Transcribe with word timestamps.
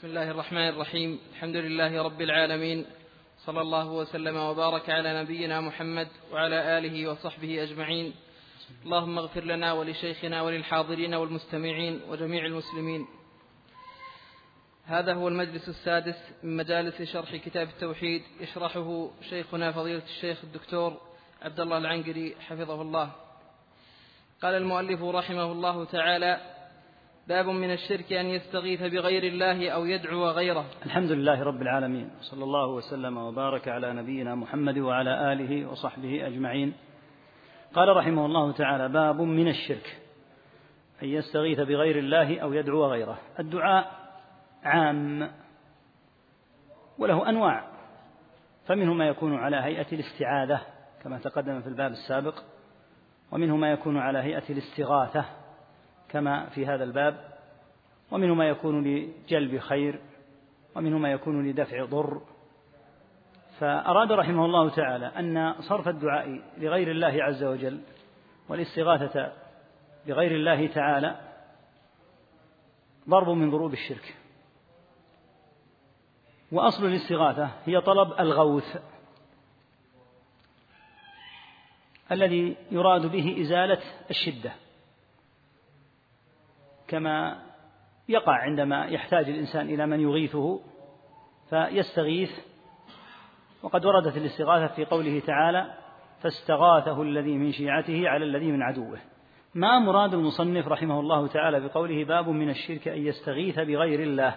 بسم 0.00 0.08
الله 0.08 0.30
الرحمن 0.30 0.68
الرحيم. 0.68 1.20
الحمد 1.32 1.56
لله 1.56 2.02
رب 2.02 2.20
العالمين. 2.20 2.86
صلى 3.46 3.60
الله 3.60 3.88
وسلم 3.88 4.36
وبارك 4.36 4.90
على 4.90 5.22
نبينا 5.22 5.60
محمد 5.60 6.08
وعلى 6.32 6.78
آله 6.78 7.10
وصحبه 7.10 7.62
أجمعين. 7.62 8.14
اللهم 8.84 9.18
اغفر 9.18 9.44
لنا 9.44 9.72
ولشيخنا 9.72 10.42
وللحاضرين 10.42 11.14
والمستمعين 11.14 12.00
وجميع 12.08 12.46
المسلمين. 12.46 13.06
هذا 14.84 15.14
هو 15.14 15.28
المجلس 15.28 15.68
السادس 15.68 16.18
من 16.42 16.56
مجالس 16.56 17.02
شرح 17.02 17.36
كتاب 17.36 17.68
التوحيد 17.68 18.22
يشرحه 18.40 19.10
شيخنا 19.30 19.72
فضيلة 19.72 20.02
الشيخ 20.04 20.38
الدكتور 20.44 21.00
عبد 21.42 21.60
الله 21.60 21.78
العنقري 21.78 22.36
حفظه 22.40 22.82
الله. 22.82 23.12
قال 24.42 24.54
المؤلف 24.54 25.02
رحمه 25.02 25.52
الله 25.52 25.84
تعالى 25.84 26.59
باب 27.30 27.48
من 27.48 27.70
الشرك 27.70 28.12
أن 28.12 28.26
يستغيث 28.26 28.82
بغير 28.82 29.22
الله 29.22 29.70
أو 29.70 29.84
يدعو 29.84 30.28
غيره. 30.28 30.64
الحمد 30.86 31.10
لله 31.10 31.42
رب 31.42 31.62
العالمين 31.62 32.10
صلى 32.20 32.44
الله 32.44 32.66
وسلم 32.66 33.16
وبارك 33.16 33.68
على 33.68 33.92
نبينا 33.92 34.34
محمد 34.34 34.78
وعلى 34.78 35.32
آله 35.32 35.70
وصحبه 35.70 36.26
أجمعين. 36.26 36.74
قال 37.74 37.96
رحمه 37.96 38.26
الله 38.26 38.52
تعالى 38.52 38.88
باب 38.88 39.20
من 39.20 39.48
الشرك 39.48 39.98
أن 41.02 41.08
يستغيث 41.08 41.60
بغير 41.60 41.98
الله 41.98 42.40
أو 42.40 42.52
يدعو 42.52 42.86
غيره. 42.86 43.18
الدعاء 43.38 43.90
عام 44.64 45.30
وله 46.98 47.28
أنواع 47.28 47.64
فمنه 48.66 48.94
ما 48.94 49.08
يكون 49.08 49.34
على 49.34 49.56
هيئة 49.56 49.86
الاستعاذة 49.92 50.60
كما 51.02 51.18
تقدم 51.18 51.60
في 51.60 51.66
الباب 51.66 51.90
السابق 51.90 52.34
ومنه 53.32 53.56
ما 53.56 53.72
يكون 53.72 53.98
على 53.98 54.18
هيئة 54.18 54.44
الاستغاثة 54.50 55.24
كما 56.10 56.48
في 56.48 56.66
هذا 56.66 56.84
الباب 56.84 57.30
ومنه 58.10 58.34
ما 58.34 58.48
يكون 58.48 58.84
لجلب 58.84 59.58
خير 59.58 60.00
ومنه 60.76 60.98
ما 60.98 61.12
يكون 61.12 61.48
لدفع 61.48 61.84
ضر. 61.84 62.22
فأراد 63.58 64.12
رحمه 64.12 64.44
الله 64.44 64.70
تعالى 64.70 65.06
أن 65.06 65.54
صرف 65.60 65.88
الدعاء 65.88 66.42
لغير 66.58 66.90
الله 66.90 67.24
عز 67.24 67.44
وجل 67.44 67.80
والاستغاثة 68.48 69.32
بغير 70.06 70.30
الله 70.30 70.66
تعالى 70.66 71.20
ضرب 73.08 73.28
من 73.28 73.50
ضروب 73.50 73.72
الشرك. 73.72 74.16
وأصل 76.52 76.86
الاستغاثة 76.86 77.50
هي 77.64 77.80
طلب 77.80 78.20
الغوث 78.20 78.76
الذي 82.12 82.56
يراد 82.70 83.06
به 83.06 83.40
إزالة 83.40 83.82
الشدة. 84.10 84.52
كما 86.90 87.42
يقع 88.08 88.32
عندما 88.32 88.84
يحتاج 88.84 89.28
الإنسان 89.28 89.68
إلى 89.68 89.86
من 89.86 90.00
يغيثه 90.00 90.60
فيستغيث. 91.50 92.30
وقد 93.62 93.84
وردت 93.84 94.16
الاستغاثة 94.16 94.74
في 94.74 94.84
قوله 94.84 95.20
تعالى 95.20 95.74
فاستغاثه 96.22 97.02
الذي 97.02 97.38
من 97.38 97.52
شيعته 97.52 98.08
على 98.08 98.24
الذي 98.24 98.52
من 98.52 98.62
عدوه 98.62 98.98
ما 99.54 99.78
مراد 99.78 100.14
المصنف 100.14 100.68
رحمه 100.68 101.00
الله 101.00 101.26
تعالى 101.26 101.60
بقوله 101.60 102.04
باب 102.04 102.28
من 102.28 102.50
الشرك 102.50 102.88
أن 102.88 103.06
يستغيث 103.06 103.58
بغير 103.58 104.00
الله 104.00 104.34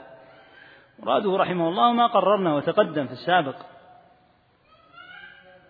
مراده 0.99 1.37
رحمه 1.37 1.69
الله 1.69 1.93
ما 1.93 2.07
قررنا 2.07 2.55
وتقدم 2.55 3.05
في 3.05 3.11
السابق. 3.11 3.55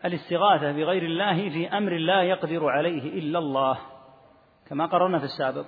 الاستغاثة 0.06 0.72
بغير 0.72 1.04
الله 1.04 1.50
في 1.50 1.68
أمر 1.68 1.98
لا 1.98 2.24
يقدر 2.24 2.70
عليه 2.70 3.20
إلا 3.20 3.40
الله 3.40 3.78
كما 4.70 4.86
قررنا 4.86 5.20
في 5.20 5.26
السابق. 5.26 5.66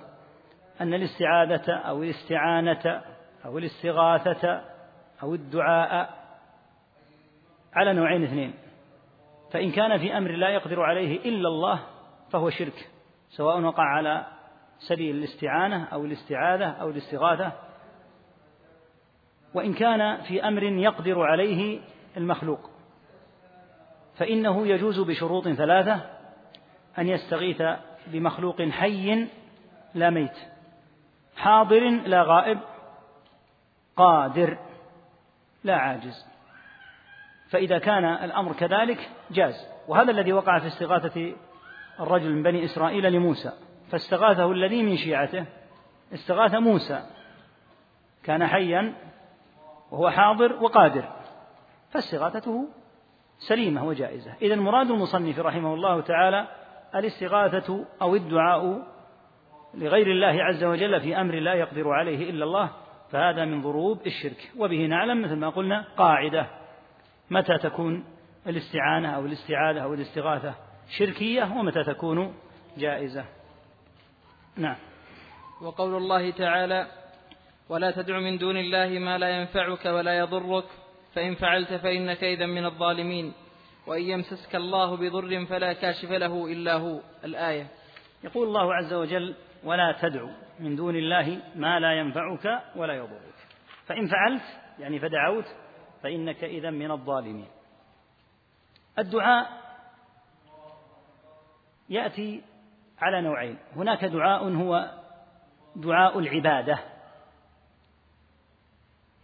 أن 0.80 0.94
الاستعاذة 0.94 1.72
أو 1.72 2.02
الاستعانة 2.02 3.02
أو 3.44 3.58
الاستغاثة 3.58 4.62
أو 5.22 5.34
الدعاء 5.34 6.14
على 7.74 7.92
نوعين 7.92 8.24
اثنين. 8.24 8.54
فإن 9.52 9.70
كان 9.70 9.98
في 9.98 10.16
أمر 10.18 10.30
لا 10.30 10.48
يقدر 10.48 10.82
عليه 10.82 11.20
إلا 11.20 11.48
الله 11.48 11.80
فهو 12.30 12.50
شرك 12.50 12.90
سواء 13.28 13.60
وقع 13.60 13.82
على 13.82 14.26
سبيل 14.78 15.16
الاستعانة 15.16 15.84
أو 15.84 16.04
الاستعاذة 16.04 16.66
أو 16.66 16.90
الاستغاثة. 16.90 17.52
وإن 19.54 19.74
كان 19.74 20.22
في 20.22 20.48
أمر 20.48 20.62
يقدر 20.62 21.22
عليه 21.22 21.80
المخلوق 22.16 22.70
فإنه 24.16 24.66
يجوز 24.66 25.00
بشروط 25.00 25.48
ثلاثة 25.48 26.00
أن 26.98 27.08
يستغيث 27.08 27.62
بمخلوق 28.06 28.62
حي 28.62 29.28
لا 29.94 30.10
ميت. 30.10 30.55
حاضر 31.36 31.88
لا 31.88 32.22
غائب 32.22 32.58
قادر 33.96 34.58
لا 35.64 35.76
عاجز. 35.76 36.26
فإذا 37.50 37.78
كان 37.78 38.04
الأمر 38.04 38.52
كذلك 38.52 39.10
جاز. 39.30 39.68
وهذا 39.88 40.10
الذي 40.10 40.32
وقع 40.32 40.58
في 40.58 40.66
استغاثة 40.66 41.34
الرجل 42.00 42.32
من 42.32 42.42
بني 42.42 42.64
إسرائيل 42.64 43.12
لموسى. 43.12 43.52
فاستغاثه 43.90 44.52
الذي 44.52 44.82
من 44.82 44.96
شيعته 44.96 45.44
استغاث 46.14 46.54
موسى. 46.54 47.02
كان 48.24 48.46
حيا 48.46 48.94
وهو 49.90 50.10
حاضر 50.10 50.52
وقادر. 50.62 51.04
فاستغاثته 51.90 52.68
سليمة 53.38 53.84
وجائزة. 53.84 54.34
إذا 54.42 54.56
مراد 54.56 54.90
المصنف 54.90 55.38
رحمه 55.38 55.74
الله 55.74 56.00
تعالى 56.00 56.46
الاستغاثة 56.94 57.84
أو 58.02 58.14
الدعاء 58.14 58.95
لغير 59.74 60.06
الله 60.06 60.44
عز 60.44 60.64
وجل 60.64 61.00
في 61.00 61.20
أمر 61.20 61.34
لا 61.34 61.54
يقدر 61.54 61.90
عليه 61.90 62.30
إلا 62.30 62.44
الله 62.44 62.70
فهذا 63.10 63.44
من 63.44 63.62
ضروب 63.62 64.06
الشرك. 64.06 64.50
وبه 64.56 64.86
نعلم 64.86 65.22
مثل 65.22 65.36
ما 65.36 65.48
قلنا 65.48 65.84
قاعدة. 65.96 66.46
متى 67.30 67.58
تكون 67.58 68.04
الاستعانة 68.46 69.16
أو 69.16 69.26
الاستعاذة 69.26 69.80
أو 69.80 69.94
الاستغاثة 69.94 70.54
شركية 70.98 71.42
ومتى 71.42 71.84
تكون 71.84 72.34
جائزة؟ 72.78 73.24
نعم. 74.56 74.76
وقول 75.62 75.94
الله 75.94 76.30
تعالى 76.30 76.86
ولا 77.68 77.90
تدع 77.90 78.18
من 78.18 78.38
دون 78.38 78.56
الله 78.56 78.98
ما 78.98 79.18
لا 79.18 79.28
ينفعك 79.40 79.86
ولا 79.86 80.18
يضرك 80.18 80.64
فإن 81.14 81.34
فعلت 81.34 81.72
فإنك 81.72 82.24
إذا 82.24 82.46
من 82.46 82.64
الظالمين 82.64 83.32
وإن 83.86 84.02
يمسسك 84.02 84.56
الله 84.56 84.96
بضر 84.96 85.46
فلا 85.46 85.72
كاشف 85.72 86.10
له 86.10 86.52
إلا 86.52 86.74
هو. 86.74 87.00
الآية. 87.24 87.66
يقول 88.24 88.48
الله 88.48 88.74
عز 88.74 88.92
وجل 88.92 89.34
ولا 89.66 89.92
تدع 89.92 90.26
من 90.60 90.76
دون 90.76 90.96
الله 90.96 91.40
ما 91.54 91.80
لا 91.80 91.92
ينفعك 91.92 92.62
ولا 92.76 92.94
يضرك. 92.94 93.34
فإن 93.86 94.06
فعلت 94.06 94.42
يعني 94.78 94.98
فدعوت 94.98 95.44
فإنك 96.02 96.44
إذا 96.44 96.70
من 96.70 96.90
الظالمين. 96.90 97.48
الدعاء 98.98 99.48
يأتي 101.88 102.42
على 102.98 103.20
نوعين. 103.20 103.58
هناك 103.76 104.04
دعاء 104.04 104.48
هو 104.48 104.90
دعاء 105.76 106.18
العبادة 106.18 106.78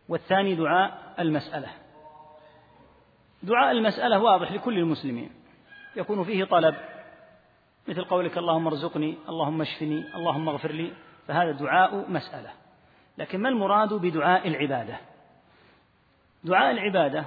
والثاني 0.08 0.54
دعاء 0.54 1.14
المسألة. 1.18 1.68
دعاء 3.42 3.72
المسألة 3.72 4.18
واضح 4.18 4.52
لكل 4.52 4.78
المسلمين. 4.78 5.30
يكون 5.96 6.24
فيه 6.24 6.44
طلب 6.44 6.74
مثل 7.88 8.04
قولك 8.04 8.38
اللهم 8.38 8.66
ارزقني 8.66 9.18
اللهم 9.28 9.60
اشفني 9.60 10.04
اللهم 10.14 10.48
اغفر 10.48 10.72
لي 10.72 10.92
فهذا 11.28 11.52
دعاء 11.52 12.10
مسألة. 12.10 12.50
لكن 13.18 13.40
ما 13.40 13.48
المراد 13.48 13.94
بدعاء 13.94 14.48
العبادة؟ 14.48 14.96
دعاء 16.44 16.70
العبادة 16.70 17.24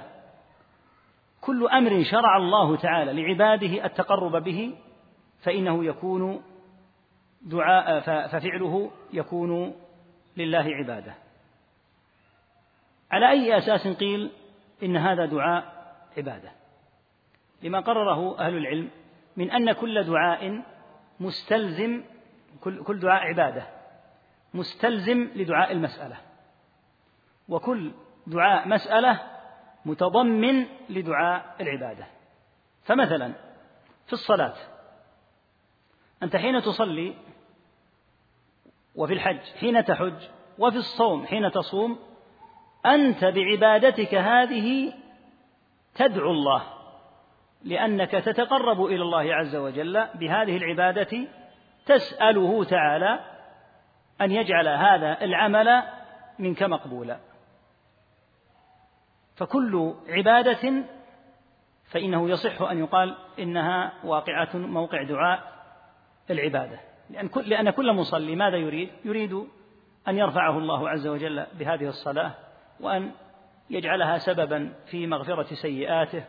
كل 1.40 1.68
أمر 1.68 2.04
شرع 2.04 2.36
الله 2.36 2.76
تعالى 2.76 3.22
لعباده 3.22 3.84
التقرب 3.84 4.44
به 4.44 4.74
فإنه 5.42 5.84
يكون 5.84 6.42
دعاء 7.42 8.00
ففعله 8.00 8.90
يكون 9.12 9.74
لله 10.36 10.64
عبادة. 10.74 11.14
على 13.10 13.30
أي 13.30 13.58
أساس 13.58 13.86
قيل 13.88 14.30
إن 14.82 14.96
هذا 14.96 15.26
دعاء 15.26 15.92
عبادة؟ 16.16 16.50
لما 17.62 17.80
قرره 17.80 18.38
أهل 18.38 18.56
العلم 18.56 18.90
من 19.36 19.50
أن 19.50 19.72
كل 19.72 20.04
دعاء 20.04 20.62
مستلزم 21.20 22.04
كل, 22.60 23.00
دعاء 23.00 23.22
عبادة 23.22 23.66
مستلزم 24.54 25.30
لدعاء 25.34 25.72
المسألة. 25.72 26.16
وكل 27.48 27.92
دعاء 28.26 28.68
مسألة 28.68 29.20
متضمن 29.84 30.66
لدعاء 30.88 31.56
العبادة. 31.60 32.06
فمثلا 32.84 33.32
في 34.06 34.12
الصلاة 34.12 34.54
أنت 36.22 36.36
حين 36.36 36.62
تصلي 36.62 37.14
وفي 38.94 39.12
الحج 39.12 39.40
حين 39.60 39.84
تحج 39.84 40.28
وفي 40.58 40.76
الصوم 40.76 41.26
حين 41.26 41.50
تصوم 41.50 41.98
أنت 42.86 43.24
بعبادتك 43.24 44.14
هذه 44.14 44.92
تدعو 45.94 46.30
الله. 46.30 46.75
لأنك 47.64 48.10
تتقرب 48.10 48.84
إلى 48.84 49.02
الله 49.02 49.34
عز 49.34 49.56
وجل 49.56 50.06
بهذه 50.14 50.56
العبادة 50.56 51.26
تسأله 51.86 52.64
تعالى 52.64 53.20
أن 54.20 54.30
يجعل 54.30 54.68
هذا 54.68 55.20
العمل 55.22 55.82
منك 56.38 56.62
مقبولا 56.62 57.18
فكل 59.36 59.94
عبادة 60.08 60.84
فإنه 61.84 62.30
يصح 62.30 62.62
أن 62.62 62.78
يقال 62.78 63.16
إنها 63.38 63.92
واقعة 64.04 64.48
موقع 64.54 65.02
دعاء 65.02 65.52
العبادة 66.30 66.80
لأن 67.10 67.28
كل, 67.28 67.48
لأن 67.48 67.70
كل 67.70 67.92
مصلي 67.92 68.36
ماذا 68.36 68.56
يريد؟ 68.56 68.90
يريد 69.04 69.46
أن 70.08 70.18
يرفعه 70.18 70.58
الله 70.58 70.88
عز 70.88 71.06
وجل 71.06 71.46
بهذه 71.58 71.88
الصلاة 71.88 72.34
وأن 72.80 73.10
يجعلها 73.70 74.18
سببا 74.18 74.72
في 74.86 75.06
مغفرة 75.06 75.54
سيئاته 75.54 76.24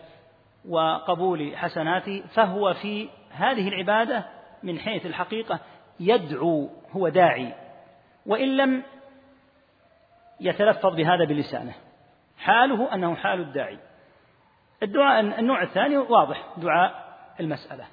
وقبول 0.68 1.58
حسناته 1.58 2.24
فهو 2.28 2.74
في 2.74 3.10
هذه 3.32 3.68
العبادة 3.68 4.26
من 4.64 4.80
حيث 4.80 5.06
الحقيقة 5.06 5.60
يدعو 6.00 6.70
هو 6.92 7.10
داعي. 7.10 7.54
وإن 8.26 8.58
لم 8.58 8.84
يتلفظ 10.40 10.96
بهذا 10.96 11.26
بلسانه 11.26 11.74
حاله 12.38 12.94
أنه 12.94 13.16
حال 13.16 13.40
الداعي. 13.40 13.80
الدعاء 14.84 15.20
النوع 15.20 15.64
الثاني 15.64 15.98
واضح 15.98 16.46
دعاء 16.58 17.18
المسألة. 17.40 17.86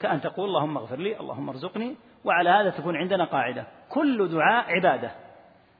كأن 0.00 0.20
تقول 0.20 0.48
اللهم 0.48 0.76
اغفر 0.76 0.98
لي 0.98 1.20
اللهم 1.20 1.48
ارزقني 1.48 1.96
وعلى 2.24 2.50
هذا 2.50 2.70
تكون 2.70 2.96
عندنا 2.96 3.24
قاعدة. 3.24 3.66
كل 3.88 4.28
دعاء 4.28 4.74
عبادة 4.74 5.10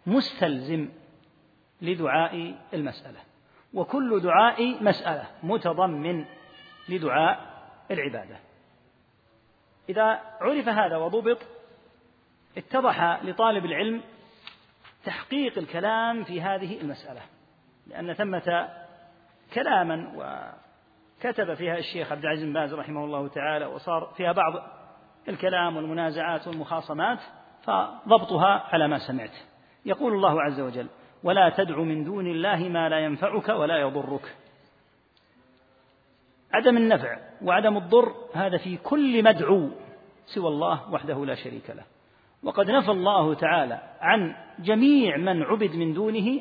مستلزم 0.07 0.89
لدعاء 1.83 2.55
المسألة. 2.75 3.32
وكل 3.75 4.21
دعاء 4.21 4.85
مسألة 4.85 5.27
متضمن 5.43 6.25
لدعاء 6.89 7.41
العبادة. 7.91 8.37
إذا 9.89 10.21
عرف 10.41 10.69
هذا 10.69 10.97
وضبط 10.97 11.39
اتضح 12.57 13.25
لطالب 13.25 13.65
العلم 13.65 14.03
تحقيق 15.05 15.59
الكلام 15.59 16.25
في 16.25 16.41
هذه 16.41 16.81
المسألة. 16.81 17.21
لأن 17.87 18.13
ثمة 18.13 18.69
كلاما 19.55 20.13
وكتب 20.17 21.55
فيها 21.55 21.79
الشيخ 21.79 22.13
عبد 22.13 22.25
العزيز 22.25 22.45
بن 22.45 22.53
باز 22.53 22.75
رحمه 22.75 23.05
الله 23.05 23.29
تعالى 23.29 23.67
وصار 23.67 24.13
فيها 24.17 24.33
بعض 24.33 24.53
الكلام 25.29 25.77
والمنازعات 25.77 26.49
والمخاصمات 26.49 27.19
فضبطها 27.63 28.69
على 28.73 28.89
ما 28.89 28.99
سمعت. 28.99 29.35
يقول 29.85 30.13
الله 30.13 30.43
عز 30.43 30.61
وجل 30.61 30.89
ولا 31.25 31.49
تدع 31.49 31.81
من 31.81 32.05
دون 32.05 32.27
الله 32.27 32.69
ما 32.69 32.89
لا 32.89 32.99
ينفعك 32.99 33.49
ولا 33.49 33.79
يضرك. 33.79 34.37
عدم 36.53 36.77
النفع 36.77 37.19
وعدم 37.43 37.77
الضر 37.77 38.15
هذا 38.35 38.59
في 38.59 38.77
كل 38.77 39.25
مدعو 39.25 39.71
سوى 40.27 40.49
الله 40.49 40.93
وحده 40.93 41.27
لا 41.27 41.35
شريك 41.35 41.71
له. 41.71 41.85
وقد 42.43 42.71
نفى 42.71 42.91
الله 42.91 43.35
تعالى 43.35 43.79
عن 44.01 44.35
جميع 44.59 45.17
من 45.17 45.43
عبد 45.43 45.77
من 45.77 45.95
دونه 45.95 46.41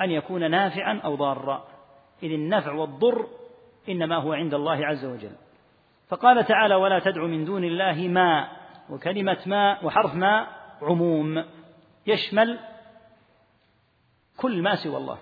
أن 0.00 0.10
يكون 0.10 0.50
نافعا 0.50 1.00
أو 1.04 1.14
ضارا. 1.14 1.64
إذ 2.22 2.32
النفع 2.32 2.72
والضر 2.72 3.26
إنما 3.88 4.16
هو 4.16 4.32
عند 4.32 4.54
الله 4.54 4.86
عز 4.86 5.04
وجل. 5.04 5.32
فقال 6.08 6.44
تعالى 6.44 6.74
ولا 6.74 6.98
تدع 6.98 7.22
من 7.24 7.44
دون 7.44 7.64
الله 7.64 8.08
ما 8.08 8.48
وكلمة 8.90 9.38
ما 9.46 9.84
وحرف 9.84 10.14
ما 10.14 10.46
عموم. 10.82 11.44
يشمل 12.06 12.58
كل 14.36 14.62
ما 14.62 14.74
سوى 14.74 14.96
الله. 14.96 15.18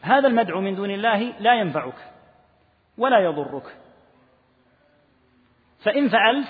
هذا 0.00 0.28
المدعو 0.28 0.60
من 0.60 0.74
دون 0.74 0.90
الله 0.90 1.40
لا 1.40 1.54
ينفعك 1.54 2.12
ولا 2.98 3.18
يضرك. 3.18 3.76
فإن 5.78 6.08
فعلت 6.08 6.48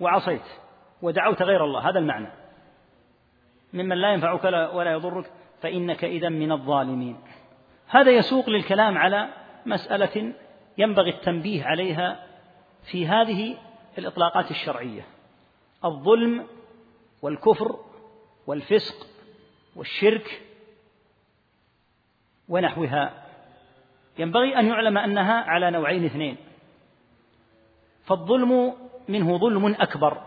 وعصيت 0.00 0.44
ودعوت 1.02 1.42
غير 1.42 1.64
الله 1.64 1.88
هذا 1.88 1.98
المعنى. 1.98 2.28
ممن 3.72 3.96
لا 3.96 4.12
ينفعك 4.12 4.44
ولا 4.74 4.92
يضرك 4.92 5.32
فإنك 5.60 6.04
إذا 6.04 6.28
من 6.28 6.52
الظالمين. 6.52 7.20
هذا 7.88 8.10
يسوق 8.10 8.48
للكلام 8.48 8.98
على 8.98 9.28
مسألة 9.66 10.34
ينبغي 10.78 11.10
التنبيه 11.10 11.64
عليها 11.64 12.26
في 12.82 13.06
هذه 13.06 13.56
الإطلاقات 13.98 14.50
الشرعية. 14.50 15.02
الظلم 15.84 16.46
والكفر 17.22 17.76
والفسق 18.46 19.06
والشرك 19.76 20.42
ونحوها. 22.48 23.24
ينبغي 24.18 24.58
أن 24.58 24.66
يعلم 24.66 24.98
أنها 24.98 25.34
على 25.34 25.70
نوعين 25.70 26.04
اثنين. 26.04 26.36
فالظلم 28.04 28.74
منه 29.08 29.38
ظلم 29.38 29.66
أكبر 29.66 30.22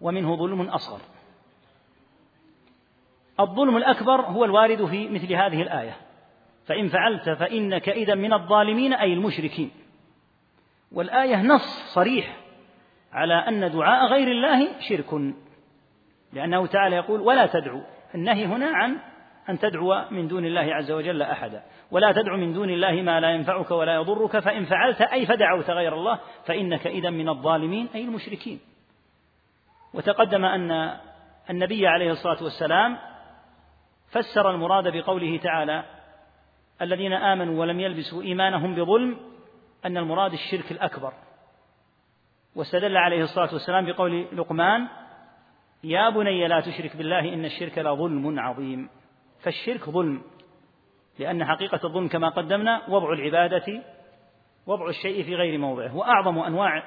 ومنه 0.00 0.36
ظلم 0.36 0.60
أصغر. 0.60 1.00
الظلم 3.40 3.76
الأكبر 3.76 4.20
هو 4.20 4.44
الوارد 4.44 4.84
في 4.84 5.08
مثل 5.08 5.32
هذه 5.32 5.62
الآية. 5.62 5.96
فإن 6.66 6.88
فعلت 6.88 7.30
فإنك 7.30 7.88
إذا 7.88 8.14
من 8.14 8.32
الظالمين 8.32 8.92
أي 8.92 9.12
المشركين. 9.12 9.70
والآية 10.92 11.42
نص 11.42 11.94
صريح 11.94 12.36
على 13.12 13.34
أن 13.34 13.72
دعاء 13.72 14.06
غير 14.06 14.28
الله 14.28 14.80
شرك. 14.80 15.34
لأنه 16.32 16.66
تعالى 16.66 16.96
يقول 16.96 17.20
ولا 17.20 17.46
تدعو. 17.46 17.82
النهي 18.14 18.46
هنا 18.46 18.66
عن 18.66 18.96
أن 19.48 19.58
تدعو 19.58 20.04
من 20.10 20.28
دون 20.28 20.44
الله 20.44 20.74
عز 20.74 20.90
وجل 20.90 21.22
أحدا. 21.22 21.62
ولا 21.90 22.12
تدع 22.12 22.36
من 22.36 22.52
دون 22.52 22.70
الله 22.70 23.02
ما 23.02 23.20
لا 23.20 23.30
ينفعك 23.30 23.70
ولا 23.70 23.94
يضرك 23.94 24.38
فإن 24.38 24.64
فعلت 24.64 25.00
أي 25.00 25.26
فدعوت 25.26 25.70
غير 25.70 25.94
الله 25.94 26.18
فإنك 26.46 26.86
إذا 26.86 27.10
من 27.10 27.28
الظالمين 27.28 27.88
أي 27.94 28.04
المشركين. 28.04 28.60
وتقدم 29.94 30.44
أن 30.44 30.96
النبي 31.50 31.86
عليه 31.86 32.10
الصلاة 32.10 32.42
والسلام 32.42 32.98
فسر 34.10 34.50
المراد 34.50 34.96
بقوله 34.96 35.38
تعالى 35.38 35.84
الذين 36.82 37.12
آمنوا 37.12 37.60
ولم 37.60 37.80
يلبسوا 37.80 38.22
إيمانهم 38.22 38.74
بظلم 38.74 39.16
أن 39.86 39.96
المراد 39.96 40.32
الشرك 40.32 40.72
الأكبر. 40.72 41.12
واستدل 42.56 42.96
عليه 42.96 43.22
الصلاة 43.22 43.52
والسلام 43.52 43.86
بقول 43.86 44.26
لقمان 44.32 44.88
يا 45.84 46.10
بني 46.10 46.48
لا 46.48 46.60
تشرك 46.60 46.96
بالله 46.96 47.34
إن 47.34 47.44
الشرك 47.44 47.78
لظلم 47.78 48.40
عظيم. 48.40 48.88
فالشرك 49.40 49.90
ظلم 49.90 50.22
لأن 51.18 51.44
حقيقة 51.44 51.80
الظلم 51.84 52.08
كما 52.08 52.28
قدمنا 52.28 52.82
وضع 52.88 53.12
العبادة 53.12 53.82
وضع 54.66 54.88
الشيء 54.88 55.24
في 55.24 55.34
غير 55.34 55.58
موضعه. 55.58 55.96
وأعظم 55.96 56.38
أنواع 56.38 56.84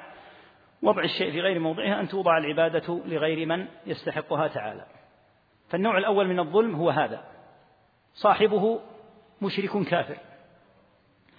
وضع 0.82 1.02
الشيء 1.02 1.32
في 1.32 1.40
غير 1.40 1.60
موضعه 1.60 2.00
أن 2.00 2.08
توضع 2.08 2.38
العبادة 2.38 3.00
لغير 3.06 3.46
من 3.46 3.66
يستحقها 3.86 4.48
تعالى. 4.48 4.86
فالنوع 5.68 5.98
الأول 5.98 6.28
من 6.28 6.40
الظلم 6.40 6.74
هو 6.74 6.90
هذا. 6.90 7.24
صاحبه 8.12 8.80
مشرك 9.42 9.86
كافر. 9.86 10.16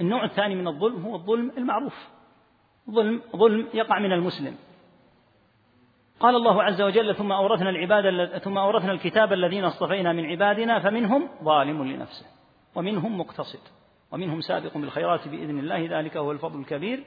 النوع 0.02 0.24
الثاني 0.24 0.56
من 0.56 0.68
الظلم 0.68 1.06
هو 1.06 1.16
الظلم 1.16 1.52
المعروف. 1.58 2.10
ظلم 2.92 3.22
ظلم 3.36 3.68
يقع 3.74 4.00
من 4.00 4.12
المسلم. 4.12 4.58
قال 6.20 6.36
الله 6.36 6.64
عز 6.64 6.82
وجل 6.82 7.16
ثم 7.16 7.32
أورثنا 7.32 7.70
العباد 7.70 8.38
ثم 8.38 8.58
أورثنا 8.58 8.92
الكتاب 8.92 9.34
الذين 9.34 9.64
اصطفينا 9.64 10.14
من 10.14 10.26
عبادنا 10.26 10.80
فمنهم 10.80 11.30
ظالم 11.44 11.84
لنفسه 11.84 12.26
ومنهم 12.76 13.18
مقتصد 13.18 13.60
ومنهم 14.12 14.42
سابق 14.42 14.78
بالخيرات 14.78 15.28
بإذن 15.28 15.60
الله 15.60 16.00
ذلك 16.00 16.18
هو 16.18 16.32
الفضل 16.32 16.60
الكبير. 16.60 17.04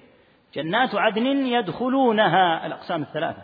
جنات 0.55 0.95
عدن 0.95 1.27
يدخلونها 1.27 2.67
الأقسام 2.67 3.03
الثلاثة. 3.03 3.43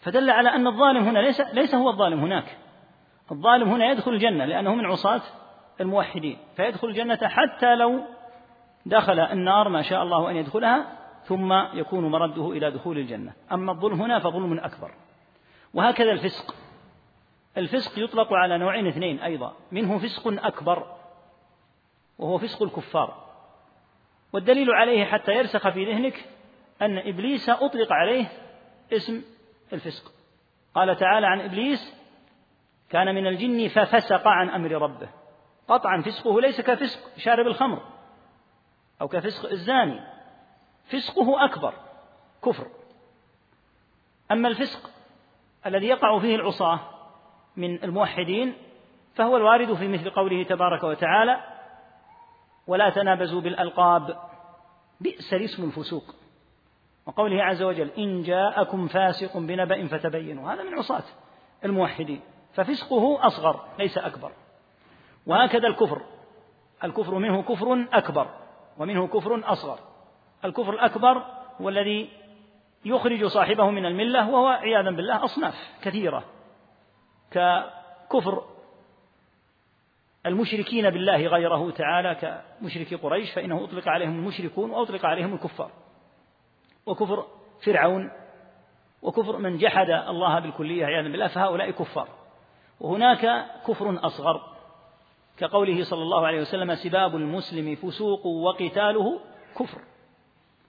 فدل 0.00 0.30
على 0.30 0.48
أن 0.48 0.66
الظالم 0.66 1.04
هنا 1.04 1.18
ليس 1.18 1.40
ليس 1.40 1.74
هو 1.74 1.90
الظالم 1.90 2.20
هناك. 2.20 2.56
الظالم 3.32 3.68
هنا 3.68 3.90
يدخل 3.90 4.10
الجنة 4.10 4.44
لأنه 4.44 4.74
من 4.74 4.86
عصاة 4.86 5.22
الموحدين 5.80 6.38
فيدخل 6.56 6.88
الجنة 6.88 7.18
حتى 7.22 7.74
لو 7.74 8.00
دخل 8.86 9.20
النار 9.20 9.68
ما 9.68 9.82
شاء 9.82 10.02
الله 10.02 10.30
أن 10.30 10.36
يدخلها 10.36 11.01
ثم 11.24 11.52
يكون 11.52 12.10
مرده 12.10 12.50
إلى 12.50 12.70
دخول 12.70 12.98
الجنة. 12.98 13.32
أما 13.52 13.72
الظلم 13.72 14.02
هنا 14.02 14.18
فظلم 14.18 14.58
أكبر. 14.58 14.90
وهكذا 15.74 16.10
الفسق. 16.10 16.54
الفسق 17.56 17.98
يطلق 17.98 18.32
على 18.32 18.58
نوعين 18.58 18.86
اثنين 18.86 19.20
أيضا. 19.20 19.56
منه 19.72 19.98
فسق 19.98 20.44
أكبر 20.46 20.96
وهو 22.18 22.38
فسق 22.38 22.62
الكفار. 22.62 23.24
والدليل 24.32 24.70
عليه 24.70 25.04
حتى 25.04 25.32
يرسخ 25.32 25.68
في 25.68 25.84
ذهنك 25.84 26.28
أن 26.82 26.98
إبليس 26.98 27.50
أطلق 27.50 27.92
عليه 27.92 28.26
اسم 28.92 29.22
الفسق. 29.72 30.12
قال 30.74 30.96
تعالى 30.96 31.26
عن 31.26 31.40
إبليس 31.40 31.94
كان 32.90 33.14
من 33.14 33.26
الجن 33.26 33.68
ففسق 33.68 34.28
عن 34.28 34.48
أمر 34.48 34.72
ربه. 34.72 35.08
قطعا 35.68 36.00
فسقه 36.00 36.40
ليس 36.40 36.60
كفسق 36.60 37.18
شارب 37.18 37.46
الخمر 37.46 37.82
أو 39.00 39.08
كفسق 39.08 39.50
الزاني. 39.50 40.00
فسقه 40.84 41.44
أكبر 41.44 41.74
كفر. 42.44 42.66
أما 44.32 44.48
الفسق 44.48 44.90
الذي 45.66 45.86
يقع 45.86 46.18
فيه 46.18 46.34
العصاة 46.34 46.80
من 47.56 47.84
الموحدين 47.84 48.54
فهو 49.14 49.36
الوارد 49.36 49.74
في 49.74 49.88
مثل 49.88 50.10
قوله 50.10 50.42
تبارك 50.42 50.82
وتعالى 50.82 51.40
ولا 52.66 52.90
تنابزوا 52.90 53.40
بالألقاب 53.40 54.18
بئس 55.00 55.34
الاسم 55.34 55.64
الفسوق. 55.64 56.14
وقوله 57.06 57.42
عز 57.42 57.62
وجل 57.62 57.90
إن 57.98 58.22
جاءكم 58.22 58.88
فاسق 58.88 59.38
بنبأ 59.38 59.86
فتبينوا. 59.86 60.52
هذا 60.52 60.62
من 60.62 60.74
عصاة 60.74 61.04
الموحدين. 61.64 62.20
ففسقه 62.54 63.26
أصغر 63.26 63.68
ليس 63.78 63.98
أكبر. 63.98 64.32
وهكذا 65.26 65.68
الكفر. 65.68 66.02
الكفر 66.84 67.14
منه 67.14 67.42
كفر 67.42 67.86
أكبر 67.92 68.28
ومنه 68.78 69.06
كفر 69.06 69.52
أصغر. 69.52 69.78
الكفر 70.44 70.74
الأكبر 70.74 71.22
هو 71.60 71.68
الذي 71.68 72.08
يخرج 72.84 73.24
صاحبه 73.24 73.70
من 73.70 73.86
الملة 73.86 74.30
وهو 74.30 74.46
عياذا 74.46 74.90
بالله 74.90 75.24
أصناف 75.24 75.54
كثيرة 75.82 76.24
ككفر 77.30 78.44
المشركين 80.26 80.90
بالله 80.90 81.26
غيره 81.26 81.70
تعالى 81.70 82.14
كمشركي 82.60 82.94
قريش 82.94 83.32
فإنه 83.32 83.64
أطلق 83.64 83.88
عليهم 83.88 84.18
المشركون 84.18 84.70
وأطلق 84.70 85.06
عليهم 85.06 85.34
الكفار 85.34 85.70
وكفر 86.86 87.26
فرعون 87.64 88.10
وكفر 89.02 89.38
من 89.38 89.58
جحد 89.58 89.90
الله 89.90 90.40
بالكلية 90.40 90.86
عياذا 90.86 91.08
بالله 91.08 91.28
فهؤلاء 91.28 91.70
كفار 91.70 92.08
وهناك 92.80 93.46
كفر 93.68 94.06
أصغر 94.06 94.52
كقوله 95.36 95.84
صلى 95.84 96.02
الله 96.02 96.26
عليه 96.26 96.40
وسلم 96.40 96.74
سباب 96.74 97.16
المسلم 97.16 97.74
فسوق 97.74 98.26
وقتاله 98.26 99.20
كفر 99.58 99.80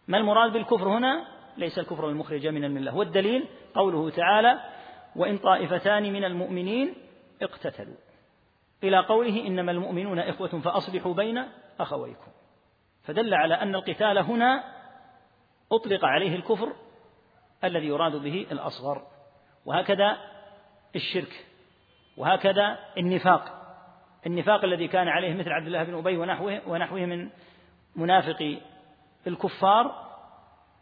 ما 0.08 0.18
المراد 0.18 0.54
بالكفر 0.54 0.88
هنا؟ 0.88 1.26
ليس 1.58 1.80
الكفر 1.80 2.10
المخرج 2.10 2.48
من 2.48 2.64
الملة. 2.64 2.96
والدليل 2.96 3.48
قوله 3.76 4.10
تعالى 4.10 4.60
وإن 5.16 5.38
طائفتان 5.38 6.14
من 6.14 6.24
المؤمنين 6.24 6.96
اقتتلوا 7.42 7.96
إلى 8.84 9.00
قوله 9.00 9.48
إنما 9.48 9.72
المؤمنون 9.72 10.20
إخوة 10.20 10.48
فأصلحوا 10.48 11.14
بين 11.14 11.44
أخويكم 11.80 12.32
فدل 13.04 13.34
على 13.34 13.54
أن 13.54 13.76
القتال 13.76 14.18
هنا 14.18 14.64
أطلق 15.72 16.06
عليه 16.06 16.36
الكفر 16.36 16.74
الذي 17.64 17.88
يراد 17.88 18.16
به 18.16 18.48
الأصغر. 18.52 19.02
وهكذا 19.66 20.18
الشرك 20.96 21.46
وهكذا 22.18 22.80
النفاق. 22.98 23.64
النفاق 24.26 24.64
الذي 24.64 24.88
كان 24.88 25.08
عليه 25.08 25.34
مثل 25.34 25.50
عبد 25.50 25.68
الله 25.68 25.84
بن 25.84 25.98
أبي 25.98 26.18
ونحوه, 26.18 26.62
ونحوه 26.68 27.06
من 27.06 27.30
منافق 27.96 28.58
الكفار 29.28 30.10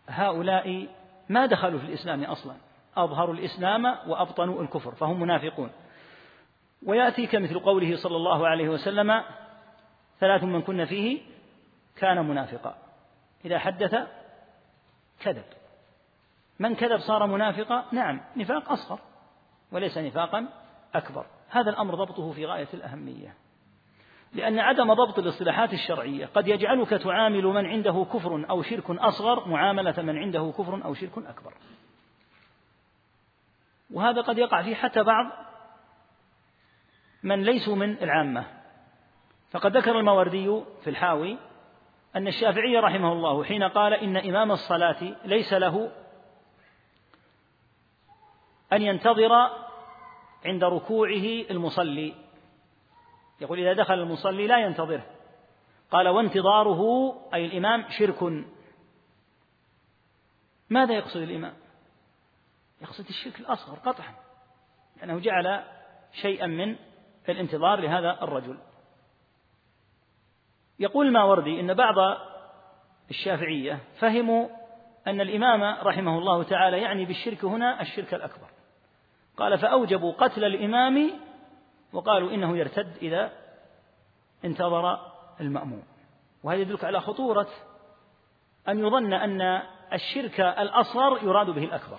هؤلاء 0.07 0.87
ما 1.29 1.45
دخلوا 1.45 1.79
في 1.79 1.85
الإسلام 1.85 2.23
أصلا. 2.23 2.55
أظهروا 2.97 3.35
الإسلام 3.35 3.85
وأبطنوا 3.85 4.61
الكفر 4.61 4.95
فهم 4.95 5.19
منافقون. 5.19 5.71
ويأتي 6.85 7.27
كمثل 7.27 7.59
قوله 7.59 7.95
صلى 7.95 8.15
الله 8.15 8.47
عليه 8.47 8.69
وسلم 8.69 9.23
ثلاث 10.19 10.43
من 10.43 10.61
كن 10.61 10.85
فيه 10.85 11.21
كان 11.95 12.25
منافقا. 12.25 12.77
إذا 13.45 13.59
حدث 13.59 13.95
كذب. 15.19 15.45
من 16.59 16.75
كذب 16.75 16.99
صار 16.99 17.27
منافقا؟ 17.27 17.85
نعم 17.91 18.21
نفاق 18.37 18.71
أصغر 18.71 18.99
وليس 19.71 19.97
نفاقا 19.97 20.47
أكبر. 20.95 21.25
هذا 21.49 21.69
الأمر 21.69 21.95
ضبطه 21.95 22.31
في 22.31 22.45
غاية 22.45 22.67
الأهمية. 22.73 23.35
لأن 24.33 24.59
عدم 24.59 24.93
ضبط 24.93 25.19
الاصطلاحات 25.19 25.73
الشرعية. 25.73 26.25
قد 26.25 26.47
يجعلك 26.47 26.89
تعامل 26.89 27.43
من 27.43 27.65
عنده 27.65 28.05
كفر 28.13 28.45
أو 28.49 28.61
شرك 28.61 28.89
أصغر 28.89 29.47
معاملة 29.47 30.01
من 30.01 30.17
عنده 30.17 30.53
كفر 30.57 30.85
أو 30.85 30.93
شرك 30.93 31.17
أكبر. 31.17 31.53
وهذا 33.91 34.21
قد 34.21 34.37
يقع 34.37 34.61
فيه 34.61 34.75
حتى 34.75 35.03
بعض 35.03 35.25
من 37.23 37.43
ليسوا 37.43 37.75
من 37.75 37.97
العامة. 38.03 38.45
فقد 39.51 39.77
ذكر 39.77 39.99
الماوردي 39.99 40.61
في 40.83 40.89
الحاوي 40.89 41.37
أن 42.15 42.27
الشافعي 42.27 42.77
رحمه 42.77 43.11
الله 43.11 43.43
حين 43.43 43.63
قال 43.63 43.93
إن 43.93 44.17
إمام 44.17 44.51
الصلاة 44.51 45.15
ليس 45.25 45.53
له 45.53 45.91
أن 48.73 48.81
ينتظر 48.81 49.31
عند 50.45 50.63
ركوعه 50.63 51.25
المصلي. 51.51 52.13
يقول 53.41 53.59
إذا 53.59 53.73
دخل 53.73 53.93
المصلي 53.93 54.47
لا 54.47 54.57
ينتظره 54.57 55.05
قال 55.91 56.07
وانتظاره 56.07 57.13
أي 57.33 57.45
الإمام 57.45 57.85
شرك. 57.89 58.45
ماذا 60.69 60.93
يقصد 60.93 61.21
الإمام؟ 61.21 61.53
يقصد 62.81 63.07
الشرك 63.07 63.39
الأصغر 63.39 63.77
قطعا 63.77 64.15
لأنه 64.97 65.19
جعل 65.19 65.63
شيئا 66.21 66.47
من 66.47 66.75
الانتظار 67.29 67.79
لهذا 67.79 68.17
الرجل. 68.21 68.57
يقول 70.79 71.07
الماوردي 71.07 71.59
إن 71.59 71.73
بعض 71.73 71.95
الشافعية 73.09 73.79
فهموا 73.99 74.47
أن 75.07 75.21
الإمام 75.21 75.63
رحمه 75.63 76.17
الله 76.17 76.43
تعالى 76.43 76.81
يعني 76.81 77.05
بالشرك 77.05 77.45
هنا 77.45 77.81
الشرك 77.81 78.13
الأكبر. 78.13 78.47
قال 79.37 79.57
فأوجبوا 79.57 80.13
قتل 80.13 80.43
الإمام 80.43 81.11
وقالوا 81.93 82.31
إنه 82.31 82.57
يرتد 82.57 82.97
إذا 83.01 83.31
انتظر 84.45 84.99
المأموم. 85.41 85.83
وهذا 86.43 86.61
يدلك 86.61 86.83
على 86.83 87.01
خطورة 87.01 87.47
أن 88.69 88.79
يظن 88.79 89.13
أن 89.13 89.61
الشرك 89.93 90.39
الأصغر 90.39 91.23
يراد 91.23 91.49
به 91.49 91.63
الأكبر. 91.63 91.97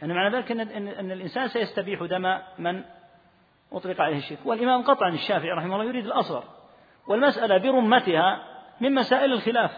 يعني 0.00 0.14
معنى 0.14 0.36
ذلك 0.36 0.52
أن, 0.52 0.88
أن 0.88 1.10
الإنسان 1.10 1.48
سيستبيح 1.48 2.02
دم 2.02 2.38
من 2.58 2.84
أطلق 3.72 4.00
عليه 4.00 4.16
الشرك. 4.16 4.38
والإمام 4.44 4.82
قطعا 4.82 5.08
الشافعي 5.08 5.50
رحمه 5.50 5.74
الله 5.74 5.84
يريد 5.84 6.06
الأصغر. 6.06 6.44
والمسألة 7.08 7.58
برمتها 7.58 8.44
من 8.80 8.94
مسائل 8.94 9.32
الخلاف. 9.32 9.70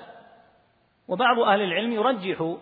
وبعض 1.08 1.38
أهل 1.38 1.62
العلم 1.62 1.92
يرجح 1.92 2.56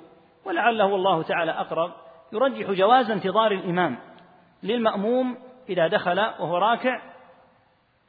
ولعله 0.44 0.94
الله 0.94 1.22
تعالى 1.22 1.50
أقرب 1.50 1.92
يرجح 2.32 2.70
جواز 2.70 3.10
انتظار 3.10 3.52
الإمام 3.52 3.98
للمأموم 4.62 5.38
إذا 5.68 5.86
دخل 5.86 6.18
وهو 6.18 6.58
راكع 6.58 7.00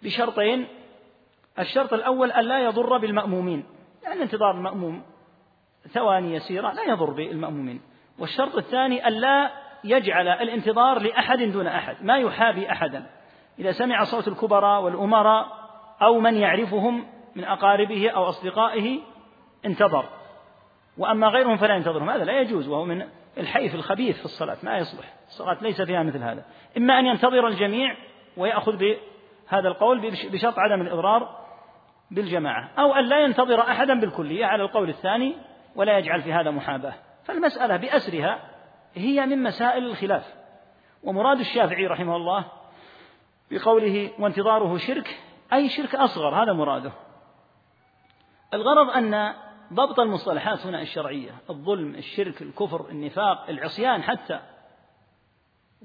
بشرطين. 0.03 0.67
الشرط 1.59 1.93
الأول 1.93 2.31
أن 2.31 2.45
لا 2.45 2.59
يضر 2.59 2.97
بالمأمومين 2.97 3.65
لأن 4.03 4.21
انتظار 4.21 4.51
المأموم 4.51 5.03
ثواني 5.87 6.33
يسيرة 6.33 6.71
لا 6.71 6.83
يضر 6.83 7.09
بالمأمومين. 7.09 7.81
والشرط 8.19 8.55
الثاني 8.55 9.07
أن 9.07 9.13
لا 9.13 9.51
يجعل 9.83 10.27
الانتظار 10.27 10.99
لأحد 10.99 11.37
دون 11.37 11.67
أحد 11.67 12.03
ما 12.03 12.17
يحابي 12.17 12.71
أحدا. 12.71 13.05
إذا 13.59 13.71
سمع 13.71 14.03
صوت 14.03 14.27
الكبراء 14.27 14.81
والأمراء 14.81 15.47
أو 16.01 16.19
من 16.19 16.35
يعرفهم 16.35 17.07
من 17.35 17.43
أقاربه 17.43 18.09
أو 18.09 18.29
أصدقائه 18.29 18.99
انتظر. 19.65 20.05
وأما 20.97 21.27
غيرهم 21.27 21.57
فلا 21.57 21.75
ينتظرهم 21.75 22.09
هذا 22.09 22.23
لا 22.23 22.41
يجوز 22.41 22.67
وهو 22.67 22.85
من 22.85 23.07
الحيف 23.39 23.75
الخبيث 23.75 24.17
في 24.17 24.25
الصلاة 24.25 24.58
ما 24.63 24.77
يصلح. 24.77 25.13
الصلاة 25.27 25.58
ليس 25.62 25.81
فيها 25.81 26.03
مثل 26.03 26.24
هذا. 26.24 26.46
إما 26.77 27.00
أن 27.00 27.05
ينتظر 27.05 27.48
الجميع 27.48 27.96
ويأخذ 28.38 28.77
بهذا 28.77 29.67
القول 29.67 30.12
بشرط 30.31 30.60
عدم 30.60 30.81
الإضرار 30.81 31.39
بالجماعة 32.12 32.72
أو 32.79 32.93
أن 32.93 33.05
لا 33.05 33.19
ينتظر 33.19 33.62
أحدا 33.62 34.00
بالكلية 34.00 34.46
على 34.46 34.63
القول 34.63 34.89
الثاني 34.89 35.36
ولا 35.75 35.98
يجعل 35.98 36.22
في 36.22 36.34
هذا 36.34 36.51
محاباة. 36.51 36.93
فالمسألة 37.25 37.77
بأسرها 37.77 38.39
هي 38.96 39.25
من 39.25 39.43
مسائل 39.43 39.86
الخلاف. 39.86 40.34
ومراد 41.03 41.39
الشافعي 41.39 41.88
رحمه 41.88 42.15
الله 42.15 42.46
بقوله 43.51 44.12
وانتظاره 44.19 44.77
شرك 44.77 45.19
أي 45.53 45.69
شرك 45.69 45.96
أصغر 45.96 46.43
هذا 46.43 46.53
مراده. 46.53 46.91
الغرض 48.53 48.89
أن 48.89 49.34
ضبط 49.73 49.99
المصطلحات 49.99 50.65
هنا 50.65 50.81
الشرعية 50.81 51.31
الظلم 51.49 51.95
الشرك 51.95 52.41
الكفر 52.41 52.89
النفاق 52.89 53.49
العصيان 53.49 54.03
حتى 54.03 54.39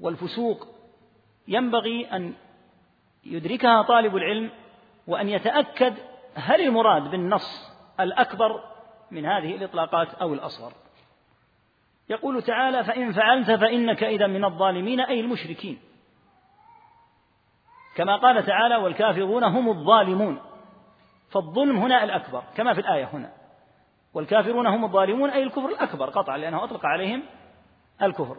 والفسوق. 0.01 0.67
ينبغي 1.47 2.05
أن 2.05 2.33
يدركها 3.23 3.81
طالب 3.81 4.15
العلم 4.15 4.51
وأن 5.07 5.29
يتأكد 5.29 5.93
هل 6.35 6.61
المراد 6.61 7.11
بالنص 7.11 7.71
الأكبر 7.99 8.63
من 9.11 9.25
هذه 9.25 9.55
الإطلاقات 9.55 10.13
أو 10.13 10.33
الأصغر. 10.33 10.73
يقول 12.09 12.41
تعالى 12.41 12.83
فإن 12.83 13.11
فعلت 13.11 13.51
فإنك 13.51 14.03
إذا 14.03 14.27
من 14.27 14.45
الظالمين 14.45 14.99
أي 14.99 15.19
المشركين. 15.19 15.79
كما 17.95 18.15
قال 18.15 18.45
تعالى 18.45 18.75
والكافرون 18.75 19.43
هم 19.43 19.69
الظالمون. 19.69 20.41
فالظلم 21.29 21.77
هنا 21.77 22.03
الأكبر 22.03 22.43
كما 22.55 22.73
في 22.73 22.79
الآية 22.79 23.09
هنا. 23.13 23.44
والكافرون 24.15 24.67
هم 24.67 24.85
الظالمون 24.85 25.29
أي 25.29 25.43
الكفر 25.43 25.69
الأكبر 25.69 26.09
قطعا 26.09 26.37
لأنه 26.37 26.63
أطلق 26.63 26.85
عليهم 26.85 27.23
الكفر. 28.01 28.37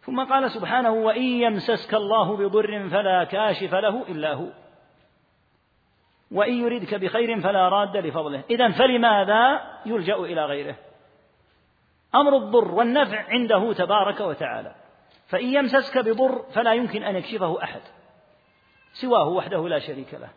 ثم 0.00 0.24
قال 0.24 0.50
سبحانه 0.50 0.90
وإن 0.90 1.22
يمسسك 1.22 1.94
الله 1.94 2.36
بضر 2.36 2.88
فلا 2.88 3.24
كاشف 3.24 3.74
له 3.74 4.02
إلا 4.08 4.32
هو. 4.32 4.48
وإن 6.30 6.52
يردك 6.52 6.94
بخير 6.94 7.40
فلا 7.40 7.68
راد 7.68 7.96
لفضله. 7.96 8.44
إذا 8.50 8.70
فلماذا 8.70 9.60
يلجأ 9.86 10.16
إلى 10.16 10.44
غيره؟ 10.44 10.74
أمر 12.14 12.36
الضر 12.36 12.74
والنفع 12.74 13.24
عنده 13.28 13.72
تبارك 13.72 14.20
وتعالى. 14.20 14.74
فإن 15.26 15.54
يمسسك 15.54 15.98
بضر 15.98 16.42
فلا 16.54 16.72
يمكن 16.72 17.02
أن 17.02 17.16
يكشفه 17.16 17.62
أحد. 17.62 17.80
سواه 18.92 19.28
وحده 19.28 19.68
لا 19.68 19.78
شريك 19.78 20.14
له. 20.14 20.28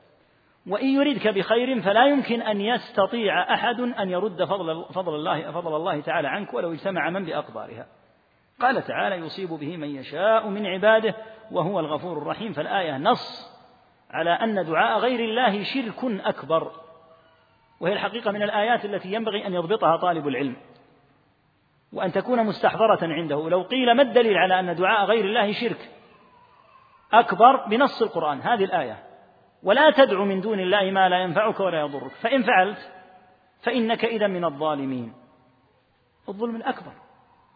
وإن 0.68 0.88
يردك 0.88 1.28
بخير 1.28 1.82
فلا 1.82 2.06
يمكن 2.06 2.42
أن 2.42 2.62
يستطيع 2.62 3.54
أحد 3.54 3.80
أن 3.80 4.10
يرد 4.10 4.44
فضل, 4.44 4.86
فضل 4.94 5.16
الله 5.16 5.52
فضل 5.52 5.76
الله 5.76 6.02
تعالى 6.02 6.28
عنك 6.28 6.54
ولو 6.54 6.74
اجتمع 6.74 7.10
من 7.10 7.26
بأقدارها. 7.26 7.86
قال 8.62 8.84
تعالى 8.84 9.16
يصيب 9.16 9.50
به 9.50 9.78
من 9.78 9.96
يشاء 9.96 10.48
من 10.48 10.66
عباده 10.66 11.16
وهو 11.52 11.80
الغفور 11.80 12.18
الرحيم. 12.18 12.54
فالآية 12.54 12.98
نص 12.98 13.52
على 14.12 14.30
أن 14.30 14.66
دعاء 14.66 15.00
غير 15.00 15.20
الله 15.20 15.64
شرك 15.64 16.22
أكبر. 16.26 16.72
وهي 17.80 17.94
الحقيقة 17.94 18.32
من 18.32 18.42
الآيات 18.42 18.86
التي 18.86 19.14
ينبغي 19.14 19.48
أن 19.48 19.54
يضبطها 19.54 19.98
طالب 19.98 20.28
العلم. 20.28 20.56
وأن 21.94 22.12
تكون 22.12 22.44
مستحضرة 22.46 23.00
عنده. 23.02 23.50
لو 23.50 23.62
قيل 23.62 23.92
ما 23.92 24.02
الدليل 24.02 24.38
على 24.38 24.60
أن 24.60 24.76
دعاء 24.76 25.06
غير 25.06 25.26
الله 25.26 25.54
شرك 25.54 25.90
أكبر 27.14 27.66
بنص 27.66 28.02
القرآن. 28.02 28.42
هذه 28.42 28.64
الآية. 28.64 29.11
ولا 29.64 29.92
تدع 29.92 30.24
من 30.24 30.42
دون 30.42 30.60
الله 30.60 30.92
ما 30.92 31.10
لا 31.10 31.20
ينفعك 31.20 31.60
ولا 31.60 31.80
يضرك. 31.82 32.12
فإن 32.12 32.44
فعلت 32.44 32.92
فإنك 33.64 34.06
إذا 34.06 34.28
من 34.28 34.46
الظالمين. 34.46 35.14
الظلم 36.30 36.56
الأكبر 36.56 36.94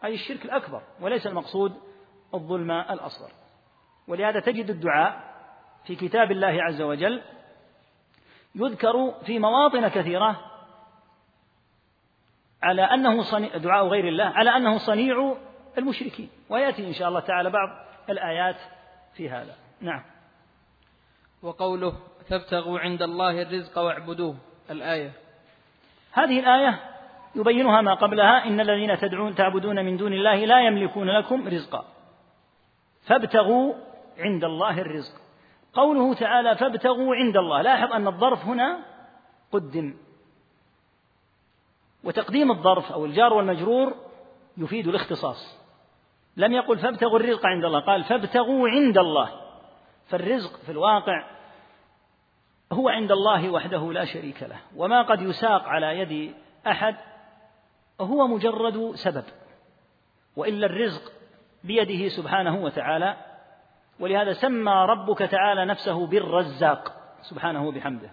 أي 0.04 0.14
الشرك 0.14 0.44
الأكبر 0.44 0.82
وليس 1.00 1.26
المقصود 1.26 1.76
الظلم 2.34 2.70
الأصغر. 2.70 3.30
ولهذا 4.08 4.40
تجد 4.40 4.70
الدعاء 4.70 5.36
في 5.84 5.96
كتاب 5.96 6.30
الله 6.30 6.62
عز 6.62 6.82
وجل 6.82 7.22
يذكر 8.54 9.14
في 9.26 9.38
مواطن 9.38 9.88
كثيرة 9.88 10.40
على 12.62 12.82
أنه 12.82 13.22
صنيع 13.22 13.56
دعاء 13.56 13.86
غير 13.86 14.08
الله 14.08 14.24
على 14.24 14.56
أنه 14.56 14.78
صنيع 14.78 15.34
المشركين. 15.78 16.30
ويأتي 16.50 16.88
إن 16.88 16.92
شاء 16.92 17.08
الله 17.08 17.20
تعالى 17.20 17.50
بعض 17.50 17.68
الآيات 18.10 18.56
في 19.14 19.30
هذا. 19.30 19.54
نعم. 19.80 20.15
وقوله 21.46 21.92
فابتغوا 22.28 22.78
عند 22.78 23.02
الله 23.02 23.42
الرزق 23.42 23.78
واعبدوه 23.78 24.36
الآية. 24.70 25.12
هذه 26.12 26.40
الآية 26.40 26.80
يبينها 27.34 27.80
ما 27.80 27.94
قبلها 27.94 28.46
إن 28.46 28.60
الذين 28.60 28.98
تدعون 28.98 29.34
تعبدون 29.34 29.84
من 29.84 29.96
دون 29.96 30.12
الله 30.12 30.44
لا 30.44 30.60
يملكون 30.60 31.10
لكم 31.10 31.48
رزقا. 31.48 31.84
فابتغوا 33.06 33.74
عند 34.18 34.44
الله 34.44 34.80
الرزق. 34.80 35.14
قوله 35.74 36.14
تعالى 36.14 36.56
فابتغوا 36.56 37.14
عند 37.14 37.36
الله 37.36 37.62
لاحظ 37.62 37.92
أن 37.92 38.06
الظرف 38.06 38.44
هنا 38.44 38.78
قدم. 39.52 39.94
وتقديم 42.04 42.50
الظرف 42.50 42.92
أو 42.92 43.04
الجار 43.04 43.32
والمجرور 43.32 43.94
يفيد 44.56 44.88
الاختصاص. 44.88 45.58
لم 46.36 46.52
يقل 46.52 46.78
فابتغوا 46.78 47.18
الرزق 47.18 47.46
عند 47.46 47.64
الله 47.64 47.80
قال 47.80 48.04
فابتغوا 48.04 48.68
عند 48.68 48.98
الله 48.98 49.30
فالرزق 50.08 50.56
في 50.56 50.72
الواقع 50.72 51.35
هو 52.72 52.88
عند 52.88 53.12
الله 53.12 53.50
وحده 53.50 53.92
لا 53.92 54.04
شريك 54.04 54.42
له 54.42 54.58
وما 54.76 55.02
قد 55.02 55.22
يساق 55.22 55.62
على 55.62 55.98
يد 55.98 56.34
أحد 56.66 56.96
هو 58.00 58.26
مجرد 58.26 58.94
سبب 58.94 59.24
وإلا 60.36 60.66
الرزق 60.66 61.12
بيده 61.64 62.08
سبحانه 62.08 62.56
وتعالى 62.56 63.16
ولهذا 64.00 64.32
سمى 64.32 64.72
ربك 64.72 65.18
تعالى 65.18 65.64
نفسه 65.64 66.06
بالرزاق 66.06 66.92
سبحانه 67.22 67.66
وبحمده 67.66 68.10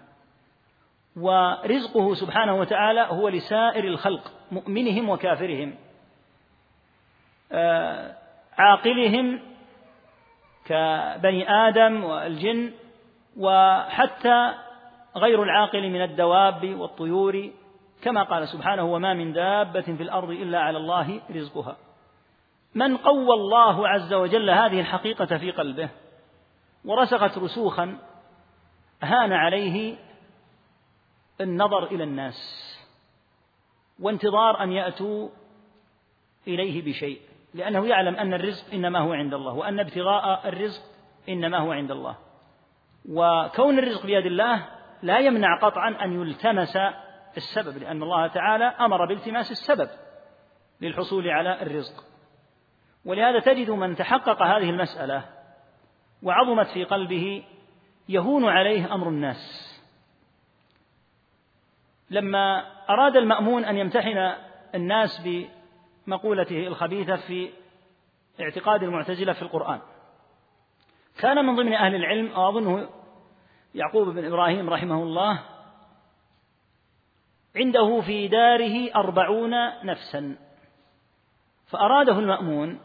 ورزقه 1.16 2.14
سبحانه 2.14 2.54
وتعالى 2.54 3.00
هو 3.00 3.28
لسائر 3.28 3.84
الخلق 3.84 4.32
مؤمنهم 4.50 5.08
وكافرهم 5.08 5.74
آه، 7.52 8.16
عاقلهم 8.58 9.40
كبني 10.64 11.50
آدم 11.50 12.04
والجن 12.04 12.72
وحتى 13.36 14.54
غير 15.16 15.42
العاقل 15.42 15.90
من 15.90 16.02
الدواب 16.02 16.74
والطيور 16.74 17.50
كما 18.02 18.22
قال 18.22 18.48
سبحانه 18.48 18.84
وما 18.84 19.14
من 19.14 19.32
دابة 19.32 19.80
في 19.80 20.02
الأرض 20.02 20.30
إلا 20.30 20.60
على 20.60 20.78
الله 20.78 21.20
رزقها. 21.30 21.76
من 22.74 22.96
قوى 22.96 23.34
الله 23.34 23.88
عز 23.88 24.14
وجل 24.14 24.50
هذه 24.50 24.80
الحقيقة 24.80 25.38
في 25.38 25.50
قلبه 25.50 25.88
ورسخت 26.84 27.38
رسوخا 27.38 27.98
هان 29.02 29.32
عليه 29.32 29.96
النظر 31.40 31.84
إلى 31.84 32.04
الناس 32.04 32.70
وانتظار 34.00 34.62
أن 34.62 34.72
يأتوا 34.72 35.28
إليه 36.48 36.84
بشيء 36.84 37.20
لأنه 37.54 37.86
يعلم 37.86 38.16
أن 38.16 38.34
الرزق 38.34 38.74
إنما 38.74 38.98
هو 38.98 39.12
عند 39.12 39.34
الله 39.34 39.52
وأن 39.52 39.80
ابتغاء 39.80 40.48
الرزق 40.48 40.82
إنما 41.28 41.58
هو 41.58 41.72
عند 41.72 41.90
الله. 41.90 42.16
وكون 43.08 43.78
الرزق 43.78 44.06
بيد 44.06 44.26
الله 44.26 44.68
لا 45.02 45.18
يمنع 45.18 45.58
قطعا 45.58 46.04
أن 46.04 46.12
يلتمس 46.12 46.76
السبب 47.36 47.78
لأن 47.78 48.02
الله 48.02 48.26
تعالى 48.26 48.64
أمر 48.64 49.06
بالتماس 49.06 49.50
السبب 49.50 49.88
للحصول 50.80 51.28
على 51.28 51.62
الرزق. 51.62 52.04
ولهذا 53.04 53.40
تجد 53.40 53.70
من 53.70 53.96
تحقق 53.96 54.42
هذه 54.42 54.70
المسألة 54.70 55.24
وعظمت 56.22 56.66
في 56.66 56.84
قلبه 56.84 57.44
يهون 58.08 58.44
عليه 58.44 58.94
أمر 58.94 59.08
الناس. 59.08 59.70
لما 62.10 62.66
أراد 62.90 63.16
المأمون 63.16 63.64
أن 63.64 63.78
يمتحن 63.78 64.34
الناس 64.74 65.28
بمقولته 66.06 66.66
الخبيثة 66.66 67.16
في 67.16 67.50
اعتقاد 68.40 68.82
المعتزلة 68.82 69.32
في 69.32 69.42
القرآن 69.42 69.80
كان 71.18 71.44
من 71.44 71.56
ضمن 71.56 71.72
أهل 71.72 71.94
العلم 71.94 72.38
وأظنه 72.38 72.88
يعقوب 73.74 74.08
بن 74.08 74.24
إبراهيم 74.24 74.70
رحمه 74.70 75.02
الله 75.02 75.40
عنده 77.56 78.00
في 78.00 78.28
داره 78.28 78.94
أربعون 78.94 79.50
نفسا. 79.84 80.36
فأراده 81.66 82.18
المأمون 82.18 82.80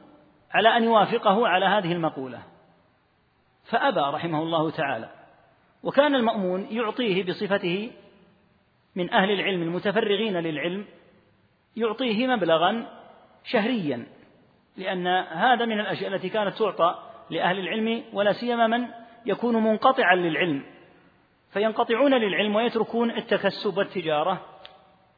على 0.51 0.77
أن 0.77 0.83
يوافقه 0.83 1.47
على 1.47 1.65
هذه 1.65 1.91
المقولة. 1.91 2.43
فأبى 3.63 3.99
رحمه 3.99 4.41
الله 4.41 4.71
تعالى. 4.71 5.09
وكان 5.83 6.15
المأمون 6.15 6.67
يعطيه 6.71 7.23
بصفته 7.23 7.91
من 8.95 9.13
أهل 9.13 9.31
العلم 9.31 9.61
المتفرغين 9.61 10.37
للعلم 10.37 10.85
يعطيه 11.75 12.27
مبلغا 12.27 12.85
شهريا 13.43 14.07
لأن 14.77 15.07
هذا 15.27 15.65
من 15.65 15.79
الأشياء 15.79 16.13
التي 16.13 16.29
كانت 16.29 16.57
تعطى 16.57 17.08
لأهل 17.29 17.59
العلم 17.59 18.03
ولا 18.13 18.31
سيما 18.31 18.67
من 18.67 18.87
يكون 19.25 19.55
منقطعا 19.63 20.15
للعلم. 20.15 20.63
فينقطعون 21.51 22.13
للعلم 22.13 22.55
ويتركون 22.55 23.11
التكسب 23.11 23.77
والتجارة 23.77 24.41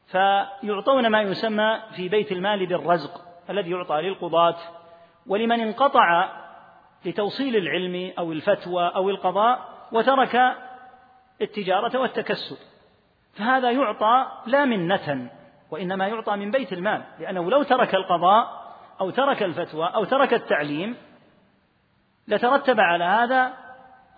فيعطون 0.08 1.08
ما 1.08 1.22
يسمى 1.22 1.80
في 1.96 2.10
بيت 2.10 2.32
المال 2.32 2.66
بالرزق 2.66 3.22
الذي 3.50 3.72
يعطى 3.72 4.02
للقضاة. 4.02 4.58
ولمن 5.28 5.60
انقطع 5.60 6.30
لتوصيل 7.06 7.56
العلم 7.56 8.12
أو 8.20 8.32
الفتوى 8.32 8.92
أو 8.96 9.10
القضاء 9.10 9.70
وترك 9.92 10.56
التجارة 11.42 12.00
والتكسب. 12.00 12.58
فهذا 13.34 13.72
يعطى 13.72 14.28
لا 14.46 14.66
منة 14.66 15.30
وإنما 15.72 16.08
يعطى 16.08 16.36
من 16.36 16.52
بيت 16.52 16.74
المال 16.74 17.04
لأنه 17.20 17.50
لو 17.50 17.64
ترك 17.64 17.96
القضاء 17.96 18.62
أو 19.02 19.10
ترك 19.10 19.44
الفتوى 19.44 19.86
أو 19.86 20.04
ترك 20.04 20.34
التعليم 20.34 20.96
لترتب 22.28 22.80
على 22.80 23.04
هذا 23.04 23.54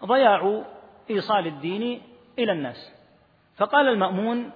ضياع 0.05 0.63
إيصال 1.09 1.47
الدين 1.47 2.01
إلى 2.39 2.51
الناس. 2.51 2.93
فقال 3.55 3.87
المأمون 3.87 4.51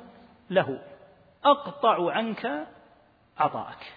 له 0.50 0.80
أقطع 1.46 2.12
عنك 2.12 2.68
عطاءك. 3.38 3.94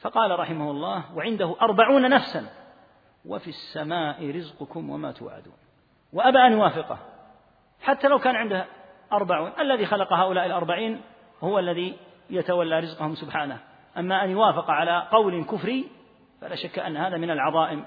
فقال 0.00 0.38
رحمه 0.38 0.70
الله 0.70 1.16
وعنده 1.16 1.56
أربعون 1.62 2.10
نفسا. 2.10 2.46
وفي 3.24 3.48
السماء 3.48 4.30
رزقكم 4.36 4.90
وما 4.90 5.12
توعدون. 5.12 5.56
وأبى 6.12 6.38
أن 6.38 6.52
يوافقه. 6.52 6.98
حتى 7.82 8.08
لو 8.08 8.18
كان 8.18 8.36
عنده 8.36 8.66
أربعون 9.12 9.52
الذي 9.60 9.86
خلق 9.86 10.12
هؤلاء 10.12 10.46
الأربعين 10.46 11.00
هو 11.40 11.58
الذي 11.58 11.96
يتولى 12.30 12.80
رزقهم 12.80 13.14
سبحانه. 13.14 13.58
أما 13.98 14.24
أن 14.24 14.30
يوافق 14.30 14.70
على 14.70 15.08
قول 15.10 15.44
كفري 15.44 15.90
فلا 16.44 16.54
شك 16.54 16.78
أن 16.78 16.96
هذا 16.96 17.16
من 17.16 17.30
العظائم 17.30 17.84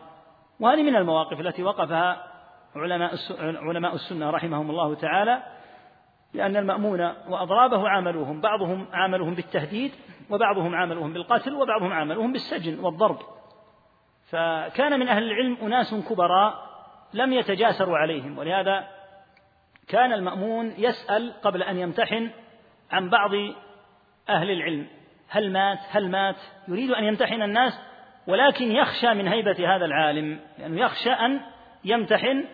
وهذه 0.59 0.83
من 0.83 0.95
المواقف 0.95 1.39
التي 1.39 1.63
وقفها 1.63 2.23
علماء 2.75 3.15
علماء 3.39 3.95
السنة 3.95 4.29
رحمهم 4.29 4.69
الله 4.69 4.95
تعالى 4.95 5.43
لأن 6.33 6.57
المأمون 6.57 7.01
وأضرابه 7.27 7.89
عاملوهم 7.89 8.41
بعضهم 8.41 8.87
عاملوهم 8.93 9.35
بالتهديد 9.35 9.91
وبعضهم 10.29 10.75
عاملوهم 10.75 11.13
بالقتل 11.13 11.53
وبعضهم 11.53 11.93
عاملوهم 11.93 12.33
بالسجن 12.33 12.79
والضرب. 12.79 13.17
فكان 14.29 14.99
من 14.99 15.07
أهل 15.07 15.23
العلم 15.23 15.57
أناس 15.61 15.95
كبراء 16.09 16.53
لم 17.13 17.33
يتجاسروا 17.33 17.97
عليهم 17.97 18.37
ولهذا 18.37 18.87
كان 19.87 20.13
المأمون 20.13 20.73
يسأل 20.77 21.33
قبل 21.41 21.63
أن 21.63 21.77
يمتحن 21.77 22.29
عن 22.91 23.09
بعض 23.09 23.31
أهل 24.29 24.51
العلم. 24.51 24.87
هل 25.29 25.51
مات؟ 25.51 25.79
هل 25.89 26.09
مات؟ 26.09 26.35
يريد 26.67 26.91
أن 26.91 27.03
يمتحن 27.03 27.41
الناس 27.41 27.79
ولكن 28.27 28.71
يخشى 28.71 29.13
من 29.13 29.27
هيبة 29.27 29.75
هذا 29.75 29.85
العالم 29.85 30.39
لأنه 30.59 30.81
يخشى 30.81 31.09
أن 31.09 31.41
يمتحن 31.85 32.45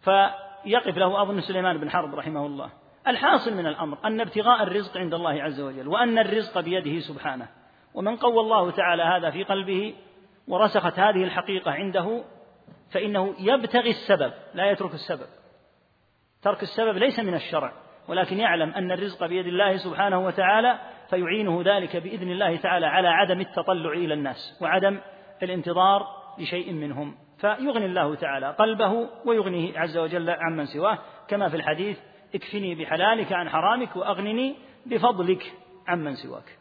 فيقف 0.00 0.96
له 0.96 1.22
أظن 1.22 1.40
سليمان 1.40 1.78
بن 1.78 1.90
حرب 1.90 2.14
رحمه 2.14 2.46
الله. 2.46 2.70
الحاصل 3.08 3.54
من 3.54 3.66
الأمر 3.66 3.98
أن 4.04 4.20
ابتغاء 4.20 4.62
الرزق 4.62 4.96
عند 4.96 5.14
الله 5.14 5.42
عز 5.42 5.60
وجل 5.60 5.88
وأن 5.88 6.18
الرزق 6.18 6.60
بيده 6.60 7.00
سبحانه. 7.00 7.48
ومن 7.94 8.16
قوى 8.16 8.40
الله 8.40 8.70
تعالى 8.70 9.02
هذا 9.02 9.30
في 9.30 9.44
قلبه 9.44 9.94
ورسخت 10.48 10.98
هذه 10.98 11.24
الحقيقة 11.24 11.70
عنده 11.70 12.24
فإنه 12.90 13.34
يبتغي 13.38 13.90
السبب 13.90 14.32
لا 14.54 14.70
يترك 14.70 14.94
السبب. 14.94 15.26
ترك 16.42 16.62
السبب 16.62 16.96
ليس 16.96 17.20
من 17.20 17.34
الشرع 17.34 17.72
ولكن 18.08 18.38
يعلم 18.38 18.70
أن 18.70 18.92
الرزق 18.92 19.26
بيد 19.26 19.46
الله 19.46 19.76
سبحانه 19.76 20.26
وتعالى 20.26 20.78
فيعينه 21.10 21.62
ذلك 21.62 21.96
بإذن 21.96 22.30
الله 22.30 22.56
تعالى 22.56 22.86
على 22.86 23.08
عدم 23.08 23.40
التطلع 23.40 23.92
إلى 23.92 24.14
الناس 24.14 24.58
وعدم 24.62 25.00
الانتظار 25.42 26.06
لشيء 26.38 26.72
منهم. 26.72 27.14
فيغني 27.38 27.86
الله 27.86 28.14
تعالى 28.14 28.50
قلبه 28.50 29.08
ويغنيه 29.24 29.78
عز 29.78 29.96
وجل 29.96 30.30
عمن 30.30 30.66
سواه. 30.66 30.98
كما 31.28 31.48
في 31.48 31.56
الحديث 31.56 31.98
اكفني 32.34 32.74
بحلالك 32.74 33.32
عن 33.32 33.48
حرامك 33.48 33.96
وأغنني 33.96 34.56
بفضلك 34.86 35.54
عمن 35.88 36.14
سواك. 36.14 36.58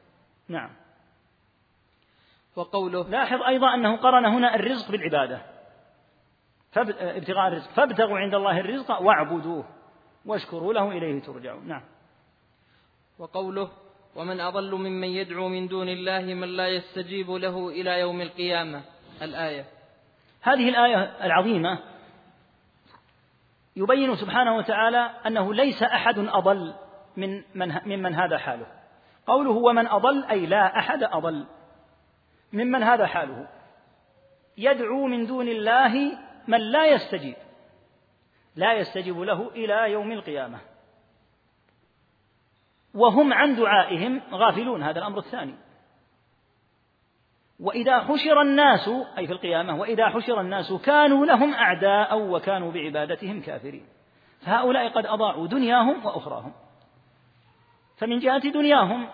نعم. 0.49 0.69
وقوله 2.55 3.09
لاحظ 3.09 3.41
أيضا 3.41 3.73
أنه 3.73 3.97
قرن 3.97 4.25
هنا 4.25 4.55
الرزق 4.55 4.91
بالعبادة. 4.91 5.41
ابتغاء 6.77 7.47
الرزق. 7.47 7.69
فابتغوا 7.69 8.19
عند 8.19 8.35
الله 8.35 8.59
الرزق 8.59 9.01
واعبدوه 9.01 9.65
واشكروا 10.25 10.73
له 10.73 10.91
إليه 10.91 11.21
ترجعون. 11.21 11.67
نعم. 11.67 11.83
وقوله 13.19 13.69
ومن 14.17 14.39
أضل 14.39 14.75
ممن 14.75 15.07
يدعو 15.07 15.47
من 15.47 15.67
دون 15.67 15.89
الله 15.89 16.33
من 16.33 16.47
لا 16.47 16.67
يستجيب 16.67 17.31
له 17.31 17.69
إلى 17.69 17.99
يوم 17.99 18.21
القيامة. 18.21 18.81
الآية. 19.21 19.65
هذه 20.41 20.69
الآية 20.69 21.25
العظيمة 21.25 21.79
يبين 23.75 24.15
سبحانه 24.15 24.57
وتعالى 24.57 25.11
أنه 25.27 25.53
ليس 25.53 25.83
أحد 25.83 26.19
أضل 26.19 26.73
من 27.17 27.43
من 27.55 27.79
ممن 27.85 28.15
هذا 28.15 28.37
حاله. 28.37 28.67
قوله 29.27 29.51
ومن 29.51 29.87
أضل 29.87 30.23
أي 30.23 30.45
لا 30.45 30.79
أحد 30.79 31.03
أضل. 31.03 31.45
ممن 32.53 32.83
هذا 32.83 33.05
حاله. 33.05 33.47
يدعو 34.57 35.07
من 35.07 35.25
دون 35.25 35.47
الله 35.47 36.17
من 36.47 36.59
لا 36.59 36.85
يستجيب. 36.85 37.35
لا 38.55 38.73
يستجيب 38.73 39.19
له 39.19 39.49
إلى 39.49 39.91
يوم 39.91 40.11
القيامة. 40.11 40.59
وهم 42.97 43.33
عن 43.33 43.55
دعائهم 43.55 44.21
غافلون 44.31 44.83
هذا 44.83 44.99
الأمر 44.99 45.17
الثاني. 45.17 45.55
وإذا 47.59 47.99
حشر 47.99 48.41
الناس 48.41 48.89
أي 49.17 49.27
في 49.27 49.33
القيامة 49.33 49.75
وإذا 49.75 50.09
حشر 50.09 50.41
الناس 50.41 50.73
كانوا 50.73 51.25
لهم 51.25 51.53
أعداء 51.53 52.19
وكانوا 52.21 52.71
بعبادتهم 52.71 53.41
كافرين. 53.41 53.85
فهؤلاء 54.45 54.89
قد 54.89 55.05
أضاعوا 55.05 55.47
دنياهم 55.47 56.05
وأخراهم. 56.05 56.53
فمن 57.97 58.19
جهة 58.19 58.49
دنياهم 58.49 59.07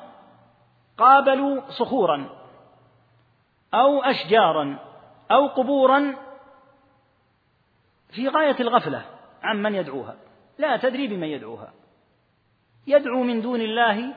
قابلوا 0.97 1.61
صخورا 1.69 2.29
أو 3.73 4.03
أشجارا 4.03 4.79
أو 5.31 5.47
قبورا 5.47 6.15
في 8.09 8.27
غاية 8.27 8.55
الغفلة 8.59 9.05
عمن 9.43 9.75
يدعوها. 9.75 10.15
لا 10.57 10.77
تدري 10.77 11.07
بمن 11.07 11.27
يدعوها. 11.27 11.82
يدعو 12.87 13.23
من 13.23 13.41
دون 13.41 13.61
الله 13.61 14.13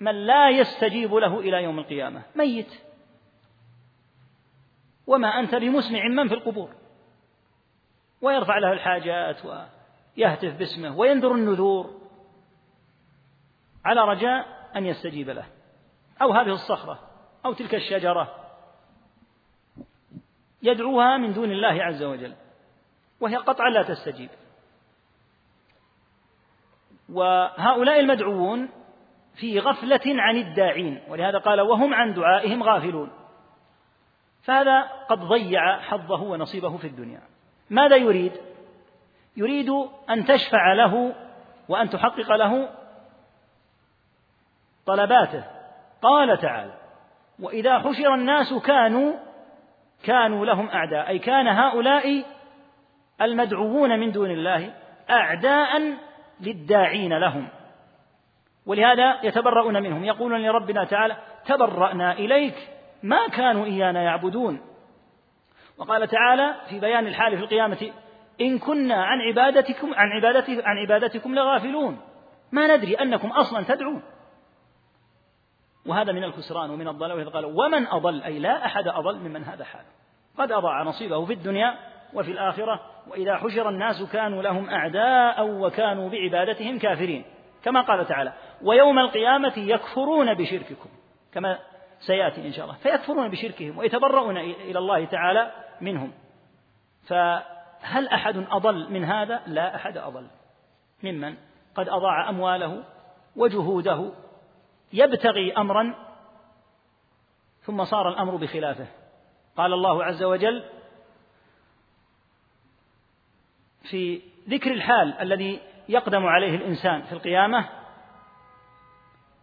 من 0.00 0.26
لا 0.26 0.50
يستجيب 0.50 1.14
له 1.14 1.40
إلى 1.40 1.62
يوم 1.62 1.78
القيامة. 1.78 2.22
ميت. 2.34 2.82
وما 5.06 5.28
أنت 5.28 5.54
بمسمع 5.54 6.08
من 6.08 6.28
في 6.28 6.34
القبور. 6.34 6.70
ويرفع 8.22 8.58
له 8.58 8.72
الحاجات 8.72 9.36
ويهتف 9.44 10.58
باسمه 10.58 10.98
وينذر 10.98 11.32
النذور 11.32 12.00
على 13.84 14.00
رجاء 14.00 14.68
أن 14.76 14.86
يستجيب 14.86 15.30
له. 15.30 15.46
أو 16.22 16.32
هذه 16.32 16.52
الصخرة 16.52 17.10
أو 17.44 17.52
تلك 17.52 17.74
الشجرة. 17.74 18.34
يدعوها 20.62 21.16
من 21.16 21.32
دون 21.32 21.52
الله 21.52 21.82
عز 21.84 22.02
وجل. 22.02 22.34
وهي 23.20 23.36
قطعا 23.36 23.70
لا 23.70 23.82
تستجيب. 23.82 24.30
وهؤلاء 27.12 28.00
المدعوون 28.00 28.68
في 29.34 29.60
غفلة 29.60 30.00
عن 30.06 30.36
الداعين 30.36 31.00
ولهذا 31.08 31.38
قال 31.38 31.60
وهم 31.60 31.94
عن 31.94 32.14
دعائهم 32.14 32.62
غافلون. 32.62 33.10
فهذا 34.42 34.80
قد 34.82 35.18
ضيع 35.20 35.80
حظه 35.80 36.22
ونصيبه 36.22 36.76
في 36.76 36.86
الدنيا. 36.86 37.20
ماذا 37.70 37.96
يريد؟ 37.96 38.32
يريد 39.36 39.70
أن 40.10 40.24
تشفع 40.24 40.72
له 40.72 41.14
وأن 41.68 41.90
تحقق 41.90 42.32
له 42.32 42.68
طلباته. 44.86 45.44
قال 46.02 46.38
تعالى 46.38 46.74
وإذا 47.40 47.78
حشر 47.78 48.14
الناس 48.14 48.54
كانوا 48.54 49.12
كانوا 50.04 50.46
لهم 50.46 50.68
أعداء. 50.68 51.08
أي 51.08 51.18
كان 51.18 51.48
هؤلاء 51.48 52.24
المدعوون 53.20 53.98
من 54.00 54.12
دون 54.12 54.30
الله 54.30 54.74
اعداء 55.10 55.96
للداعين 56.40 57.18
لهم. 57.18 57.48
ولهذا 58.66 59.20
يتبرؤون 59.22 59.82
منهم. 59.82 60.04
يقولون 60.04 60.42
لربنا 60.42 60.84
تعالى 60.84 61.16
تبرأنا 61.46 62.12
إليك 62.12 62.54
ما 63.02 63.28
كانوا 63.28 63.64
إيانا 63.64 64.02
يعبدون. 64.02 64.60
وقال 65.78 66.08
تعالى 66.08 66.54
في 66.68 66.80
بيان 66.80 67.06
الحال 67.06 67.36
في 67.36 67.42
القيامة 67.42 67.90
إن 68.40 68.58
كنا 68.58 69.04
عن 69.04 69.20
عبادتكم 69.20 69.94
عن 69.94 70.12
عبادتكم 70.12 70.62
عن 70.64 70.78
عبادتكم 70.78 71.34
لغافلون. 71.34 72.00
ما 72.52 72.76
ندري 72.76 72.94
أنكم 72.94 73.28
أصلا 73.28 73.62
تدعون. 73.62 74.02
وهذا 75.86 76.12
من 76.12 76.24
الخسران 76.24 76.70
ومن 76.70 76.88
الضلال. 76.88 77.32
قالوا 77.32 77.64
ومن 77.64 77.86
أضل؟ 77.86 78.22
أي 78.22 78.38
لا 78.38 78.66
أحد 78.66 78.88
أضل 78.88 79.18
ممن 79.18 79.44
هذا 79.44 79.64
حاله. 79.64 79.88
قد 80.38 80.52
أضاع 80.52 80.82
نصيبه 80.82 81.24
في 81.24 81.32
الدنيا 81.32 81.95
وفي 82.14 82.32
الآخرة 82.32 82.80
وإذا 83.08 83.36
حشر 83.36 83.68
الناس 83.68 84.02
كانوا 84.12 84.42
لهم 84.42 84.70
أعداء 84.70 85.46
وكانوا 85.48 86.10
بعبادتهم 86.10 86.78
كافرين 86.78 87.24
كما 87.64 87.80
قال 87.80 88.06
تعالى 88.06 88.32
ويوم 88.62 88.98
القيامة 88.98 89.52
يكفرون 89.56 90.34
بشرككم 90.34 90.88
كما 91.32 91.58
سيأتي 92.00 92.46
إن 92.46 92.52
شاء 92.52 92.64
الله 92.64 92.76
فيكفرون 92.76 93.28
بشركهم 93.28 93.78
ويتبرؤون 93.78 94.36
إلى 94.36 94.78
الله 94.78 95.04
تعالى 95.04 95.52
منهم. 95.80 96.12
فهل 97.08 98.08
أحد 98.08 98.46
أضل 98.50 98.92
من 98.92 99.04
هذا؟ 99.04 99.42
لا 99.46 99.76
أحد 99.76 99.96
أضل. 99.96 100.26
ممن؟ 101.02 101.34
قد 101.74 101.88
أضاع 101.88 102.28
أمواله 102.28 102.84
وجهوده 103.36 104.12
يبتغي 104.92 105.52
امرا 105.52 105.94
ثم 107.60 107.84
صار 107.84 108.08
الأمر 108.08 108.36
بخلافه. 108.36 108.86
قال 109.56 109.72
الله 109.72 110.04
عز 110.04 110.22
وجل 110.22 110.64
في 113.90 114.22
ذكر 114.48 114.72
الحال 114.72 115.14
الذي 115.20 115.60
يقدم 115.88 116.26
عليه 116.26 116.56
الإنسان 116.56 117.02
في 117.02 117.12
القيامة 117.12 117.68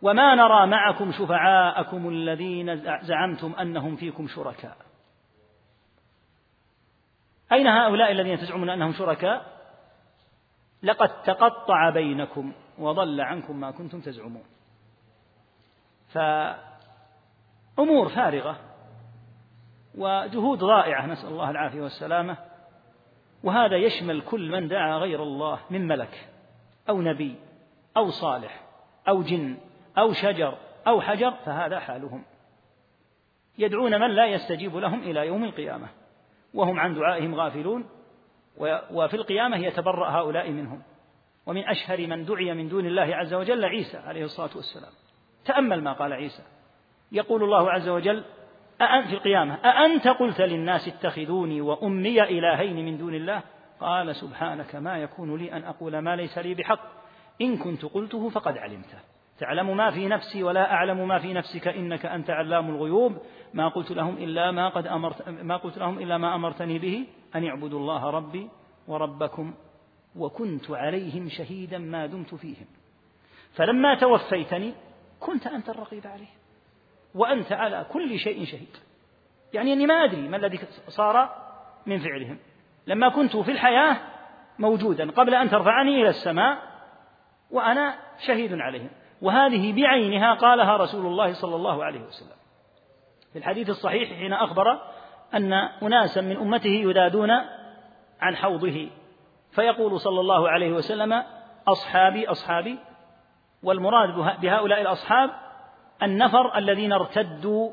وما 0.02 0.36
نرى 0.36 0.68
معكم 0.68 1.12
شفعاءكم 1.12 2.10
الذين 2.10 2.82
زعمتم 3.02 3.54
أنهم 3.60 3.96
فيكم 3.96 4.28
شركاء. 4.28 4.78
أين 7.52 7.68
هؤلاء 7.68 8.12
الذين 8.12 8.38
تزعمون 8.38 8.70
أنهم 8.70 8.94
شركاء؟ 8.94 9.46
لقد 10.84 11.24
تقطع 11.24 11.90
بينكم 11.90 12.54
وضل 12.78 13.22
عنكم 13.22 13.60
ما 13.60 13.72
كنتم 13.72 14.02
تزعمون. 14.02 14.44
فأمور 16.10 18.10
فارغة 18.10 18.60
وجهود 19.96 20.60
ضائعه 20.60 21.06
نسأل 21.06 21.30
الله 21.30 21.50
العافية 21.50 21.82
والسلامة. 21.82 22.53
وهذا 23.44 23.78
يشمل 23.78 24.22
كل 24.22 24.52
من 24.52 24.68
دعا 24.68 24.98
غير 24.98 25.24
الله 25.24 25.60
من 25.70 25.88
ملك 25.88 26.28
أو 26.90 27.02
نبي 27.02 27.36
أو 27.98 28.10
صالح 28.10 28.62
أو 29.08 29.24
جن 29.24 29.58
أو 29.98 30.14
شجر 30.14 30.58
أو 30.88 31.02
حجر 31.02 31.32
فهذا 31.32 31.80
حالهم. 31.80 32.24
يدعون 33.58 34.00
من 34.00 34.10
لا 34.10 34.26
يستجيب 34.26 34.76
لهم 34.76 35.00
إلى 35.00 35.28
يوم 35.28 35.44
القيامة 35.44 35.88
وهم 36.54 36.80
عن 36.80 36.96
دعائهم 36.96 37.36
غافلون 37.36 37.86
وفي 38.92 39.14
القيامة 39.14 39.58
يتبرأ 39.58 40.10
هؤلاء 40.10 40.52
منهم. 40.52 40.82
ومن 41.46 41.68
أشهر 41.68 42.08
من 42.08 42.26
دعي 42.26 42.54
من 42.54 42.70
دون 42.70 42.86
الله 42.86 43.16
عز 43.16 43.34
وجل 43.34 43.66
عيسى 43.66 43.98
عليه 43.98 44.24
الصلاة 44.24 44.50
والسلام. 44.56 44.92
تأمل 45.46 45.84
ما 45.84 45.94
قال 45.94 46.14
عيسى. 46.14 46.44
يقول 47.12 47.44
الله 47.44 47.72
عز 47.72 47.90
وجل 47.90 48.24
أأنت 48.84 49.08
في 49.08 49.14
القيامة؟ 49.14 49.54
أأنت 49.54 50.08
قلت 50.08 50.42
للناس 50.42 50.88
اتخذوني 50.88 51.62
وأمي 51.62 52.24
إلهين 52.24 52.86
من 52.86 52.98
دون 52.98 53.16
الله؟ 53.16 53.42
قال 53.80 54.16
سبحانك 54.16 54.76
ما 54.76 54.98
يكون 54.98 55.38
لي 55.38 55.54
أن 55.54 55.64
أقول 55.64 56.00
ما 56.00 56.16
ليس 56.16 56.38
لي 56.38 56.54
بحق. 56.54 56.80
إن 57.42 57.58
كنت 57.58 57.86
قلته 57.86 58.30
فقد 58.30 58.58
علمته 58.58 59.00
تعلم 59.40 59.78
ما 59.78 59.92
في 59.92 60.08
نفسي 60.08 60.44
ولا 60.44 60.74
أعلم 60.74 61.08
ما 61.08 61.20
في 61.20 61.34
نفسك 61.34 61.68
إنك 61.68 62.06
أنت 62.06 62.30
علام 62.30 62.70
الغيوب. 62.70 63.18
ما 63.54 63.68
قلت 63.68 63.92
لهم 63.92 64.18
إلا 64.18 64.52
ما 64.52 64.70
قد 64.70 64.88
أمرت 64.88 65.30
ما 65.30 65.58
قلت 65.58 65.78
لهم 65.78 66.00
إلا 66.00 66.18
ما 66.18 66.36
أمرتني 66.36 66.80
به 66.80 67.08
أن 67.36 67.48
اعبدوا 67.48 67.80
الله 67.80 68.10
ربي 68.10 68.50
وربكم 68.88 69.54
وكنت 70.16 70.72
عليهم 70.72 71.30
شهيدا 71.30 71.78
ما 71.78 72.06
دمت 72.06 72.36
فيهم. 72.36 72.66
فلما 73.54 73.96
توفيتني 73.96 74.74
كنت 75.20 75.48
أنت 75.48 75.70
الرقيب 75.70 76.08
عليهم. 76.08 76.43
وأنت 77.16 77.52
على 77.52 77.86
كل 77.92 78.20
شيء 78.20 78.46
شهيد. 78.46 78.78
يعني 79.54 79.74
أني 79.74 79.86
ما 79.86 79.94
أدري 79.94 80.28
ما 80.28 80.38
الذي 80.38 80.60
صار 80.88 81.30
من 81.86 82.00
فعلهم. 82.00 82.40
لما 82.88 83.10
كنت 83.10 83.38
في 83.38 83.52
الحياة 83.52 83.98
موجودا 84.60 85.12
قبل 85.12 85.36
أن 85.36 85.50
ترفعني 85.50 86.02
إلى 86.02 86.10
السماء 86.10 86.58
وأنا 87.52 87.96
شهيد 88.28 88.54
عليهم. 88.54 88.90
وهذه 89.22 89.74
بعينها 89.74 90.34
قالها 90.34 90.78
رسول 90.78 91.06
الله 91.06 91.34
صلى 91.34 91.56
الله 91.56 91.84
عليه 91.84 92.02
وسلم. 92.02 92.38
في 93.34 93.40
الحديث 93.40 93.70
الصحيح 93.70 94.10
حين 94.10 94.34
أخبر 94.34 94.82
أن 95.34 95.54
أناسا 95.54 96.22
من 96.22 96.38
أمته 96.38 96.70
يذادون 96.70 97.32
عن 98.22 98.36
حوضه. 98.36 98.90
فيقول 99.52 100.00
صلى 100.00 100.20
الله 100.20 100.50
عليه 100.50 100.72
وسلم 100.72 101.24
أصحابي 101.68 102.28
أصحابي 102.28 102.80
والمراد 103.64 104.40
بهؤلاء 104.42 104.82
الأصحاب 104.82 105.30
النفر 106.04 106.58
الذين 106.58 106.94
ارتدوا 106.94 107.72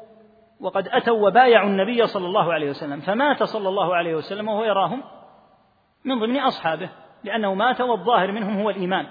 وقد 0.60 0.88
أتوا 0.88 1.28
وبايعوا 1.28 1.68
النبي 1.68 2.06
صلى 2.06 2.26
الله 2.26 2.52
عليه 2.52 2.70
وسلم 2.70 3.00
فمات 3.00 3.42
صلى 3.42 3.68
الله 3.68 3.96
عليه 3.96 4.14
وسلم 4.14 4.48
وهو 4.48 4.64
يراهم 4.64 5.02
من 6.04 6.20
ضمن 6.20 6.40
أصحابه 6.40 6.88
لأنه 7.24 7.54
مات 7.54 7.80
والظاهر 7.80 8.32
منهم 8.32 8.60
هو 8.60 8.70
الإيمان. 8.70 9.06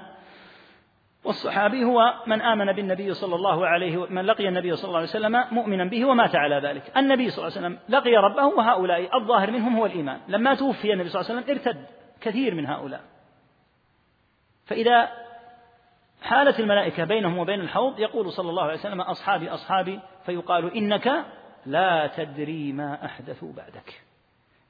والصحابي 1.24 1.84
هو 1.84 2.14
من 2.28 2.42
آمن 2.42 2.72
بالنبي 2.72 3.14
صلى 3.14 3.36
الله 3.36 3.68
عليه 3.68 4.06
من 4.10 4.26
لقي 4.26 4.48
النبي 4.48 4.76
صلى 4.76 4.88
الله 4.88 4.98
عليه 4.98 5.10
وسلم 5.10 5.44
مؤمنا 5.52 5.86
به 5.86 6.06
ومات 6.06 6.36
على 6.36 6.56
ذلك. 6.56 6.98
النبي 6.98 7.30
صلى 7.30 7.48
الله 7.48 7.58
عليه 7.58 7.68
وسلم 7.68 7.80
لقي 7.90 8.16
ربه 8.16 8.46
وهؤلاء 8.46 9.18
الظاهر 9.18 9.52
منهم 9.52 9.76
هو 9.76 9.86
الإيمان. 9.86 10.20
لما 10.28 10.56
توفي 10.56 10.94
النبي 10.94 11.10
صلى 11.10 11.22
الله 11.22 11.32
عليه 11.32 11.42
وسلم 11.42 11.58
ارتد 11.58 11.86
كثير 12.22 12.56
من 12.56 12.66
هؤلاء. 12.66 13.02
فإذا 14.66 15.10
حالت 16.22 16.60
الملائكة 16.60 17.04
بينهم 17.04 17.38
وبين 17.38 17.60
الحوض 17.60 18.00
يقول 18.00 18.32
صلى 18.32 18.50
الله 18.50 18.64
عليه 18.64 18.74
وسلم 18.74 19.02
أصحابي 19.02 19.50
أصحابي 19.50 20.00
فيقال 20.26 20.74
إنك 20.78 21.26
لا 21.66 22.08
تدري 22.08 22.74
ما 22.74 23.06
أحدثوا 23.06 23.54
بعدك. 23.54 24.02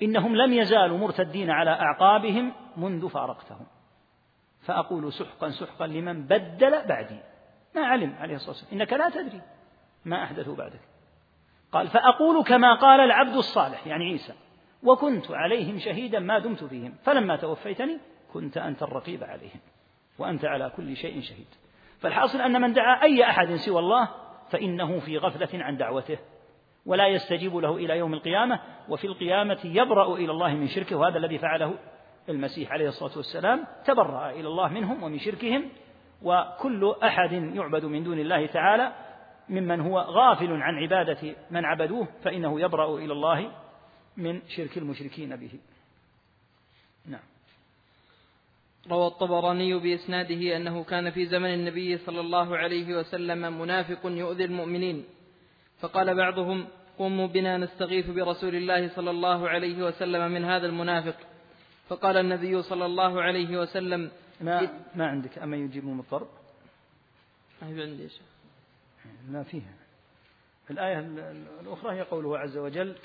إنهم 0.02 0.36
لم 0.36 0.54
يزالوا 0.54 0.98
مرتدين 0.98 1.50
على 1.50 1.72
أعقابهم 1.72 2.54
منذ 2.78 3.10
فارقتهم. 3.10 3.66
فأقول 4.62 5.14
سحقا 5.14 5.50
سحقا 5.50 5.88
لمن 5.88 6.24
بدل 6.28 6.88
بعدي. 6.88 7.20
ما 7.76 7.86
علم 7.86 8.16
عليه 8.20 8.36
الصلاة 8.36 8.50
والسلام. 8.52 8.74
إنك 8.74 8.94
لا 8.94 9.10
تدري 9.10 9.42
ما 10.06 10.24
أحدثوا 10.24 10.56
بعدك. 10.56 10.82
قال 11.72 11.88
فأقول 11.88 12.44
كما 12.44 12.76
قال 12.76 13.00
العبد 13.00 13.36
الصالح 13.36 13.88
يعني 13.88 14.06
عيسى 14.06 14.34
وكنت 14.84 15.32
عليهم 15.32 15.80
شهيدا 15.80 16.20
ما 16.20 16.40
دمت 16.40 16.64
فيهم 16.64 16.96
فلما 17.04 17.36
توفيتني 17.36 18.00
كنت 18.34 18.58
أنت 18.58 18.84
الرقيب 18.84 19.24
عليهم. 19.24 19.60
وأنت 20.20 20.46
على 20.46 20.72
كل 20.78 20.96
شيء 20.96 21.22
شهيد. 21.22 21.48
فالحاصل 22.00 22.42
أن 22.42 22.62
من 22.62 22.74
دعا 22.74 23.04
أي 23.04 23.24
أحد 23.24 23.56
سوى 23.56 23.80
الله 23.80 24.10
فإنه 24.50 25.00
في 25.00 25.18
غفلة 25.18 25.64
عن 25.64 25.78
دعوته 25.78 26.20
ولا 26.86 27.08
يستجيب 27.08 27.56
له 27.56 27.76
إلى 27.76 27.98
يوم 27.98 28.14
القيامة 28.14 28.60
وفي 28.90 29.08
القيامة 29.08 29.60
يبرأ 29.64 30.16
إلى 30.16 30.32
الله 30.32 30.54
من 30.54 30.68
شركه 30.68 30.96
وهذا 30.96 31.18
الذي 31.18 31.38
فعله 31.38 31.76
المسيح 32.30 32.72
عليه 32.72 32.88
الصلاة 32.88 33.18
والسلام 33.18 33.68
تبرأ 33.86 34.30
إلى 34.30 34.48
الله 34.48 34.68
منهم 34.68 35.04
ومن 35.04 35.20
شركهم 35.20 35.70
وكل 36.22 36.96
أحد 37.04 37.32
يعبد 37.32 37.86
من 37.86 38.04
دون 38.04 38.20
الله 38.20 38.46
تعالى 38.46 38.94
ممن 39.50 39.82
هو 39.82 40.00
غافل 40.00 40.62
عن 40.62 40.76
عبادة 40.76 41.36
من 41.52 41.66
عبدوه 41.66 42.08
فإنه 42.24 42.62
يبرأ 42.62 42.98
إلى 42.98 43.14
الله 43.14 43.52
من 44.18 44.42
شرك 44.48 44.78
المشركين 44.78 45.36
به 45.36 45.60
نعم 47.06 47.22
روى 48.92 49.08
الطبراني 49.08 49.80
بإسناده 49.80 50.58
أنه 50.58 50.84
كان 50.84 51.12
في 51.12 51.26
زمن 51.26 51.54
النبي 51.54 51.98
صلى 51.98 52.20
الله 52.20 52.58
عليه 52.58 52.98
وسلم 53.00 53.60
منافق 53.62 54.06
يؤذي 54.06 54.46
المؤمنين. 54.46 55.06
فقال 55.80 56.16
بعضهم 56.16 56.68
قوموا 56.98 57.28
بنا 57.28 57.58
نستغيث 57.58 58.10
برسول 58.10 58.56
الله 58.56 58.90
صلى 58.96 59.12
الله 59.12 59.50
عليه 59.50 59.84
وسلم 59.86 60.32
من 60.32 60.46
هذا 60.46 60.68
المنافق. 60.68 61.16
فقال 61.90 62.18
النبي 62.18 62.62
صلى 62.62 62.86
الله 62.86 63.22
عليه 63.22 63.58
وسلم 63.62 64.12
ما, 64.42 64.70
ما 64.96 65.08
عندك؟ 65.08 65.38
أما 65.38 65.58
يجيب 65.58 65.86
مضطر 65.86 66.28
ما 67.62 67.68
عندي 67.68 68.04
يا 68.04 68.10
ما 69.30 69.44
فيها. 69.44 69.74
الآية 70.72 71.00
الأخرى 71.62 71.96
هي 71.96 72.02
قوله 72.02 72.38
عز 72.38 72.58
وجل 72.58 72.96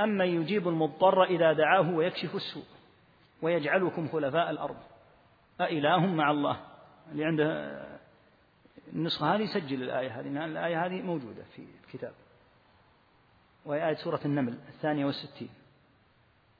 أما 0.00 0.24
يجيب 0.24 0.68
المضطر 0.68 1.24
إذا 1.24 1.52
دعاه 1.52 1.90
ويكشف 1.90 2.34
السوء. 2.34 2.64
ويجعلكم 3.42 4.08
خلفاء 4.08 4.50
الأرض. 4.50 4.76
أإله 5.60 6.06
مع 6.06 6.30
الله. 6.30 6.60
اللي 7.12 7.24
عنده 7.24 7.80
النسخة 8.92 9.34
هذه 9.34 9.46
سجل 9.46 9.82
الآية 9.82 10.20
هذه 10.20 10.44
الآية 10.44 10.86
هذه 10.86 11.02
موجودة 11.02 11.42
في 11.56 11.66
الكتاب. 11.84 12.12
وهي 13.64 13.88
آية 13.88 13.94
سورة 13.94 14.20
النمل 14.24 14.58
الثانية 14.68 15.04
والستين. 15.04 15.50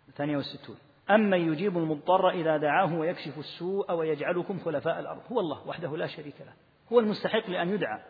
الثانية 0.08 0.36
والستون. 0.36 0.76
أما 1.10 1.36
يجيب 1.36 1.78
المضطر 1.78 2.30
إذا 2.30 2.56
دعاه 2.56 2.94
ويكشف 2.94 3.38
السوء 3.38 3.92
ويجعلكم 3.92 4.58
خلفاء 4.58 5.00
الأرض. 5.00 5.22
هو 5.32 5.40
الله 5.40 5.68
وحده 5.68 5.96
لا 5.96 6.06
شريك 6.06 6.40
له. 6.40 6.52
هو 6.92 7.00
المستحق 7.00 7.50
لأن 7.50 7.68
يدعى. 7.68 8.00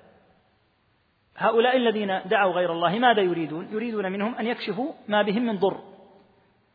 هؤلاء 1.37 1.77
الذين 1.77 2.21
دعوا 2.27 2.53
غير 2.53 2.73
الله 2.73 2.99
ماذا 2.99 3.23
يريدون؟ 3.23 3.69
يريدون 3.73 4.13
منهم 4.13 4.35
أن 4.35 4.47
يكشفوا 4.47 4.93
ما 5.09 5.23
بهم 5.23 5.43
من 5.43 5.59
ضر. 5.59 5.81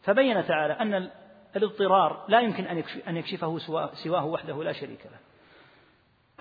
فبين 0.02 0.46
تعالى 0.46 0.74
أن 0.74 1.10
الاضطرار 1.58 2.26
لا 2.28 2.40
يمكن 2.40 2.64
أن 3.08 3.18
يكشفه 3.18 3.58
سواه 4.04 4.26
وحده 4.26 4.64
لا 4.64 4.74
شريك 4.74 5.06
له. 5.06 5.20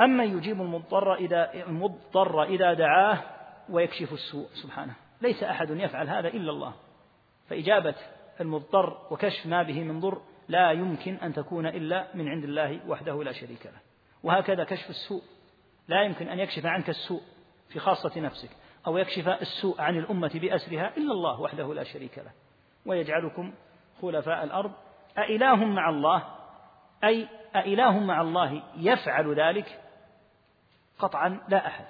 أما 0.05 0.25
يجيب 0.25 0.61
المضطر 0.61 1.15
إذا 1.15 1.55
المضطر 1.55 2.43
إذا 2.43 2.75
دعاه 2.75 3.19
ويكشف 3.69 4.13
السوء 4.13 4.47
سبحانه. 4.63 4.95
ليس 5.23 5.43
أحد 5.43 5.71
يفعل 5.71 6.09
هذا 6.09 6.29
إلا 6.29 6.51
الله. 6.51 6.73
فإجابة 7.49 7.95
المضطر 8.41 8.99
وكشف 9.11 9.47
ما 9.47 9.63
به 9.63 9.81
من 9.81 10.01
ضر 10.01 10.21
لا 10.49 10.71
يمكن 10.71 11.15
أن 11.15 11.33
تكون 11.33 11.67
إلا 11.67 12.07
من 12.15 12.29
عند 12.29 12.45
الله 12.45 12.81
وحده 12.89 13.25
لا 13.25 13.33
شريك 13.33 13.67
له. 13.67 13.81
وهكذا 14.23 14.65
كشف 14.65 14.91
السوء. 14.91 15.23
لا 15.89 16.03
يمكن 16.03 16.29
أن 16.29 16.39
يكشف 16.39 16.67
عنك 16.67 16.89
السوء 16.89 17.23
في 17.69 17.79
خاصة 17.79 18.21
نفسك 18.21 18.51
أو 18.87 18.99
يكشف 18.99 19.29
السوء 19.29 19.81
عن 19.81 19.99
الأمة 19.99 20.31
بأسرها 20.35 20.97
إلا 20.97 21.13
الله 21.13 21.41
وحده 21.41 21.75
لا 21.75 21.85
شريك 21.85 22.19
له. 22.19 22.33
ويجعلكم 22.87 23.55
خلفاء 24.03 24.45
الأرض 24.45 24.73
أإله 25.19 25.65
مع 25.65 25.89
الله؟ 25.89 26.23
أي 27.05 27.29
أإله 27.57 27.99
مع 27.99 28.21
الله 28.21 28.63
يفعل 28.77 29.35
ذلك؟ 29.35 29.81
قطعا 30.99 31.41
لا 31.49 31.67
أحد. 31.67 31.85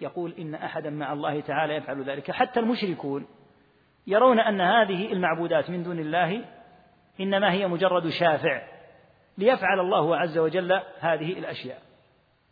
يقول 0.00 0.32
إن 0.38 0.54
أحدا 0.54 0.90
مع 0.90 1.12
الله 1.12 1.40
تعالى 1.40 1.74
يفعل 1.74 2.02
ذلك. 2.04 2.30
حتى 2.30 2.60
المشركون 2.60 3.26
يرون 4.06 4.40
أن 4.40 4.60
هذه 4.60 5.12
المعبودات 5.12 5.70
من 5.70 5.82
دون 5.82 5.98
الله 5.98 6.44
إنما 7.20 7.52
هي 7.52 7.66
مجرد 7.66 8.08
شافع 8.08 8.62
ليفعل 9.38 9.80
الله 9.80 10.16
عز 10.16 10.38
وجل 10.38 10.80
هذه 11.00 11.38
الأشياء. 11.38 11.78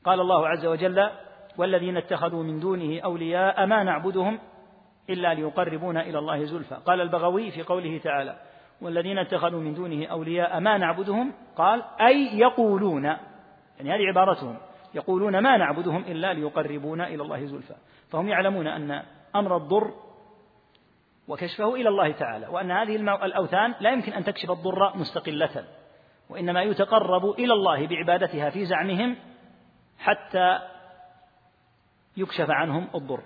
قال 0.05 0.21
الله 0.21 0.49
عز 0.49 0.67
وجل 0.67 1.11
والذين 1.59 1.97
اتخذوا 1.97 2.43
من 2.43 2.61
دونه 2.61 3.01
أولياء 3.01 3.67
ما 3.67 3.83
نعبدهم 3.83 4.39
إلا 5.11 5.35
ليقربونا 5.35 6.03
إلى 6.03 6.19
الله 6.19 6.45
زلفى 6.45 6.75
قال 6.75 7.01
البغوي 7.01 7.51
في 7.51 7.63
قوله 7.63 7.99
تعالى 7.99 8.37
والذين 8.83 9.19
اتخذوا 9.19 9.61
من 9.61 9.75
دونه 9.75 10.07
أولياء 10.07 10.61
ما 10.61 10.79
نعبدهم؟ 10.79 11.33
قال 11.57 11.83
أي 12.01 12.39
يقولون 12.39 13.05
يعني 13.05 13.95
هذه 13.95 14.09
عبارتهم 14.09 14.57
يقولون 14.95 15.39
ما 15.39 15.57
نعبدهم 15.57 16.05
إلا 16.05 16.33
ليقربونا 16.33 17.09
إلى 17.09 17.23
الله 17.23 17.45
زلفى. 17.45 17.75
فهم 18.11 18.29
يعلمون 18.29 18.67
أن 18.67 19.03
أمر 19.37 19.57
الضر 19.57 19.91
وكشفه 21.29 21.75
إلى 21.75 21.89
الله 21.89 22.13
تعالى 22.13 22.47
وأن 22.49 22.71
هذه 22.71 22.97
الأوثان 22.97 23.75
لا 23.81 23.91
يمكن 23.91 24.13
أن 24.13 24.25
تكشف 24.25 24.51
الضر 24.51 24.97
مستقلة 24.97 25.65
وإنما 26.31 26.63
يتقرب 26.63 27.31
إلى 27.31 27.53
الله 27.53 27.87
بعبادتها 27.87 28.51
في 28.51 28.65
زعمهم 28.65 29.17
حتى 29.99 30.59
يكشف 32.17 32.51
عنهم 32.51 32.89
الضر. 32.95 33.21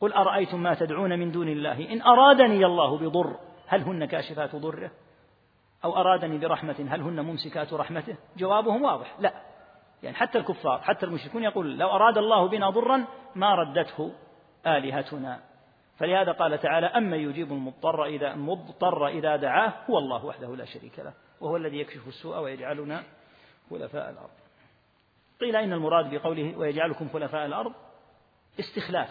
قل 0.00 0.12
أرأيتم 0.12 0.62
ما 0.62 0.74
تدعون 0.74 1.18
من 1.18 1.30
دون 1.30 1.48
الله؟ 1.48 1.92
إن 1.92 2.02
أرادني 2.02 2.66
الله 2.66 2.98
بضر 2.98 3.36
هل 3.68 3.82
هن 3.82 4.04
كاشفات 4.04 4.56
ضره؟ 4.56 4.90
أو 5.84 5.96
أرادني 5.96 6.38
برحمة 6.38 6.86
هل 6.90 7.00
هن 7.00 7.20
ممسكات 7.20 7.72
رحمته؟ 7.72 8.16
جوابهم 8.36 8.82
واضح 8.82 9.16
لا. 9.20 9.32
يعني 10.02 10.16
حتى 10.16 10.38
الكفار 10.38 10.82
حتى 10.82 11.06
المشركون 11.06 11.42
يقول 11.42 11.78
لو 11.78 11.88
أراد 11.88 12.18
الله 12.18 12.48
بنا 12.48 12.70
ضرا 12.70 13.04
ما 13.34 13.54
ردته 13.54 14.12
آلهتنا. 14.66 15.40
فلهذا 15.98 16.32
قال 16.32 16.58
تعالى 16.58 16.86
أما 16.86 17.16
يجيب 17.16 17.52
المضطر 17.52 18.04
إذا 18.04 18.34
مضطر 18.34 19.08
إذا 19.08 19.36
دعاه 19.36 19.72
هو 19.90 19.98
الله 19.98 20.24
وحده 20.24 20.56
لا 20.56 20.64
شريك 20.64 20.98
له 20.98 21.12
وهو 21.40 21.56
الذي 21.56 21.80
يكشف 21.80 22.08
السوء 22.08 22.38
ويجعلنا 22.38 23.02
خلفاء 23.70 24.10
الأرض. 24.10 24.30
قيل 25.40 25.56
إن 25.56 25.72
المراد 25.72 26.14
بقوله 26.14 26.56
ويجعلكم 26.56 27.08
خلفاء 27.08 27.46
الأرض 27.46 27.72
استخلاف. 28.60 29.10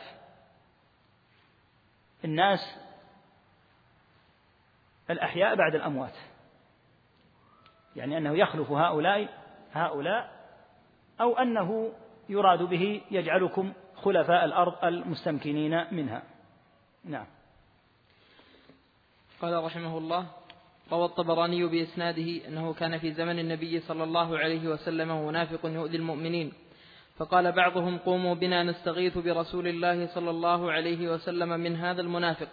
الناس 2.26 2.87
الأحياء 5.10 5.56
بعد 5.56 5.76
الأموات. 5.76 6.15
يعني 7.96 8.17
أنه 8.17 8.38
يخلف 8.38 8.72
هؤلاء 8.72 9.28
هؤلاء 9.74 10.32
أو 11.22 11.38
أنه 11.38 11.91
يراد 12.30 12.63
به 12.63 13.02
يجعلكم 13.12 13.74
خلفاء 13.96 14.46
الأرض 14.46 14.86
المستمكنين 14.86 15.86
منها. 15.91 16.24
نعم. 17.06 17.26
قال 19.41 19.63
رحمه 19.63 19.98
الله 19.98 20.26
روى 20.91 21.06
الطبراني 21.06 21.65
بإسناده 21.65 22.48
أنه 22.48 22.74
كان 22.74 22.98
في 22.98 23.12
زمن 23.12 23.39
النبي 23.39 23.80
صلى 23.80 24.04
الله 24.04 24.38
عليه 24.38 24.67
وسلم 24.67 25.28
منافق 25.28 25.65
يؤذي 25.65 25.98
المؤمنين 25.98 26.54
فقال 27.17 27.52
بعضهم 27.52 27.98
قوموا 27.98 28.36
بنا 28.36 28.63
نستغيث 28.63 29.17
برسول 29.17 29.67
الله 29.67 30.08
صلى 30.08 30.30
الله 30.30 30.72
عليه 30.72 31.13
وسلم 31.13 31.50
من 31.50 31.76
هذا 31.76 32.02
المنافق. 32.02 32.48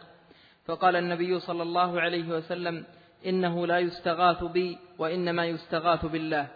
فقال 0.66 0.96
النبي 0.96 1.40
صلى 1.40 1.62
الله 1.62 2.00
عليه 2.00 2.28
وسلم 2.28 2.86
إنه 3.26 3.66
لا 3.66 3.78
يستغاث 3.78 4.44
بي 4.44 4.78
وإنما 4.98 5.46
يستغاث 5.46 6.06
بالله. 6.06 6.48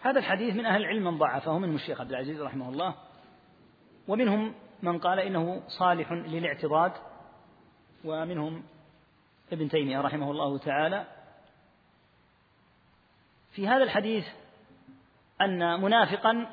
هذا 0.00 0.18
الحديث 0.18 0.54
من 0.54 0.66
أهل 0.66 0.80
العلم 0.80 1.04
من 1.04 1.18
ضعفه 1.18 1.58
منهم 1.58 1.74
الشيخ 1.74 2.00
عبد 2.00 2.10
العزيز 2.10 2.40
رحمه 2.40 2.68
الله 2.68 2.94
ومنهم 4.08 4.54
من 4.82 4.98
قال 4.98 5.20
إنه 5.20 5.62
صالح 5.78 6.12
للاعتضاد 6.12 6.92
ومنهم 8.04 8.62
ابن 9.52 9.68
تيمية 9.68 10.00
رحمه 10.00 10.30
الله 10.30 10.58
تعالى. 10.58 11.06
في 13.50 13.68
هذا 13.68 13.82
الحديث 13.82 14.26
أن 15.40 15.80
منافقا 15.80 16.46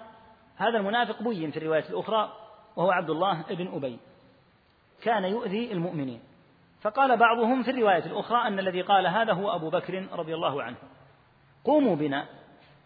هذا 0.56 0.78
المنافق 0.78 1.24
بين 1.24 1.52
في 1.52 1.58
الرواية 1.58 1.90
الأخرى 1.90 2.34
وهو 2.76 2.92
عبد 2.92 3.10
الله 3.10 3.42
بن 3.42 3.68
أبي 3.68 4.00
كان 5.04 5.24
يؤذي 5.24 5.72
المؤمنين. 5.72 6.20
فقال 6.84 7.18
بعضهم 7.18 7.64
في 7.64 7.72
الرواية 7.72 8.06
الأخرى 8.06 8.48
أن 8.48 8.60
الذي 8.60 8.82
قال 8.82 9.08
هذا 9.08 9.34
هو 9.34 9.56
أبو 9.56 9.70
بكر 9.70 10.08
رضي 10.12 10.36
الله 10.36 10.64
عنه. 10.64 10.78
قوموا 11.64 11.96
بنا 11.96 12.28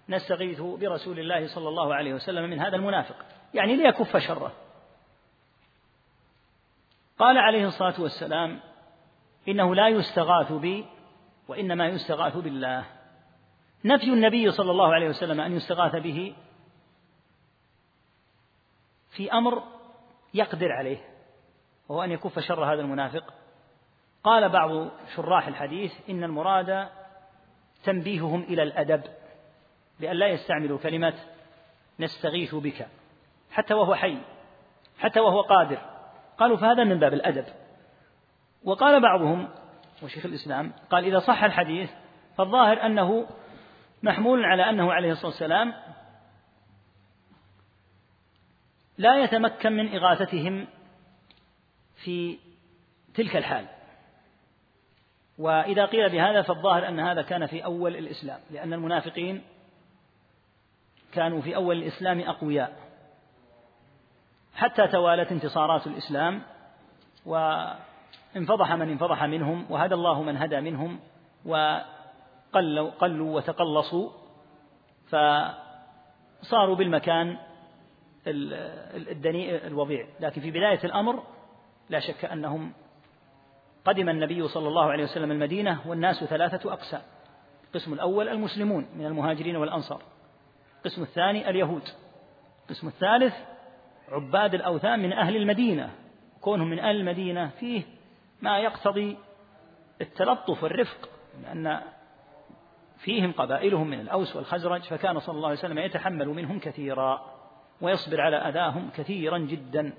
نستغيث 0.10 0.62
برسول 0.62 1.20
الله 1.20 1.48
صلى 1.48 1.70
الله 1.70 1.96
عليه 1.96 2.14
وسلم 2.14 2.50
من 2.50 2.60
هذا 2.60 2.76
المنافق 2.76 3.16
يعني 3.54 3.76
ليكف 3.76 4.18
شره. 4.18 4.54
قال 7.20 7.38
عليه 7.38 7.68
الصلاة 7.68 8.02
والسلام 8.02 8.60
إنه 9.48 9.76
لا 9.76 9.88
يستغاث 9.88 10.54
بي 10.54 10.86
وإنما 11.48 11.88
يستغاث 11.88 12.38
بالله. 12.38 12.86
نفي 13.86 14.14
النبي 14.14 14.52
صلى 14.52 14.72
الله 14.72 14.94
عليه 14.94 15.10
وسلم 15.10 15.42
أن 15.42 15.52
يستغاث 15.52 15.96
به 15.96 16.36
في 19.10 19.32
أمر 19.32 19.64
يقدر 20.34 20.72
عليه 20.72 20.98
وهو 21.90 22.04
أن 22.04 22.12
يكف 22.12 22.40
شر 22.40 22.74
هذا 22.74 22.82
المنافق. 22.82 23.37
قال 24.28 24.50
بعض 24.50 24.90
شراح 25.16 25.48
الحديث 25.48 25.92
إن 26.10 26.24
المراد 26.24 26.88
تنبيههم 27.84 28.44
إلى 28.44 28.64
الأدب 28.64 29.04
بأن 30.00 30.16
لا 30.16 30.28
يستعملوا 30.28 30.80
كلمة 30.80 31.14
نستغيث 32.00 32.56
بك 32.56 32.88
حتى 33.52 33.74
وهو 33.74 33.96
حي 33.96 34.18
حتى 35.00 35.20
وهو 35.20 35.42
قادر. 35.42 35.78
قالوا 36.38 36.58
فهذا 36.58 36.84
من 36.84 37.00
باب 37.00 37.14
الأدب. 37.14 37.46
وقال 38.64 39.02
بعضهم 39.02 39.50
وشيخ 40.04 40.26
الإسلام 40.26 40.74
قال 40.92 41.06
إذا 41.06 41.20
صح 41.20 41.44
الحديث 41.44 41.90
فالظاهر 42.38 42.86
أنه 42.86 43.28
محمول 44.04 44.46
على 44.46 44.70
أنه 44.70 44.94
عليه 44.94 45.12
الصلاة 45.12 45.32
والسلام 45.32 45.74
لا 48.98 49.24
يتمكن 49.24 49.72
من 49.72 49.96
إغاثتهم 49.96 50.68
في 52.04 52.40
تلك 53.14 53.36
الحال. 53.36 53.77
وإذا 55.38 55.86
قيل 55.86 56.10
بهذا 56.10 56.42
فالظاهر 56.42 56.88
أن 56.88 57.00
هذا 57.00 57.22
كان 57.22 57.46
في 57.46 57.66
أول 57.66 57.96
الإسلام 57.96 58.40
لأن 58.52 58.74
المنافقين 58.74 59.42
كانوا 61.12 61.42
في 61.42 61.56
أول 61.56 61.78
الإسلام 61.78 62.20
أقوياء. 62.20 62.76
حتى 64.54 64.88
توالت 64.88 65.32
انتصارات 65.32 65.88
الإسلام 65.88 66.42
وانفضح 67.26 68.74
من 68.74 68.90
انفضح 68.90 69.24
منهم 69.24 69.66
وهدى 69.70 69.94
الله 69.94 70.24
من 70.24 70.38
هدى 70.38 70.62
منهم 70.62 71.00
وقلوا 71.46 72.90
قلوا 72.90 73.36
وتقلصوا 73.36 74.10
فصاروا 75.10 76.76
بالمكان 76.76 77.38
الدنيء 78.28 79.68
الوضيع. 79.68 80.08
لكن 80.20 80.42
في 80.42 80.52
بداية 80.52 80.80
الأمر 80.84 81.24
لا 81.90 82.00
شك 82.00 82.26
أنهم 82.26 82.74
قدم 83.88 84.10
النبي 84.10 84.48
صلى 84.48 84.68
الله 84.68 84.92
عليه 84.92 85.04
وسلم 85.04 85.32
المدينة 85.32 85.82
والناس 85.88 86.24
ثلاثة 86.24 86.74
أقسام. 86.74 87.02
القسم 87.68 87.94
الأول 87.94 88.30
المسلمون 88.30 88.88
من 88.96 89.06
المهاجرين 89.06 89.56
والأنصار. 89.56 90.02
القسم 90.78 91.02
الثاني 91.02 91.50
اليهود. 91.50 91.84
القسم 92.64 92.88
الثالث 92.88 93.34
عباد 94.10 94.54
الأوثان 94.54 95.00
من 95.00 95.14
أهل 95.14 95.36
المدينة. 95.36 95.90
كونهم 96.42 96.70
من 96.70 96.80
أهل 96.80 96.96
المدينة 96.96 97.50
فيه 97.60 97.84
ما 98.42 98.60
يقتضي 98.60 99.18
التلطف 100.02 100.64
والرفق 100.64 101.10
لأن 101.44 101.82
فيهم 102.98 103.32
قبائلهم 103.32 103.88
من 103.88 104.00
الأوس 104.00 104.36
والخزرج 104.36 104.82
فكان 104.82 105.20
صلى 105.20 105.36
الله 105.36 105.48
عليه 105.48 105.60
وسلم 105.60 105.78
يتحمل 105.78 106.28
منهم 106.28 106.60
كثيرا 106.60 107.22
ويصبر 107.82 108.22
على 108.22 108.38
أذاهم 108.38 108.90
كثيرا 108.96 109.38
جدا. 109.38 109.94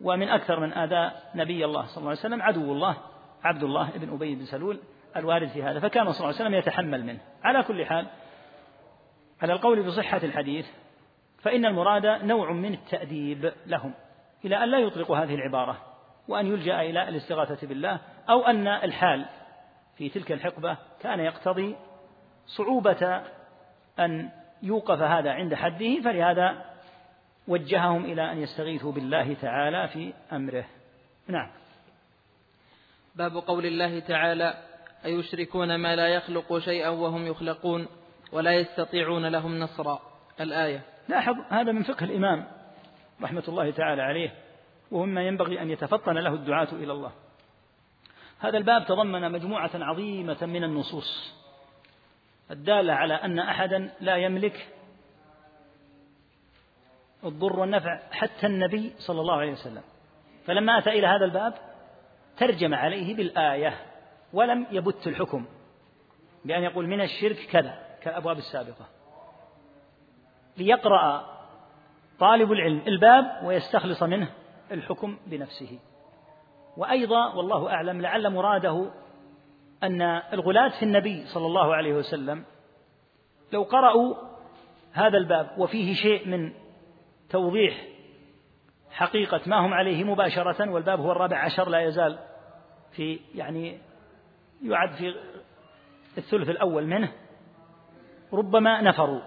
ومن 0.00 0.28
أكثر 0.28 0.60
من 0.60 0.72
آذاء 0.72 1.30
نبي 1.34 1.64
الله 1.64 1.86
صلى 1.86 1.96
الله 1.96 2.10
عليه 2.10 2.20
وسلم 2.20 2.42
عدو 2.42 2.72
الله 2.72 2.96
عبد 3.44 3.62
الله 3.62 3.90
بن 3.90 4.12
أبي 4.12 4.34
بن 4.34 4.44
سلول 4.44 4.80
الوارد 5.16 5.48
في 5.48 5.62
هذا 5.62 5.80
فكان 5.80 6.12
صلى 6.12 6.20
الله 6.20 6.26
عليه 6.26 6.36
وسلم 6.36 6.54
يتحمل 6.54 7.04
منه. 7.04 7.20
على 7.42 7.62
كل 7.62 7.86
حال 7.86 8.06
على 9.42 9.52
القول 9.52 9.82
بصحة 9.82 10.20
الحديث 10.22 10.66
فإن 11.38 11.66
المراد 11.66 12.06
نوع 12.06 12.52
من 12.52 12.74
التأديب 12.74 13.52
لهم 13.66 13.94
إلى 14.44 14.64
أن 14.64 14.68
لا 14.68 14.78
يطلقوا 14.78 15.16
هذه 15.16 15.34
العبارة 15.34 15.76
وأن 16.28 16.46
يلجأ 16.46 16.80
إلى 16.80 17.08
الاستغاثة 17.08 17.66
بالله 17.66 18.00
أو 18.30 18.46
أن 18.46 18.66
الحال 18.66 19.26
في 19.96 20.08
تلك 20.08 20.32
الحقبة 20.32 20.76
كان 21.00 21.20
يقتضي 21.20 21.76
صعوبة 22.46 23.22
أن 23.98 24.30
يوقف 24.62 25.00
هذا 25.00 25.32
عند 25.32 25.54
حده 25.54 26.00
فلهذا 26.00 26.64
وجههم 27.48 28.04
إلى 28.04 28.32
أن 28.32 28.42
يستغيثوا 28.42 28.92
بالله 28.92 29.34
تعالى 29.34 29.88
في 29.88 30.12
أمره. 30.32 30.64
نعم. 31.28 31.50
باب 33.14 33.36
قول 33.36 33.66
الله 33.66 34.00
تعالى 34.00 34.54
أيشركون 35.04 35.74
ما 35.74 35.96
لا 35.96 36.08
يخلق 36.08 36.58
شيئا 36.58 36.88
وهم 36.88 37.26
يخلقون 37.26 37.88
ولا 38.32 38.52
يستطيعون 38.52 39.26
لهم 39.26 39.58
نصرا. 39.58 40.00
الآية. 40.40 40.82
لاحظ 41.08 41.34
هذا 41.48 41.72
من 41.72 41.82
فقه 41.82 42.04
الإمام 42.04 42.46
رحمة 43.22 43.44
الله 43.48 43.70
تعالى 43.70 44.02
عليه 44.02 44.34
ومما 44.90 45.26
ينبغي 45.26 45.62
أن 45.62 45.70
يتفطن 45.70 46.12
له 46.12 46.34
الدعاة 46.34 46.68
إلى 46.72 46.92
الله. 46.92 47.12
هذا 48.38 48.58
الباب 48.58 48.86
تضمن 48.86 49.32
مجموعة 49.32 49.70
عظيمة 49.74 50.46
من 50.46 50.64
النصوص. 50.64 51.34
الدالة 52.50 52.92
على 52.92 53.14
أن 53.14 53.38
أحدا 53.38 53.90
لا 54.00 54.16
يملك 54.16 54.68
الضر 57.24 57.60
والنفع 57.60 58.00
حتى 58.10 58.46
النبي 58.46 58.92
صلى 58.98 59.20
الله 59.20 59.36
عليه 59.36 59.52
وسلم. 59.52 59.82
فلما 60.46 60.78
أتى 60.78 60.90
إلى 60.90 61.06
هذا 61.06 61.24
الباب 61.24 61.54
ترجم 62.36 62.74
عليه 62.74 63.16
بالآية 63.16 63.74
ولم 64.32 64.66
يبت 64.70 65.06
الحكم 65.06 65.44
بأن 66.44 66.62
يقول 66.62 66.86
من 66.86 67.00
الشرك 67.00 67.36
كذا 67.36 67.78
كالأبواب 68.02 68.38
السابقة. 68.38 68.86
ليقرأ 70.56 71.36
طالب 72.18 72.52
العلم 72.52 72.82
الباب 72.86 73.40
ويستخلص 73.44 74.02
منه 74.02 74.28
الحكم 74.72 75.18
بنفسه. 75.26 75.78
وأيضا 76.76 77.34
والله 77.34 77.70
أعلم 77.70 78.00
لعل 78.00 78.30
مراده 78.30 78.90
أن 79.82 80.02
الغلاة 80.02 80.68
في 80.68 80.82
النبي 80.82 81.26
صلى 81.26 81.46
الله 81.46 81.74
عليه 81.74 81.92
وسلم 81.92 82.44
لو 83.52 83.62
قرأوا 83.62 84.14
هذا 84.92 85.18
الباب 85.18 85.50
وفيه 85.58 85.94
شيء 85.94 86.28
من 86.28 86.52
توضيح 87.30 87.86
حقيقة 88.90 89.40
ما 89.46 89.66
هم 89.66 89.74
عليه 89.74 90.04
مباشرة 90.04 90.70
والباب 90.70 91.00
هو 91.00 91.12
الرابع 91.12 91.38
عشر 91.38 91.68
لا 91.68 91.80
يزال 91.80 92.18
في 92.92 93.20
يعني 93.34 93.78
يعد 94.62 94.94
في 94.94 95.14
الثلث 96.18 96.48
الأول 96.48 96.86
منه. 96.86 97.12
ربما 98.32 98.80
نفروا. 98.80 99.20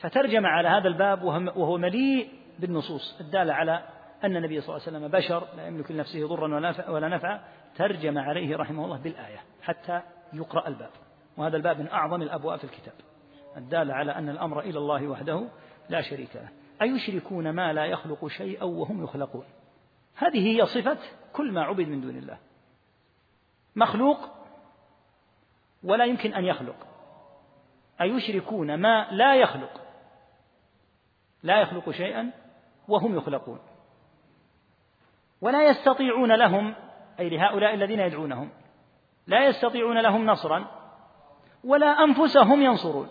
فترجم 0.00 0.46
على 0.46 0.68
هذا 0.68 0.88
الباب 0.88 1.22
وهو 1.56 1.78
مليء 1.78 2.28
بالنصوص 2.58 3.20
الدالة 3.20 3.54
على 3.54 3.82
أن 4.24 4.36
النبي 4.36 4.60
صلى 4.60 4.76
الله 4.76 4.86
عليه 4.86 4.98
وسلم 4.98 5.08
بشر 5.08 5.56
لا 5.56 5.66
يملك 5.66 5.90
لنفسه 5.90 6.28
ضرا 6.28 6.72
ولا 6.88 7.08
نفعا 7.08 7.40
ترجم 7.76 8.18
عليه 8.18 8.56
رحمه 8.56 8.84
الله 8.84 8.98
بالآية 8.98 9.38
حتى 9.62 10.02
يقرأ 10.32 10.68
الباب. 10.68 10.90
وهذا 11.36 11.56
الباب 11.56 11.80
من 11.80 11.88
أعظم 11.88 12.22
الأبواب 12.22 12.58
في 12.58 12.64
الكتاب. 12.64 12.94
الدالة 13.56 13.94
على 13.94 14.12
أن 14.12 14.28
الأمر 14.28 14.60
إلى 14.60 14.78
الله 14.78 15.08
وحده 15.08 15.48
لا 15.88 16.00
شريك 16.00 16.36
له. 16.36 16.59
أيشركون 16.82 17.50
ما 17.50 17.72
لا 17.72 17.84
يخلق 17.84 18.26
شيئا 18.26 18.64
وهم 18.64 19.04
يخلقون؟ 19.04 19.44
هذه 20.16 20.56
هي 20.56 20.66
صفة 20.66 20.98
كل 21.32 21.52
ما 21.52 21.62
عبد 21.62 21.88
من 21.88 22.00
دون 22.00 22.16
الله. 22.16 22.38
مخلوق 23.76 24.18
ولا 25.84 26.04
يمكن 26.04 26.34
أن 26.34 26.44
يخلق. 26.44 26.86
أيشركون 28.00 28.74
ما 28.74 29.10
لا 29.10 29.34
يخلق. 29.34 29.80
لا 31.42 31.60
يخلق 31.60 31.90
شيئا 31.90 32.30
وهم 32.88 33.16
يخلقون. 33.16 33.58
ولا 35.40 35.68
يستطيعون 35.68 36.32
لهم 36.32 36.74
أي 37.20 37.28
لهؤلاء 37.28 37.74
الذين 37.74 38.00
يدعونهم 38.00 38.50
لا 39.26 39.46
يستطيعون 39.46 39.98
لهم 39.98 40.26
نصرا 40.26 40.66
ولا 41.64 41.86
أنفسهم 41.86 42.62
ينصرون. 42.62 43.08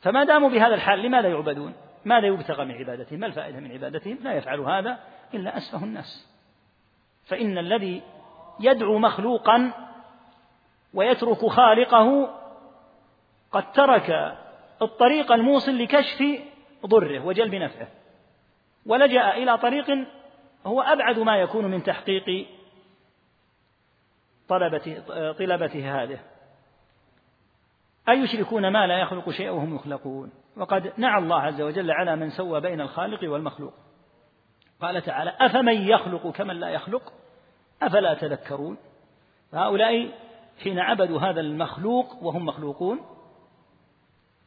فما 0.00 0.24
داموا 0.24 0.48
بهذا 0.48 0.74
الحال 0.74 1.02
لماذا 1.02 1.28
يعبدون؟ 1.28 1.74
ماذا 2.04 2.26
يبتغى 2.26 2.64
من 2.64 2.74
عبادتهم 2.74 3.20
ما 3.20 3.26
الفائدة 3.26 3.60
من 3.60 3.72
عبادتهم؟ 3.72 4.18
لا 4.22 4.32
يفعل 4.32 4.60
هذا 4.60 4.98
إلا 5.34 5.56
أسفه 5.56 5.84
الناس. 5.84 6.28
فإن 7.24 7.58
الذي 7.58 8.02
يدعو 8.60 8.98
مخلوقا 8.98 9.72
ويترك 10.94 11.46
خالقه 11.46 12.38
قد 13.52 13.72
ترك 13.72 14.36
الطريق 14.82 15.32
الموصل 15.32 15.78
لكشف 15.78 16.22
ضره 16.86 17.24
وجلب 17.24 17.54
نفعه. 17.54 17.88
ولجأ 18.86 19.30
إلى 19.30 19.58
طريق 19.58 20.06
هو 20.66 20.80
أبعد 20.80 21.18
ما 21.18 21.36
يكون 21.36 21.64
من 21.64 21.82
تحقيق 21.82 22.46
طلبته 24.48 26.02
هذه. 26.02 26.18
أيشركون 28.08 28.68
ما 28.68 28.86
لا 28.86 28.98
يخلق 28.98 29.30
شيئا 29.30 29.50
وهم 29.50 29.74
يخلقون؟ 29.74 30.32
وقد 30.56 30.92
نعى 30.96 31.18
الله 31.18 31.40
عز 31.40 31.60
وجل 31.60 31.90
على 31.90 32.16
من 32.16 32.30
سوى 32.30 32.60
بين 32.60 32.80
الخالق 32.80 33.30
والمخلوق. 33.30 33.74
قال 34.80 35.02
تعالى 35.02 35.36
أفمن 35.40 35.88
يخلق 35.88 36.30
كمن 36.30 36.60
لا 36.60 36.68
يخلق؟ 36.68 37.12
أفلا 37.82 38.14
تذكرون؟ 38.14 38.76
فهؤلاء 39.52 40.08
حين 40.62 40.78
عبدوا 40.78 41.20
هذا 41.20 41.40
المخلوق 41.40 42.22
وهم 42.22 42.46
مخلوقون 42.46 43.00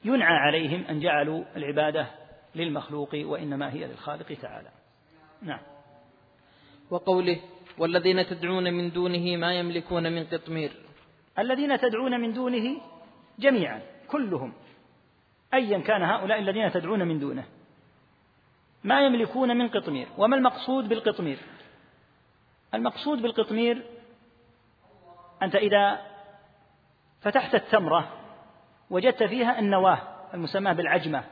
ينعى 0.06 0.36
عليهم 0.36 0.84
أن 0.90 1.00
جعلوا 1.00 1.44
العبادة 1.56 2.08
للمخلوق 2.56 3.10
وإنما 3.14 3.74
هي 3.74 3.88
للخالق 3.88 4.34
تعالى. 4.42 4.70
نعم. 5.42 5.62
وقوله 6.90 7.40
والذين 7.78 8.26
تدعون 8.26 8.74
من 8.74 8.92
دونه 8.92 9.38
ما 9.38 9.54
يملكون 9.54 10.04
من 10.12 10.26
قطمير. 10.26 10.72
الذين 11.40 11.80
تدعون 11.80 12.20
من 12.20 12.34
دونه 12.34 12.82
جميعا 13.40 13.82
كلهم 14.08 14.54
أيا 15.54 15.80
كان 15.80 16.04
هؤلاء 16.04 16.40
الذين 16.40 16.72
تدعون 16.72 17.08
من 17.08 17.20
دونه. 17.20 17.46
ما 18.84 19.02
يملكون 19.02 19.58
من 19.58 19.68
قطمير. 19.68 20.08
وما 20.18 20.36
المقصود 20.36 20.90
بالقطمير؟ 20.90 21.40
المقصود 22.74 23.22
بالقطمير 23.22 23.86
أنت 25.42 25.56
إذا 25.56 26.02
فتحت 27.22 27.56
التمرة 27.56 28.08
وجدت 28.90 29.24
فيها 29.24 29.60
النواة 29.60 30.00
المسماة 30.34 30.74
بالعجمة 30.74 31.24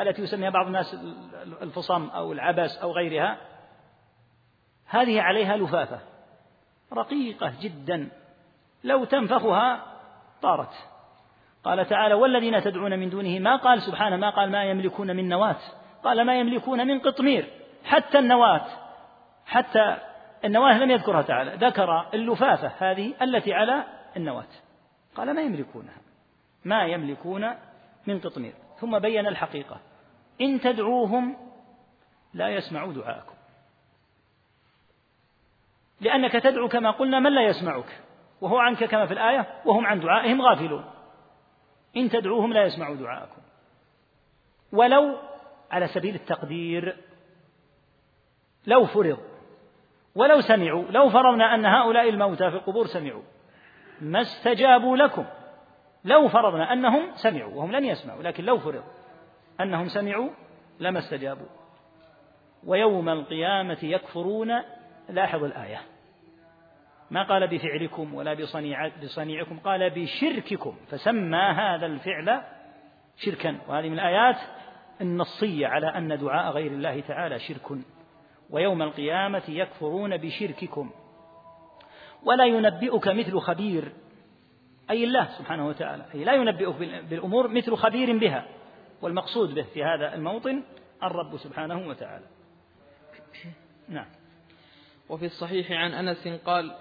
التي 0.00 0.22
يسميها 0.22 0.50
بعض 0.50 0.66
الناس 0.66 0.94
الفصم 1.62 2.08
أو 2.08 2.32
العبس 2.32 2.76
أو 2.76 2.92
غيرها 2.92 3.38
هذه 4.86 5.20
عليها 5.20 5.56
لفافة 5.56 6.00
رقيقة 6.92 7.52
جدا 7.60 8.08
لو 8.84 9.04
تنفخها 9.04 9.86
طارت. 10.42 10.91
قال 11.64 11.88
تعالى 11.88 12.14
والذين 12.14 12.62
تدعون 12.62 12.98
من 12.98 13.10
دونه 13.10 13.38
ما 13.38 13.56
قال 13.56 13.82
سبحانه 13.82 14.16
ما 14.16 14.30
قال 14.30 14.50
ما 14.50 14.64
يملكون 14.64 15.16
من 15.16 15.28
نواة. 15.28 15.58
قال 16.04 16.24
ما 16.24 16.40
يملكون 16.40 16.86
من 16.86 17.00
قطمير. 17.00 17.50
حتى 17.84 18.18
النواة. 18.18 18.66
حتى 19.46 19.96
النواة 20.44 20.78
لم 20.78 20.90
يذكرها 20.90 21.22
تعالى. 21.22 21.66
ذكر 21.66 22.06
اللفافة 22.14 22.72
هذه 22.78 23.14
التي 23.22 23.54
على 23.54 23.84
النواة. 24.16 24.48
قال 25.14 25.34
ما 25.34 25.42
يملكونها. 25.42 25.96
ما 26.64 26.84
يملكون 26.84 27.50
من 28.06 28.20
قطمير. 28.20 28.52
ثم 28.80 28.98
بين 28.98 29.26
الحقيقة. 29.26 29.80
إن 30.40 30.60
تدعوهم 30.60 31.36
لا 32.34 32.48
يسمعوا 32.48 32.92
دعاءكم. 32.92 33.34
لأنك 36.00 36.32
تدعو 36.32 36.68
كما 36.68 36.90
قلنا 36.90 37.20
من 37.20 37.32
لا 37.34 37.42
يسمعك؟ 37.42 38.00
وهو 38.40 38.58
عنك 38.58 38.84
كما 38.84 39.06
في 39.06 39.12
الآية؟ 39.12 39.46
وهم 39.64 39.86
عن 39.86 40.00
دعائهم 40.00 40.42
غافلون. 40.42 40.91
إن 41.96 42.08
تدعوهم 42.08 42.52
لا 42.52 42.64
يسمعوا 42.64 42.96
دعاءكم. 42.96 43.42
ولو 44.72 45.16
على 45.70 45.86
سبيل 45.86 46.14
التقدير 46.14 46.96
لو 48.66 48.86
فرض 48.86 49.18
ولو 50.14 50.40
سمعوا 50.40 50.84
لو 50.90 51.10
فرضنا 51.10 51.54
أن 51.54 51.66
هؤلاء 51.66 52.08
الموتى 52.08 52.50
في 52.50 52.56
القبور 52.56 52.86
سمعوا 52.86 53.22
ما 54.00 54.20
استجابوا 54.20 54.96
لكم. 54.96 55.24
لو 56.04 56.28
فرضنا 56.28 56.72
أنهم 56.72 57.14
سمعوا 57.14 57.54
وهم 57.54 57.72
لن 57.72 57.84
يسمعوا 57.84 58.22
لكن 58.22 58.44
لو 58.44 58.58
فرض 58.58 58.84
أنهم 59.60 59.88
سمعوا 59.88 60.30
لما 60.80 60.98
استجابوا. 60.98 61.46
ويوم 62.66 63.08
القيامة 63.08 63.78
يكفرون 63.82 64.62
لاحظ 65.08 65.44
الآية. 65.44 65.80
ما 67.12 67.22
قال 67.22 67.48
بفعلكم 67.48 68.14
ولا 68.14 68.34
بصنيع 68.34 68.88
بصنيعكم 69.02 69.58
قال 69.58 69.90
بشرككم 69.90 70.76
فسمى 70.90 71.38
هذا 71.38 71.86
الفعل 71.86 72.42
شركا. 73.16 73.58
وهذه 73.68 73.88
من 73.88 73.94
الآيات 73.94 74.36
النصية 75.00 75.66
على 75.66 75.86
أن 75.86 76.18
دعاء 76.18 76.52
غير 76.52 76.72
الله 76.72 77.00
تعالى 77.00 77.38
شرك. 77.38 77.78
ويوم 78.50 78.82
القيامة 78.82 79.42
يكفرون 79.48 80.16
بشرككم. 80.16 80.90
ولا 82.22 82.44
ينبئك 82.44 83.08
مثل 83.08 83.38
خبير 83.38 83.92
أي 84.90 85.04
الله 85.04 85.24
سبحانه 85.24 85.66
وتعالى 85.66 86.04
أي 86.14 86.24
لا 86.24 86.34
ينبئك 86.34 86.76
بالأمور 87.10 87.48
مثل 87.48 87.76
خبير 87.76 88.18
بها. 88.18 88.44
والمقصود 89.02 89.54
به 89.54 89.62
في 89.62 89.84
هذا 89.84 90.14
الموطن 90.14 90.62
الرب 91.02 91.36
سبحانه 91.36 91.88
وتعالى. 91.88 92.24
نعم. 93.88 94.06
وفي 95.08 95.26
الصحيح 95.26 95.72
عن 95.72 95.92
أنس 95.92 96.28
قال 96.28 96.74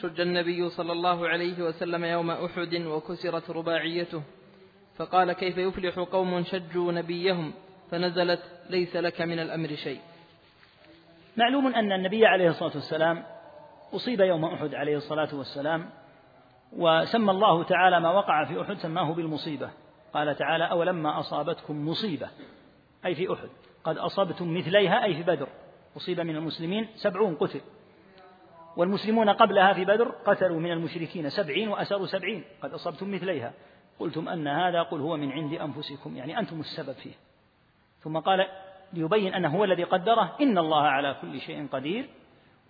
شج 0.00 0.20
النبي 0.20 0.68
صلى 0.68 0.92
الله 0.92 1.28
عليه 1.28 1.62
وسلم 1.62 2.04
يوم 2.04 2.30
أحد 2.30 2.74
وكسرت 2.74 3.50
رباعيته 3.50 4.22
فقال 4.96 5.32
كيف 5.32 5.58
يفلح 5.58 5.98
قوم 5.98 6.44
شجوا 6.44 6.92
نبيهم؟ 6.92 7.52
فنزلت 7.90 8.42
ليس 8.70 8.96
لك 8.96 9.20
من 9.20 9.38
الأمر 9.38 9.68
شيء. 9.68 10.00
معلوم 11.36 11.66
أن 11.66 11.92
النبي 11.92 12.26
عليه 12.26 12.48
الصلاة 12.48 12.72
والسلام 12.74 13.24
أصيب 13.92 14.20
يوم 14.20 14.44
أحد 14.44 14.74
عليه 14.74 14.96
الصلاة 14.96 15.34
والسلام 15.34 15.90
وسمى 16.72 17.30
الله 17.30 17.64
تعالى 17.64 18.00
ما 18.00 18.10
وقع 18.10 18.44
في 18.44 18.62
أحد 18.62 18.76
سماه 18.76 19.12
بالمصيبة. 19.12 19.70
قال 20.14 20.36
تعالى 20.36 20.70
أولما 20.70 21.20
أصابتكم 21.20 21.88
مصيبة؟ 21.88 22.28
أي 23.06 23.14
في 23.14 23.32
أحد. 23.32 23.48
قد 23.84 23.98
أصبتم 23.98 24.56
مثليها 24.56 25.04
أي 25.04 25.14
في 25.14 25.22
بدر. 25.22 25.48
أصيب 25.96 26.20
من 26.20 26.36
المسلمين 26.36 26.88
سبعون 26.94 27.34
قتل. 27.34 27.60
والمسلمون 28.76 29.30
قبلها 29.30 29.72
في 29.72 29.84
بدر 29.84 30.08
قتلوا 30.08 30.60
من 30.60 30.70
المشركين 30.70 31.30
سبعين 31.30 31.68
وأسروا 31.68 32.06
سبعين. 32.06 32.44
قد 32.62 32.72
أصبتم 32.72 33.14
مثليها. 33.14 33.52
قلتم 33.98 34.28
أن 34.28 34.48
هذا 34.48 34.82
قل 34.82 35.00
هو 35.00 35.16
من 35.16 35.32
عند 35.32 35.52
أنفسكم 35.52 36.16
يعني 36.16 36.38
أنتم 36.38 36.60
السبب 36.60 36.92
فيه. 36.92 37.14
ثم 38.00 38.18
قال 38.18 38.46
ليبين 38.92 39.34
أنه 39.34 39.56
هو 39.56 39.64
الذي 39.64 39.84
قدره 39.84 40.36
إن 40.40 40.58
الله 40.58 40.82
على 40.82 41.16
كل 41.22 41.40
شيء 41.40 41.66
قدير 41.72 42.08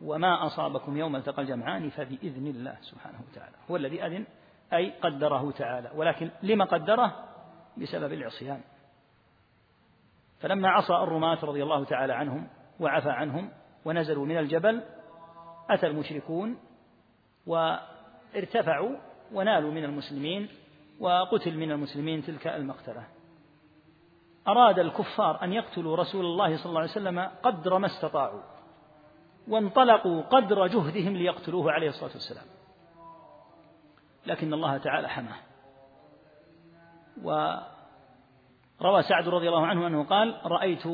وما 0.02 0.46
أصابكم 0.46 0.96
يوم 0.96 1.16
التقى 1.16 1.42
الجمعان 1.42 1.90
فبإذن 1.90 2.46
الله 2.46 2.76
سبحانه 2.80 3.18
وتعالى. 3.30 3.56
هو 3.70 3.76
الذي 3.76 4.06
أذن 4.06 4.24
أي 4.72 4.92
قدره 5.02 5.50
تعالى. 5.50 5.90
ولكن 5.94 6.30
لما 6.42 6.64
قدره؟ 6.64 7.24
بسبب 7.76 8.12
العصيان. 8.12 8.60
فلما 10.40 10.68
عصى 10.68 10.94
الرماة 10.94 11.44
رضي 11.44 11.62
الله 11.62 11.84
تعالى 11.84 12.12
عنهم 12.12 12.48
وعفى 12.80 13.10
عنهم 13.10 13.50
ونزلوا 13.84 14.26
من 14.26 14.38
الجبل 14.38 14.82
أتى 15.70 15.86
المشركون 15.86 16.56
وارتفعوا 17.46 18.96
ونالوا 19.32 19.72
من 19.72 19.84
المسلمين 19.84 20.48
وقتل 21.00 21.56
من 21.56 21.72
المسلمين 21.72 22.22
تلك 22.22 22.46
المقتلة. 22.46 23.06
أراد 24.48 24.78
الكفار 24.78 25.42
أن 25.42 25.52
يقتلوا 25.52 25.96
رسول 25.96 26.24
الله 26.24 26.56
صلى 26.56 26.66
الله 26.66 26.80
عليه 26.80 26.90
وسلم 26.90 27.30
قدر 27.42 27.78
ما 27.78 27.86
استطاعوا 27.86 28.42
وانطلقوا 29.48 30.22
قدر 30.22 30.66
جهدهم 30.66 31.16
ليقتلوه 31.16 31.72
عليه 31.72 31.88
الصلاة 31.88 32.12
والسلام. 32.12 32.44
لكن 34.26 34.54
الله 34.54 34.76
تعالى 34.76 35.08
حماه. 35.08 35.36
وروى 37.22 39.02
سعد 39.02 39.28
رضي 39.28 39.48
الله 39.48 39.66
عنه 39.66 39.86
أنه 39.86 40.04
قال 40.04 40.40
رأيت 40.44 40.86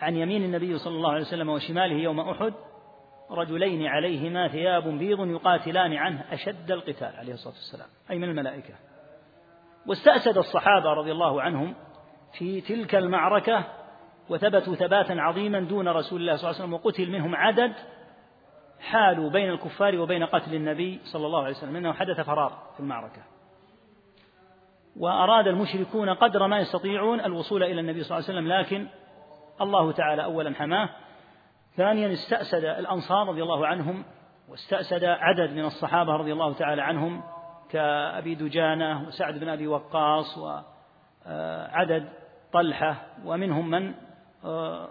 عن 0.00 0.16
يمين 0.16 0.44
النبي 0.44 0.78
صلى 0.78 0.96
الله 0.96 1.12
عليه 1.12 1.22
وسلم 1.22 1.48
وشماله 1.48 1.94
يوم 1.94 2.20
أحد 2.20 2.54
رجلين 3.34 3.86
عليهما 3.86 4.48
ثياب 4.48 4.88
بيض 4.88 5.26
يقاتلان 5.26 5.92
عنه 5.92 6.24
أشد 6.32 6.70
القتال 6.70 7.16
عليه 7.16 7.32
الصلاة 7.32 7.54
والسلام 7.54 7.88
أي 8.10 8.18
من 8.18 8.28
الملائكة. 8.28 8.74
واستأسد 9.86 10.38
الصحابة 10.38 10.92
رضي 10.92 11.12
الله 11.12 11.42
عنهم 11.42 11.74
في 12.38 12.60
تلك 12.60 12.94
المعركة 12.94 13.64
وثبتوا 14.28 14.74
ثباتا 14.74 15.12
عظيما 15.12 15.60
دون 15.60 15.88
رسول 15.88 16.20
الله 16.20 16.36
صلى 16.36 16.50
الله 16.50 16.60
عليه 16.60 16.64
وسلم 16.64 16.74
وقتل 16.74 17.10
منهم 17.10 17.34
عدد 17.34 17.72
حالوا 18.80 19.30
بين 19.30 19.50
الكفار 19.50 19.98
وبين 19.98 20.24
قتل 20.24 20.54
النبي 20.54 21.00
صلى 21.04 21.26
الله 21.26 21.44
عليه 21.44 21.56
وسلم 21.56 21.76
انه 21.76 21.92
حدث 21.92 22.20
فرار 22.20 22.62
في 22.74 22.80
المعركة. 22.80 23.22
وأراد 24.96 25.48
المشركون 25.48 26.10
قدر 26.10 26.46
ما 26.46 26.58
يستطيعون 26.58 27.20
الوصول 27.20 27.62
إلى 27.62 27.80
النبي 27.80 28.02
صلى 28.02 28.18
الله 28.18 28.28
عليه 28.28 28.38
وسلم 28.38 28.52
لكن 28.52 28.86
الله 29.60 29.92
تعالى 29.92 30.24
أولا 30.24 30.54
حماه 30.54 30.88
ثانيا 31.76 32.12
استأسد 32.12 32.64
الأنصار 32.64 33.28
رضي 33.28 33.42
الله 33.42 33.66
عنهم 33.66 34.04
واستأسد 34.48 35.04
عدد 35.04 35.50
من 35.50 35.64
الصحابة 35.64 36.12
رضي 36.12 36.32
الله 36.32 36.52
تعالى 36.52 36.82
عنهم 36.82 37.22
كأبي 37.70 38.34
دجانة 38.34 39.08
وسعد 39.08 39.38
بن 39.38 39.48
أبي 39.48 39.66
وقاص 39.66 40.38
وعدد 40.38 42.08
طلحة 42.52 43.06
ومنهم 43.24 43.70
من 43.70 43.94
آه، 44.44 44.88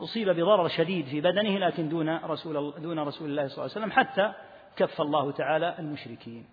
أصيب 0.00 0.28
بضرر 0.28 0.68
شديد 0.68 1.06
في 1.06 1.20
بدنه 1.20 1.58
لكن 1.58 1.88
دون 1.88 2.16
رسول 2.16 2.74
دون 2.78 2.98
رسول 2.98 3.30
الله 3.30 3.46
صلى 3.46 3.64
الله 3.64 3.76
عليه 3.76 3.86
وسلم 3.86 3.92
حتى 3.92 4.32
كف 4.76 5.00
الله 5.00 5.32
تعالى 5.32 5.74
المشركين. 5.78 6.46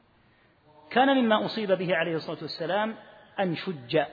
كان 0.90 1.08
مما 1.08 1.46
أصيب 1.46 1.72
به 1.72 1.96
عليه 1.96 2.16
الصلاة 2.16 2.38
والسلام 2.42 2.96
أن 3.40 3.56
شج. 3.56 4.04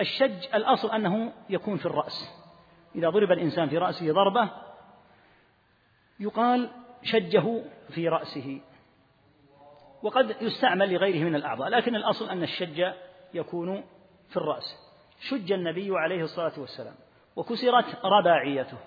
الشج 0.00 0.46
الأصل 0.54 0.90
أنه 0.90 1.32
يكون 1.50 1.76
في 1.76 1.86
الرأس. 1.86 2.39
إذا 2.94 3.10
ضرب 3.10 3.32
الإنسان 3.32 3.68
في 3.68 3.78
رأسه 3.78 4.12
ضربة 4.12 4.50
يقال 6.20 6.70
شجه 7.02 7.62
في 7.88 8.08
رأسه. 8.08 8.60
وقد 10.02 10.36
يستعمل 10.40 10.94
لغيره 10.94 11.24
من 11.24 11.34
الأعضاء 11.34 11.68
لكن 11.68 11.96
الأصل 11.96 12.28
أن 12.30 12.42
الشج 12.42 12.92
يكون 13.34 13.84
في 14.28 14.36
الرأس. 14.36 14.76
شج 15.20 15.52
النبي 15.52 15.98
عليه 15.98 16.22
الصلاة 16.22 16.52
والسلام 16.58 16.94
وكسرت 17.36 18.04
رباعيته. 18.04 18.78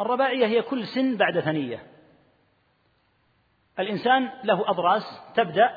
الرباعية 0.00 0.46
هي 0.46 0.62
كل 0.62 0.86
سن 0.86 1.16
بعد 1.16 1.40
ثنية. 1.40 1.86
الإنسان 3.78 4.30
له 4.44 4.70
أضراس 4.70 5.20
تبدأ 5.34 5.70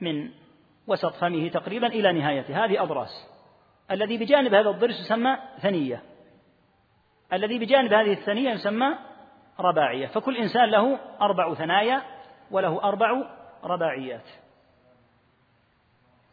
من 0.00 0.30
وسط 0.86 1.12
فمه 1.14 1.48
تقريبا 1.48 1.86
إلى 1.86 2.12
نهايته 2.12 2.64
هذه 2.64 2.82
أضراس. 2.82 3.28
الذي 3.90 4.18
بجانب 4.18 4.54
هذا 4.54 4.70
الضرس 4.70 5.00
يسمى 5.00 5.38
ثنية. 5.60 6.02
الذي 7.32 7.58
بجانب 7.58 7.92
هذه 7.92 8.12
الثنية 8.12 8.50
يسمى 8.50 8.98
رباعية. 9.60 10.06
فكل 10.06 10.36
إنسان 10.36 10.70
له 10.70 10.98
أربع 11.20 11.54
ثنايا 11.54 12.02
وله 12.50 12.82
أربع 12.84 13.22
رباعيات. 13.64 14.28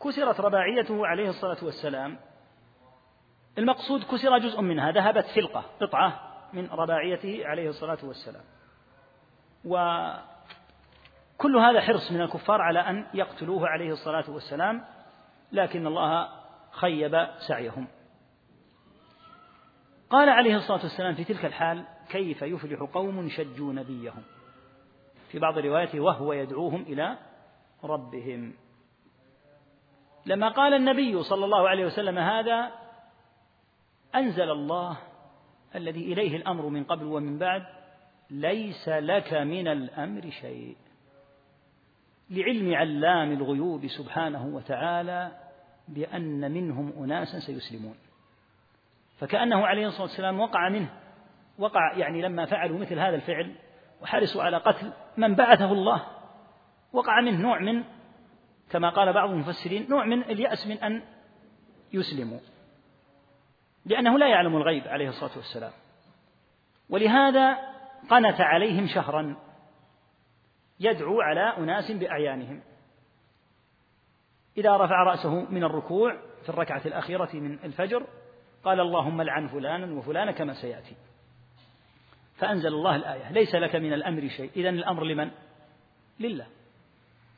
كسرت 0.04 0.40
رباعيته 0.40 1.08
عليه 1.08 1.30
الصلاة 1.30 1.58
والسلام. 1.64 2.20
المقصود 3.58 4.04
كسر 4.04 4.38
جزء 4.38 4.62
منها 4.62 4.92
ذهبت 4.92 5.26
فلقة 5.26 5.64
قطعة 5.82 6.20
من 6.54 6.68
رباعيته 6.68 7.42
عليه 7.46 7.70
الصلاة 7.70 7.98
والسلام. 8.04 8.44
وكل 9.66 11.58
هذا 11.58 11.82
حرص 11.82 12.12
من 12.12 12.22
الكفار 12.22 12.62
على 12.62 12.80
أن 12.80 13.08
يقتلوه 13.14 13.68
عليه 13.68 13.92
الصلاة 13.92 14.30
والسلام 14.30 14.86
لكن 15.52 15.88
الله 15.88 16.30
خيب 16.72 17.28
سعيهم. 17.38 17.88
قال 20.14 20.30
عليه 20.30 20.56
الصلاة 20.56 20.82
والسلام 20.84 21.16
في 21.16 21.24
تلك 21.24 21.46
الحال 21.46 21.84
كيف 22.10 22.42
يفلح 22.42 22.80
قوم 22.80 23.30
شجوا 23.30 23.74
نبيهم؟ 23.74 24.24
في 25.32 25.40
بعض 25.40 25.58
الروايات 25.58 25.96
وهو 25.96 26.34
يدعوهم 26.34 26.82
إلى 26.82 27.18
ربهم. 27.84 28.54
لما 30.26 30.50
قال 30.50 30.74
النبي 30.74 31.24
صلى 31.24 31.46
الله 31.46 31.70
عليه 31.70 31.86
وسلم 31.86 32.18
هذا 32.18 32.72
أنزل 34.16 34.52
الله 34.52 34.98
الذي 35.76 36.14
إليه 36.14 36.36
الأمر 36.38 36.68
من 36.68 36.84
قبل 36.84 37.06
ومن 37.06 37.38
بعد 37.38 37.64
ليس 38.30 38.90
لك 38.90 39.34
من 39.34 39.68
الأمر 39.68 40.30
شيء. 40.30 40.78
لعلم 42.30 42.76
علام 42.76 43.32
الغيوب 43.32 43.88
سبحانه 43.88 44.46
وتعالى 44.46 45.32
بأن 45.88 46.52
منهم 46.52 47.04
أناسا 47.04 47.40
سيسلمون. 47.40 47.96
فكأنه 49.24 49.68
عليه 49.68 49.88
الصلاة 49.88 50.02
والسلام 50.02 50.40
وقع 50.40 50.70
منه. 50.70 50.90
وقع 51.60 51.94
يعني 51.94 52.22
لما 52.22 52.46
فعلوا 52.46 52.80
مثل 52.80 53.00
هذا 53.00 53.16
الفعل 53.16 53.56
وحرصوا 54.02 54.44
على 54.44 54.58
قتل 54.58 54.94
من 55.18 55.36
بعثه 55.36 55.72
الله. 55.72 56.04
وقع 56.94 57.22
منه 57.22 57.42
نوع 57.42 57.60
من 57.60 57.84
كما 58.70 58.90
قال 58.90 59.14
بعض 59.14 59.30
المفسرين 59.30 59.88
نوع 59.90 60.06
من 60.06 60.22
اليأس 60.22 60.68
من 60.68 60.78
أن 60.78 61.04
يسلموا. 61.94 62.40
لأنه 63.86 64.18
لا 64.18 64.28
يعلم 64.28 64.56
الغيب 64.58 64.88
عليه 64.88 65.10
الصلاة 65.10 65.38
والسلام. 65.38 65.72
ولهذا 66.90 67.58
قنت 68.10 68.42
عليهم 68.42 68.88
شهرا 68.88 69.36
يدعو 70.80 71.22
على 71.22 71.58
أناس 71.58 71.92
بأعيانهم. 71.92 72.62
إذا 74.58 74.78
رفع 74.78 75.04
رأسه 75.04 75.52
من 75.52 75.64
الركوع 75.64 76.18
في 76.44 76.50
الركعة 76.50 76.82
الأخيرة 76.86 77.30
من 77.34 77.60
الفجر 77.64 78.08
قال 78.64 78.80
اللهم 78.80 79.22
لعن 79.22 79.48
فلانا 79.48 79.94
وفلانا 79.94 80.32
كما 80.32 80.54
سيأتي. 80.54 80.96
فأنزل 82.36 82.74
الله 82.74 82.96
الآية 82.96 83.32
ليس 83.32 83.56
لك 83.56 83.76
من 83.76 83.94
الأمر 83.94 84.28
شيء. 84.28 84.52
إذا 84.56 84.70
الأمر 84.70 85.04
لمن؟ 85.04 85.32
لله. 86.20 86.48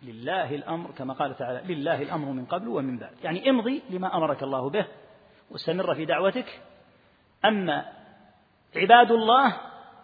لله 0.03 0.55
الأمر 0.55 0.91
كما 0.91 1.13
قال 1.13 1.35
تعالى 1.35 1.73
لله 1.73 2.01
الأمر 2.01 2.31
من 2.31 2.45
قبل 2.45 2.67
ومن 2.67 2.97
بعد. 2.97 3.13
يعني 3.23 3.49
امضي 3.49 3.81
لما 3.89 4.17
أمرك 4.17 4.43
الله 4.43 4.69
به 4.69 4.85
واستمر 5.51 5.95
في 5.95 6.05
دعوتك. 6.05 6.61
أما 7.45 7.85
عباد 8.75 9.11
الله 9.11 9.57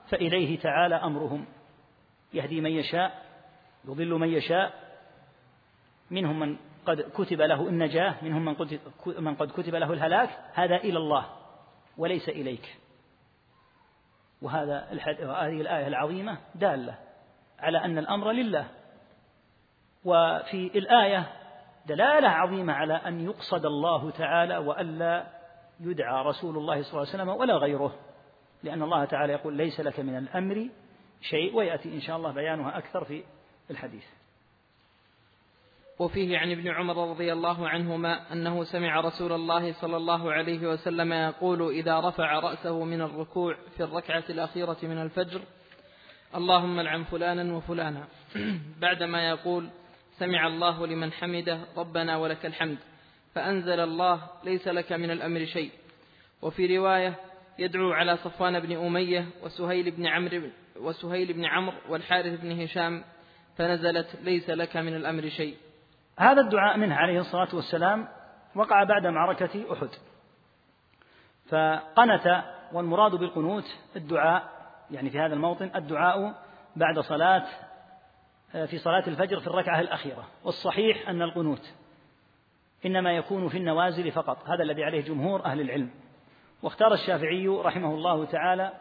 فإليه 0.10 0.60
تعالى 0.60 0.96
أمرهم. 0.96 1.46
يهدي 2.34 2.62
من 2.62 2.72
يشاء 2.72 3.26
يضل 3.86 4.10
من 4.10 4.28
يشاء. 4.28 4.74
منهم 6.12 6.40
من 6.40 6.58
قد 6.86 7.02
كتب 7.02 7.42
له 7.42 7.68
النجاة 7.68 8.16
منهم 8.22 8.46
من 8.46 8.54
قد, 8.54 8.80
من 9.20 9.36
قد 9.36 9.52
كتب 9.52 9.76
له 9.76 9.94
الهلاك 9.94 10.30
هذا 10.54 10.76
إلى 10.76 10.98
الله 10.98 11.26
وليس 11.98 12.30
إليك. 12.30 12.78
وهذا 14.42 14.88
هذه 15.22 15.62
الآية 15.62 15.88
العظيمة 15.88 16.38
دالة 16.56 16.98
على 17.60 17.78
أن 17.78 17.98
الأمر 17.98 18.32
لله. 18.32 18.68
وفي 20.06 20.72
الآية 20.78 21.28
دلالة 21.86 22.28
عظيمة 22.28 22.74
على 22.74 22.94
أن 22.94 23.26
يقصد 23.26 23.66
الله 23.66 24.12
تعالى 24.12 24.58
وألا 24.58 25.28
يدعى 25.80 26.26
رسول 26.26 26.58
الله 26.58 26.84
صلى 26.84 26.92
الله 26.92 27.14
عليه 27.14 27.24
وسلم 27.24 27.30
ولا 27.30 27.56
غيره. 27.58 27.96
لأن 28.64 28.84
الله 28.84 29.06
تعالى 29.06 29.34
يقول 29.34 29.54
ليس 29.54 29.80
لك 29.80 30.00
من 30.00 30.18
الأمر 30.18 30.70
شيء 31.22 31.56
ويأتي 31.56 31.94
إن 31.94 32.02
شاء 32.02 32.18
الله 32.18 32.32
بيانها 32.32 32.78
أكثر 32.78 33.04
في 33.04 33.24
الحديث. 33.72 34.06
وفيه 36.02 36.38
عن 36.38 36.52
ابن 36.52 36.68
عمر 36.68 37.10
رضي 37.10 37.34
الله 37.34 37.70
عنهما 37.70 38.34
أنه 38.34 38.64
سمع 38.64 38.99
رسول 38.99 39.32
الله 39.32 39.74
صلى 39.74 39.97
الله 39.97 40.32
عليه 40.32 40.68
وسلم 40.68 41.14
يقول 41.14 41.70
إذا 41.72 41.99
رفع 41.99 42.39
رأسه 42.39 42.84
من 42.84 43.02
الركوع 43.02 43.58
في 43.78 43.84
الركعة 43.84 44.24
الأخيرة 44.30 44.78
من 44.84 45.02
الفجر 45.02 45.41
اللهم 46.36 46.80
العن 46.80 47.04
فلانا 47.04 47.56
وفلانا. 47.56 48.08
بعدما 48.82 49.30
يقول 49.30 49.70
سمع 50.20 50.47
الله 50.47 50.88
لمن 50.88 51.12
حمده 51.12 51.60
ربنا 51.78 52.18
ولك 52.18 52.45
الحمد 52.45 52.78
فأنزل 53.36 53.80
الله 53.80 54.22
ليس 54.43 54.68
لك 54.68 54.91
من 54.91 55.12
الأمر 55.12 55.45
شيء. 55.45 55.72
وفي 56.41 56.78
رواية 56.78 57.16
يدعو 57.60 57.91
على 57.91 58.18
صفوان 58.18 58.60
بن 58.60 58.86
أمية 58.86 59.26
وسهيل 59.43 59.91
بن 59.91 60.08
عمرو 60.08 60.49
وسهيل 60.76 61.34
بن 61.34 61.45
عمرو 61.45 61.78
والحارث 61.89 62.41
بن 62.41 62.62
هشام 62.62 63.04
فنزلت 63.58 64.08
ليس 64.24 64.49
لك 64.49 64.78
من 64.78 64.95
الأمر 64.95 65.30
شيء. 65.30 65.58
هذا 66.22 66.42
الدعاء 66.42 66.78
منه 66.78 66.96
عليه 66.96 67.20
الصلاة 67.20 67.48
والسلام 67.54 68.08
وقع 68.56 68.84
بعد 68.84 69.08
معركة 69.08 69.74
أحد. 69.74 69.90
فقنت 71.50 72.44
والمراد 72.74 73.16
بالقنوت 73.16 73.64
الدعاء 73.96 74.44
يعني 74.92 75.10
في 75.10 75.20
هذا 75.20 75.34
الموطن 75.34 75.72
الدعاء 75.76 76.34
بعد 76.76 77.00
صلاة 77.00 77.46
في 78.52 78.78
صلاة 78.78 79.04
الفجر 79.08 79.40
في 79.40 79.48
الركعة 79.48 79.80
الأخيرة. 79.80 80.28
والصحيح 80.44 81.10
أن 81.10 81.22
القنوت 81.22 81.74
إنما 82.86 83.12
يكون 83.12 83.50
في 83.50 83.58
النوازل 83.58 84.12
فقط. 84.12 84.50
هذا 84.50 84.64
الذي 84.64 84.84
عليه 84.84 85.02
جمهور 85.02 85.46
أهل 85.46 85.62
العلم. 85.62 85.90
واختار 86.64 86.94
الشافعي 86.94 87.48
رحمه 87.48 87.94
الله 87.94 88.26
تعالى 88.26 88.74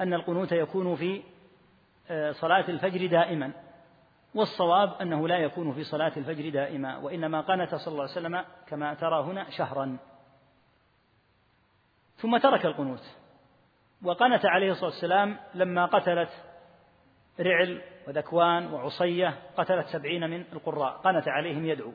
أن 0.00 0.14
القنوت 0.14 0.52
يكون 0.52 0.96
في 0.96 1.22
آه، 2.10 2.32
صلاة 2.32 2.64
الفجر 2.68 3.06
دائما. 3.06 3.52
والصواب 4.36 4.94
أنه 5.00 5.28
لا 5.28 5.36
يكون 5.36 5.72
في 5.72 5.84
صلاة 5.84 6.12
الفجر 6.16 6.48
دائما 6.48 6.96
وإنما 6.96 7.40
قنت 7.40 7.74
صلى 7.74 7.92
الله 7.92 8.02
عليه 8.02 8.12
وسلم 8.12 8.44
كما 8.66 8.94
ترى 8.94 9.22
هنا 9.22 9.50
شهرا. 9.50 9.98
ثم 12.16 12.36
ترك 12.36 12.66
القنوت 12.66 13.16
وقنت 14.02 14.46
عليه 14.46 14.70
الصلاة 14.70 14.90
والسلام 14.90 15.36
لما 15.54 15.86
قتلت 15.86 16.28
رعل 17.40 17.82
وذكوان 18.08 18.72
وعصية 18.72 19.38
قتلت 19.56 19.86
سبعين 19.86 20.30
من 20.30 20.44
القراء 20.52 20.92
قنت 20.92 21.28
عليهم 21.28 21.66
يدعو 21.66 21.92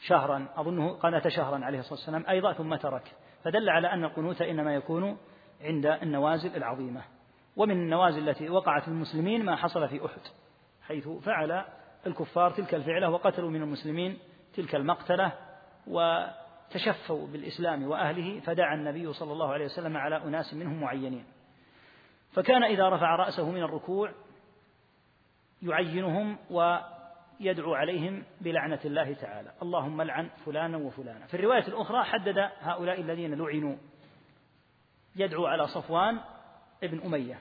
شهرا 0.00 0.48
أظنه 0.56 0.92
قنت 0.92 1.28
شهرا 1.28 1.64
عليه 1.64 1.78
الصلاة 1.78 1.94
والسلام 1.94 2.24
أيضا 2.28 2.52
ثم 2.52 2.74
ترك. 2.74 3.12
فدل 3.44 3.68
على 3.68 3.92
أن 3.92 4.04
القنوت 4.04 4.42
إنما 4.42 4.74
يكون 4.74 5.18
عند 5.60 5.86
النوازل 5.86 6.56
العظيمة. 6.56 7.02
ومن 7.56 7.74
النوازل 7.74 8.28
التي 8.28 8.48
وقعت 8.48 8.88
المسلمين 8.88 9.44
ما 9.44 9.56
حصل 9.56 9.88
في 9.88 10.06
أحد. 10.06 10.20
حيث 10.90 11.08
فعل 11.08 11.64
الكفار 12.06 12.50
تلك 12.50 12.74
الفعلة 12.74 13.10
وقتلوا 13.10 13.50
من 13.50 13.62
المسلمين 13.62 14.18
تلك 14.54 14.74
المقتلة 14.74 15.32
وتشفوا 15.86 17.26
بالإسلام 17.26 17.82
وأهله 17.82 18.40
فدعا 18.40 18.74
النبي 18.74 19.12
صلى 19.12 19.32
الله 19.32 19.52
عليه 19.52 19.64
وسلم 19.64 19.96
على 19.96 20.16
أناس 20.16 20.54
منهم 20.54 20.80
معينين. 20.80 21.24
فكان 22.32 22.64
إذا 22.64 22.88
رفع 22.88 23.16
رأسه 23.16 23.50
من 23.50 23.62
الركوع 23.62 24.12
يعينهم 25.62 26.38
ويدعو 26.50 27.74
عليهم 27.74 28.24
بلعنة 28.40 28.80
الله 28.84 29.12
تعالى. 29.12 29.52
اللهم 29.62 30.02
لعن 30.02 30.30
فلانا 30.46 30.78
وفلانا. 30.78 31.26
في 31.26 31.34
الرواية 31.34 31.68
الأخرى 31.68 32.04
حدد 32.04 32.38
هؤلاء 32.60 33.00
الذين 33.00 33.34
لعنوا. 33.34 33.76
يدعو 35.16 35.46
على 35.46 35.66
صفوان 35.66 36.20
ابن 36.82 37.00
أمية 37.02 37.38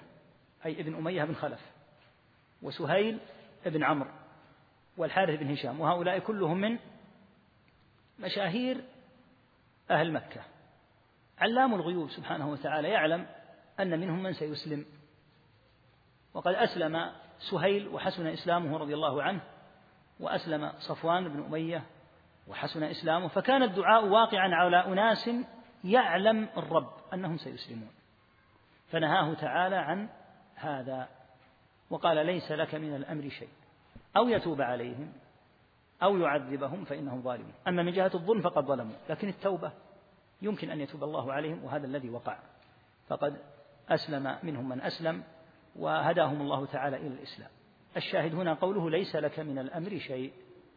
أي 0.65 0.81
ابن 0.81 0.95
أمية 0.95 1.23
بن 1.23 1.33
خلف 1.33 1.59
وسهيل 2.61 3.19
بن 3.65 3.83
عمرو 3.83 4.09
والحارث 4.97 5.39
بن 5.39 5.51
هشام 5.51 5.81
وهؤلاء 5.81 6.19
كلهم 6.19 6.57
من 6.57 6.77
مشاهير 8.19 8.83
أهل 9.91 10.13
مكة. 10.13 10.41
علام 11.39 11.73
الغيوب 11.73 12.09
سبحانه 12.09 12.49
وتعالى 12.49 12.89
يعلم 12.89 13.25
أن 13.79 13.99
منهم 13.99 14.23
من 14.23 14.33
سيسلم. 14.33 14.85
وقد 16.33 16.53
أسلم 16.53 17.11
سهيل 17.39 17.87
وحسن 17.87 18.27
إسلامه 18.27 18.77
رضي 18.77 18.93
الله 18.93 19.23
عنه 19.23 19.41
وأسلم 20.19 20.71
صفوان 20.79 21.29
بن 21.29 21.43
أمية 21.43 21.83
وحسن 22.47 22.83
إسلامه 22.83 23.27
فكان 23.27 23.63
الدعاء 23.63 24.05
واقعا 24.05 24.55
على 24.55 24.85
أناس 24.85 25.29
يعلم 25.83 26.49
الرب 26.57 26.93
أنهم 27.13 27.37
سيسلمون. 27.37 27.91
فنهاه 28.91 29.33
تعالى 29.33 29.75
عن 29.75 30.09
هذا. 30.55 31.18
وقال 31.89 32.25
ليس 32.25 32.51
لك 32.51 32.75
من 32.75 32.95
الأمر 32.95 33.29
شيء. 33.29 33.49
أو 34.17 34.29
يتوب 34.29 34.61
عليهم 34.61 35.13
أو 36.03 36.17
يعذبهم 36.17 36.85
فإنهم 36.85 37.21
ظالمون. 37.21 37.53
أما 37.67 37.83
من 37.83 37.91
جهة 37.91 38.11
الظلم 38.13 38.41
فقد 38.41 38.65
ظلموا. 38.65 38.95
لكن 39.09 39.27
التوبة 39.29 39.71
يمكن 40.41 40.69
أن 40.69 40.81
يتوب 40.81 41.03
الله 41.03 41.33
عليهم 41.33 41.63
وهذا 41.63 41.85
الذي 41.87 42.09
وقع. 42.09 42.39
فقد 43.07 43.37
أسلم 43.89 44.37
منهم 44.43 44.69
من 44.69 44.81
أسلم 44.81 45.23
وهداهم 45.75 46.41
الله 46.41 46.65
تعالى 46.65 46.97
إلى 46.97 47.07
الإسلام. 47.07 47.49
الشاهد 47.97 48.35
هنا 48.35 48.53
قوله 48.53 48.89
ليس 48.89 49.15
لك 49.15 49.39
من 49.39 49.59
الأمر 49.59 49.99
شيء. 49.99 50.33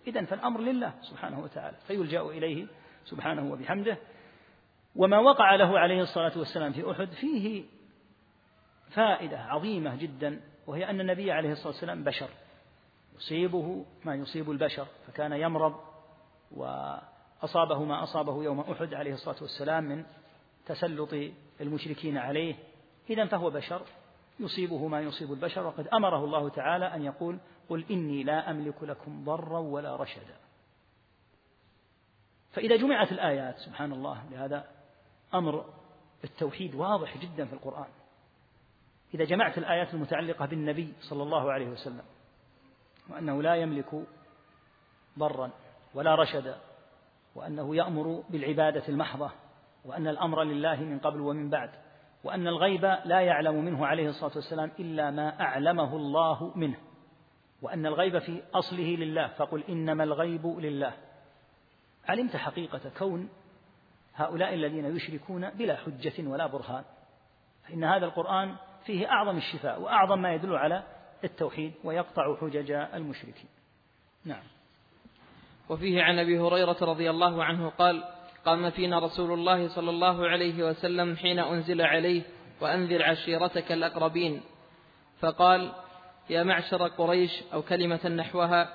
إذا 0.06 0.24
فالأمر 0.24 0.60
لله 0.60 0.94
سبحانه 1.00 1.40
وتعالى. 1.40 1.76
فيلجأ 1.86 2.20
إليه 2.20 2.66
سبحانه 3.04 3.52
وبحمده. 3.52 3.98
وما 4.96 5.18
وقع 5.18 5.54
له 5.54 5.78
عليه 5.78 6.02
الصلاة 6.02 6.38
والسلام 6.38 6.72
في 6.72 6.90
أحد 6.90 7.08
فيه 7.08 7.64
فائدة 8.90 9.38
عظيمة 9.38 9.96
جدا. 9.96 10.40
وهي 10.66 10.90
أن 10.90 11.00
النبي 11.00 11.32
عليه 11.32 11.52
الصلاة 11.52 11.68
والسلام 11.68 12.04
بشر. 12.04 12.28
يصيبه 13.16 13.84
ما 14.04 14.14
يصيب 14.14 14.50
البشر 14.50 14.86
فكان 15.06 15.32
يمرض 15.32 15.80
وأصابه 16.50 17.84
ما 17.84 18.02
أصابه 18.02 18.44
يوم 18.44 18.60
أحد 18.60 18.94
عليه 18.94 19.14
الصلاة 19.14 19.36
والسلام 19.40 19.84
من 19.84 20.04
تسلط 20.66 21.14
المشركين 21.60 22.18
عليه. 22.18 22.54
إذا 23.10 23.26
فهو 23.26 23.50
بشر 23.50 23.82
يصيبه 24.40 24.88
ما 24.88 25.00
يصيب 25.00 25.32
البشر. 25.32 25.66
وقد 25.66 25.88
أمره 25.88 26.24
الله 26.24 26.48
تعالى 26.48 26.94
أن 26.94 27.04
يقول 27.04 27.38
قل 27.68 27.84
إني 27.90 28.22
لا 28.22 28.50
أملك 28.50 28.82
لكم 28.82 29.24
ضرا 29.24 29.58
ولا 29.58 29.96
رشدا. 29.96 30.36
فإذا 32.52 32.76
جمعت 32.76 33.12
الآيات 33.12 33.58
سبحان 33.58 33.92
الله 33.92 34.22
لهذا 34.30 34.68
أمر 35.34 35.64
التوحيد 36.24 36.74
واضح 36.74 37.18
جدا 37.18 37.44
في 37.44 37.52
القرآن. 37.52 37.88
إذا 39.14 39.24
جمعت 39.24 39.58
الآيات 39.58 39.94
المتعلقة 39.94 40.46
بالنبي 40.46 40.92
صلى 41.00 41.22
الله 41.22 41.52
عليه 41.52 41.66
وسلم 41.66 42.02
وأنه 43.10 43.42
لا 43.42 43.54
يملك 43.54 44.04
ضرا 45.18 45.50
ولا 45.94 46.14
رشدا 46.14 46.56
وأنه 47.34 47.76
يأمر 47.76 48.24
بالعبادة 48.30 48.82
المحضة 48.88 49.30
وأن 49.84 50.08
الأمر 50.08 50.42
لله 50.42 50.80
من 50.80 50.98
قبل 50.98 51.20
ومن 51.20 51.50
بعد 51.50 51.70
وأن 52.24 52.46
الغيب 52.46 52.84
لا 53.04 53.20
يعلم 53.20 53.64
منه 53.64 53.86
عليه 53.86 54.08
الصلاة 54.08 54.32
والسلام 54.34 54.70
إلا 54.78 55.10
ما 55.10 55.40
أعلمه 55.40 55.96
الله 55.96 56.52
منه 56.56 56.76
وأن 57.62 57.86
الغيب 57.86 58.18
في 58.18 58.42
أصله 58.54 58.96
لله 58.96 59.28
فقل 59.28 59.64
إنما 59.68 60.04
الغيب 60.04 60.46
لله. 60.46 60.92
علمت 62.08 62.36
حقيقة 62.36 62.80
كون 62.98 63.28
هؤلاء 64.14 64.54
الذين 64.54 64.96
يشركون 64.96 65.50
بلا 65.50 65.76
حجة 65.76 66.28
ولا 66.28 66.46
برهان 66.46 66.84
فإن 67.68 67.84
هذا 67.84 68.06
القرآن 68.06 68.56
فيه 68.84 69.10
أعظم 69.10 69.36
الشفاء 69.36 69.80
وأعظم 69.80 70.22
ما 70.22 70.34
يدل 70.34 70.56
على 70.56 70.82
التوحيد 71.24 71.72
ويقطع 71.84 72.36
حجج 72.40 72.70
المشركين. 72.70 73.48
نعم. 74.24 74.42
وفيه 75.68 76.02
عن 76.02 76.18
أبي 76.18 76.38
هريرة 76.38 76.76
رضي 76.82 77.10
الله 77.10 77.44
عنه 77.44 77.68
قال 77.68 78.04
قام 78.44 78.70
فينا 78.70 78.98
رسول 78.98 79.32
الله 79.32 79.68
صلى 79.68 79.90
الله 79.90 80.28
عليه 80.28 80.64
وسلم 80.64 81.16
حين 81.16 81.38
أنزل 81.38 81.82
عليه 81.82 82.22
وأنذر 82.60 83.02
عشيرتك 83.02 83.72
الأقربين. 83.72 84.42
فقال 85.20 85.72
يا 86.30 86.42
معشر 86.42 86.88
قريش 86.88 87.42
أو 87.52 87.62
كلمة 87.62 88.08
نحوها 88.08 88.68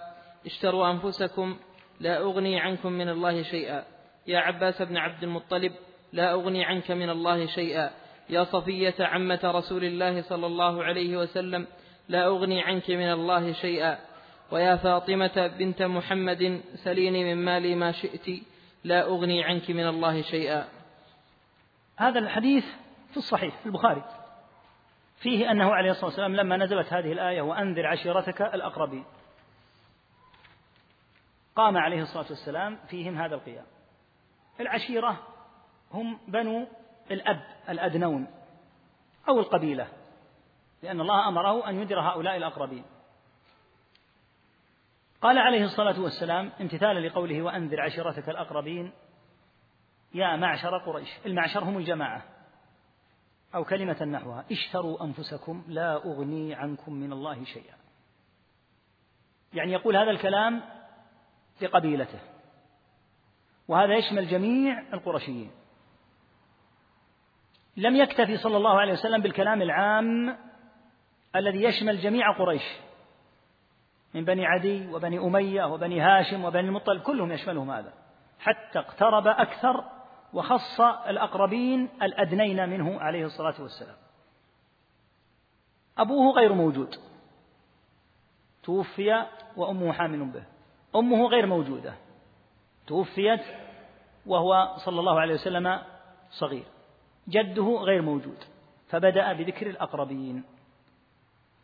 اشتروا 0.45 0.91
أنفسكم 0.91 1.57
لا 1.99 2.21
أغني 2.21 2.59
عنكم 2.59 2.91
من 2.91 3.09
الله 3.09 3.43
شيئا. 3.43 3.83
يا 4.27 4.39
عباس 4.39 4.81
بن 4.81 4.97
عبد 4.97 5.23
المطلب 5.23 5.71
لا 6.13 6.31
أغني 6.31 6.65
عنك 6.65 6.91
من 6.91 7.09
الله 7.09 7.45
شيئا. 7.45 7.91
يا 8.29 8.43
صفية 8.43 8.95
عمة 8.99 9.39
رسول 9.43 9.83
الله 9.83 10.21
صلى 10.21 10.45
الله 10.45 10.83
عليه 10.83 11.17
وسلم 11.17 11.67
لا 12.09 12.27
أغني 12.27 12.61
عنك 12.61 12.89
من 12.89 13.11
الله 13.11 13.51
شيئا. 13.51 13.99
ويا 14.51 14.75
فاطمة 14.75 15.47
بنت 15.59 15.81
محمد 15.81 16.61
سليني 16.75 17.35
من 17.35 17.45
مالي 17.45 17.75
ما 17.75 17.91
شئت 17.91 18.43
لا 18.83 19.03
أغني 19.05 19.43
عنك 19.43 19.71
من 19.71 19.87
الله 19.87 20.21
شيئا. 20.21 20.67
هذا 21.97 22.19
الحديث 22.19 22.65
في 23.11 23.17
الصحيح 23.17 23.57
في 23.59 23.65
البخاري. 23.65 24.03
فيه 25.17 25.51
أنه 25.51 25.73
عليه 25.73 25.91
الصلاة 25.91 26.05
والسلام 26.05 26.35
لما 26.35 26.57
نزلت 26.57 26.93
هذه 26.93 27.11
الآية 27.11 27.41
وأنذر 27.41 27.87
عشيرتك 27.87 28.41
الأقربين. 28.41 29.05
قام 31.55 31.77
عليه 31.77 32.01
الصلاة 32.01 32.25
والسلام 32.29 32.79
فيهم 32.89 33.17
هذا 33.17 33.35
القيام. 33.35 33.65
العشيرة 34.59 35.17
هم 35.91 36.19
بنو 36.27 36.67
الأب 37.11 37.43
الأدنون 37.69 38.27
أو 39.29 39.39
القبيلة 39.39 39.87
لأن 40.83 41.01
الله 41.01 41.27
أمره 41.27 41.69
أن 41.69 41.81
يدر 41.81 41.99
هؤلاء 41.99 42.37
الأقربين. 42.37 42.83
قال 45.21 45.37
عليه 45.37 45.63
الصلاة 45.63 46.01
والسلام 46.01 46.51
امتثالا 46.61 47.07
لقوله 47.07 47.41
وأنذر 47.41 47.81
عشيرتك 47.81 48.29
الأقربين 48.29 48.91
يا 50.13 50.35
معشر 50.35 50.77
قريش. 50.77 51.09
المعشر 51.25 51.63
هم 51.63 51.77
الجماعة. 51.77 52.23
أو 53.55 53.63
كلمة 53.63 54.03
نحوها 54.03 54.45
اشتروا 54.51 55.03
أنفسكم 55.03 55.63
لا 55.67 55.95
أغني 55.95 56.55
عنكم 56.55 56.93
من 56.93 57.13
الله 57.13 57.43
شيئا. 57.43 57.75
يعني 59.53 59.71
يقول 59.71 59.97
هذا 59.97 60.11
الكلام 60.11 60.61
لقبيلته. 61.61 62.19
وهذا 63.67 63.95
يشمل 63.95 64.27
جميع 64.27 64.79
القرشيين. 64.93 65.51
لم 67.77 67.95
يكتفي 67.95 68.37
صلى 68.37 68.57
الله 68.57 68.79
عليه 68.79 68.93
وسلم 68.93 69.21
بالكلام 69.21 69.61
العام 69.61 70.37
الذي 71.35 71.63
يشمل 71.63 72.01
جميع 72.01 72.31
قريش. 72.31 72.63
من 74.13 74.25
بني 74.25 74.45
عدي 74.45 74.87
وبني 74.87 75.19
أمية 75.19 75.63
وبني 75.63 76.01
هاشم 76.01 76.45
وبني 76.45 76.67
المطلب 76.67 77.01
كلهم 77.01 77.31
يشملهم 77.31 77.71
هذا. 77.71 77.93
حتى 78.39 78.79
اقترب 78.79 79.27
أكثر 79.27 79.83
وخص 80.33 80.81
الأقربين 80.81 81.89
الأدنين 82.01 82.69
منه 82.69 82.99
عليه 82.99 83.25
الصلاة 83.25 83.61
والسلام. 83.61 83.95
أبوه 85.97 86.35
غير 86.35 86.53
موجود. 86.53 86.95
توفي 88.63 89.25
وأمه 89.57 89.93
حامل 89.93 90.25
به. 90.25 90.43
أمه 90.95 91.27
غير 91.27 91.45
موجودة. 91.45 91.93
توفيت 92.87 93.43
وهو 94.25 94.75
صلى 94.85 94.99
الله 94.99 95.19
عليه 95.19 95.33
وسلم 95.33 95.79
صغير. 96.29 96.76
جده 97.27 97.77
غير 97.77 98.01
موجود. 98.01 98.43
فبدأ 98.89 99.33
بذكر 99.33 99.67
الأقربين. 99.67 100.43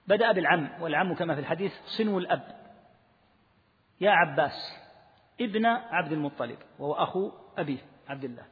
بدأ 0.07 0.32
بالعم 0.32 0.70
والعم 0.82 1.16
كما 1.16 1.34
في 1.34 1.39
الحديث 1.39 1.74
صنو 1.86 2.18
الأب. 2.18 2.55
يا 4.01 4.11
عباس 4.11 4.80
ابن 5.41 5.66
عبد 5.66 6.11
المطلب 6.11 6.57
وهو 6.80 6.93
أخو 6.93 7.32
أبيه 7.57 7.78
عبد 8.07 8.24
الله. 8.24 8.45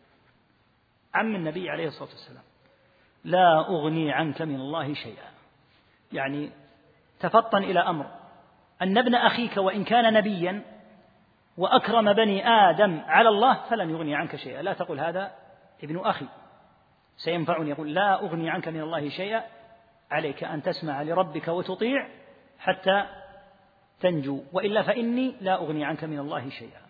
عم 1.13 1.35
النبي 1.35 1.69
عليه 1.69 1.87
الصلاة 1.87 2.09
والسلام. 2.09 2.43
لا 3.23 3.59
أغني 3.59 4.11
عنك 4.11 4.41
من 4.41 4.55
الله 4.55 4.93
شيئا. 4.93 5.31
يعني 6.13 6.51
تفطن 7.19 7.63
إلى 7.63 7.79
أمر. 7.79 8.05
أن 8.81 8.97
ابن 8.97 9.15
أخيك 9.15 9.57
وإن 9.57 9.83
كان 9.83 10.13
نبيا 10.13 10.63
وأكرم 11.57 12.13
بني 12.13 12.47
آدم 12.47 13.01
على 13.05 13.29
الله 13.29 13.53
فلن 13.69 13.89
يغني 13.89 14.15
عنك 14.15 14.35
شيئا. 14.35 14.61
لا 14.61 14.73
تقل 14.73 14.99
هذا 14.99 15.31
ابن 15.83 15.99
أخي. 15.99 16.25
سينفعني 17.17 17.69
يقول 17.69 17.93
لا 17.93 18.21
أغني 18.21 18.49
عنك 18.49 18.67
من 18.67 18.81
الله 18.81 19.09
شيئا 19.09 19.43
عليك 20.11 20.43
أن 20.43 20.61
تسمع 20.61 21.01
لربك 21.01 21.47
وتطيع 21.47 22.07
حتى 22.59 23.05
تنجو. 23.99 24.43
وإلا 24.53 24.81
فإني 24.81 25.35
لا 25.41 25.55
أغني 25.55 25.85
عنك 25.85 26.03
من 26.03 26.19
الله 26.19 26.49
شيئا. 26.49 26.81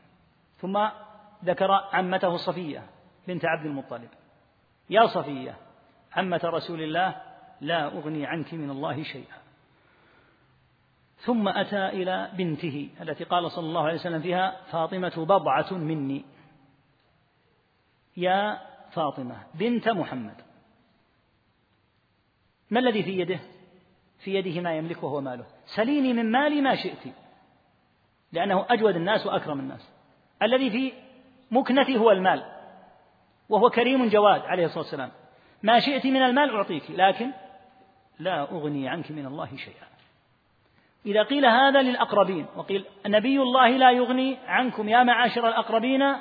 ثم 0.58 0.88
ذكر 1.46 1.72
عمته 1.72 2.38
صفية 2.38 2.84
بنت 3.28 3.46
عبد 3.46 3.66
المطلب. 3.66 4.10
يا 4.90 5.08
صفية 5.08 5.56
عمة 6.14 6.42
رسول 6.44 6.82
الله 6.82 7.22
لا 7.62 7.86
أغني 7.88 8.26
عنك 8.26 8.54
من 8.54 8.70
الله 8.70 9.04
شيئا. 9.04 9.38
ثم 11.18 11.48
أتى 11.48 11.86
إلى 11.88 12.30
بنته 12.34 12.90
التي 13.02 13.24
قال 13.24 13.52
صلى 13.52 13.66
الله 13.66 13.84
عليه 13.84 13.96
وسلم 13.96 14.22
فيها 14.22 14.62
فاطمة 14.72 15.14
بضعة 15.18 15.74
مني. 15.74 16.26
يا 18.18 18.71
فاطمة 18.94 19.36
بنت 19.54 19.90
محمد. 19.90 20.36
ما 22.70 22.80
الذي 22.80 23.04
في 23.04 23.20
يده؟ 23.20 23.40
في 24.20 24.36
يده 24.36 24.62
ما 24.62 24.78
يملكه 24.78 25.06
وهو 25.06 25.22
ماله. 25.22 25.46
سليني 25.66 26.14
من 26.14 26.32
مالي 26.32 26.62
ما 26.62 26.76
شئت. 26.76 27.14
لأنه 28.32 28.66
أجود 28.70 28.96
الناس 28.96 29.26
وأكرم 29.26 29.60
الناس. 29.60 29.90
الذي 30.42 30.70
في 30.70 30.94
مكنتي 31.52 31.98
هو 31.98 32.12
المال. 32.12 32.46
وهو 33.50 33.70
كريم 33.70 34.10
جواد 34.10 34.42
عليه 34.42 34.66
الصلاة 34.66 34.84
والسلام. 34.84 35.12
ما 35.64 35.80
شئت 35.80 36.06
من 36.06 36.22
المال 36.22 36.56
أعطيك 36.56 36.84
لكن 36.90 37.32
لا 38.20 38.42
أغني 38.42 38.90
عنك 38.90 39.12
من 39.12 39.26
الله 39.26 39.56
شيئا. 39.56 39.88
إذا 41.06 41.24
قيل 41.24 41.46
هذا 41.46 41.82
للأقربين 41.82 42.46
وقيل 42.56 42.86
نبي 43.06 43.42
الله 43.42 43.70
لا 43.70 43.92
يغني 43.92 44.38
عنكم 44.48 44.90
يا 44.90 45.04
معاشر 45.04 45.48
الأقربين 45.48 46.16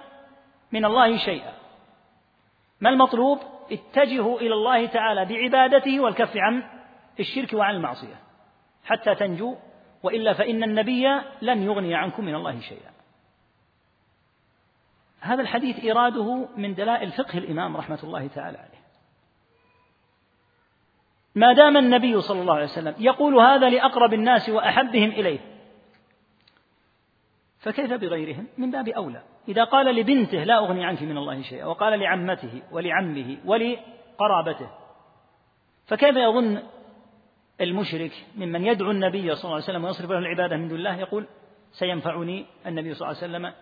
من 0.72 0.84
الله 0.84 1.16
شيئا. 1.16 1.59
ما 2.80 2.90
المطلوب؟ 2.90 3.38
اتجهوا 3.72 4.40
إلى 4.40 4.54
الله 4.54 4.86
تعالى 4.86 5.24
بعبادته 5.24 6.00
والكف 6.00 6.36
عن 6.36 6.62
الشرك 7.20 7.52
وعن 7.52 7.74
المعصية 7.74 8.20
حتى 8.84 9.14
تنجوا 9.14 9.54
وإلا 10.02 10.32
فإن 10.32 10.62
النبي 10.62 11.06
لن 11.42 11.62
يغني 11.62 11.94
عنكم 11.94 12.24
من 12.24 12.34
الله 12.34 12.60
شيئا. 12.60 12.90
هذا 15.20 15.42
الحديث 15.42 15.84
إراده 15.84 16.48
من 16.56 16.74
دلائل 16.74 17.12
فقه 17.12 17.38
الإمام 17.38 17.76
رحمة 17.76 17.98
الله 18.04 18.26
تعالى 18.26 18.58
عليه. 18.58 18.80
ما 21.34 21.52
دام 21.52 21.76
النبي 21.76 22.20
صلى 22.20 22.40
الله 22.40 22.54
عليه 22.54 22.64
وسلم 22.64 22.94
يقول 22.98 23.34
هذا 23.34 23.68
لأقرب 23.68 24.14
الناس 24.14 24.48
وأحبهم 24.48 25.10
إليه 25.10 25.38
فكيف 27.60 27.92
بغيرهم؟ 27.92 28.46
من 28.58 28.70
باب 28.70 28.88
أولى. 28.88 29.22
إذا 29.48 29.64
قال 29.64 29.86
لبنته 29.86 30.44
لا 30.44 30.58
أغني 30.58 30.84
عنك 30.84 31.02
من 31.02 31.16
الله 31.16 31.42
شيئا 31.42 31.64
وقال 31.64 32.00
لعمته 32.00 32.62
ولعمه 32.72 33.36
ولقرابته 33.44 34.70
فكيف 35.86 36.16
يظن 36.16 36.62
المشرك 37.60 38.12
ممن 38.36 38.66
يدعو 38.66 38.90
النبي 38.90 39.34
صلى 39.34 39.44
الله 39.44 39.54
عليه 39.54 39.64
وسلم 39.64 39.84
ويصرف 39.84 40.10
له 40.10 40.18
العبادة 40.18 40.56
من 40.56 40.68
دون 40.68 40.78
الله؟ 40.78 40.96
يقول 40.96 41.26
سينفعني 41.72 42.46
النبي 42.66 42.94
صلى 42.94 43.08
الله 43.08 43.22
عليه 43.22 43.32
وسلم 43.32 43.52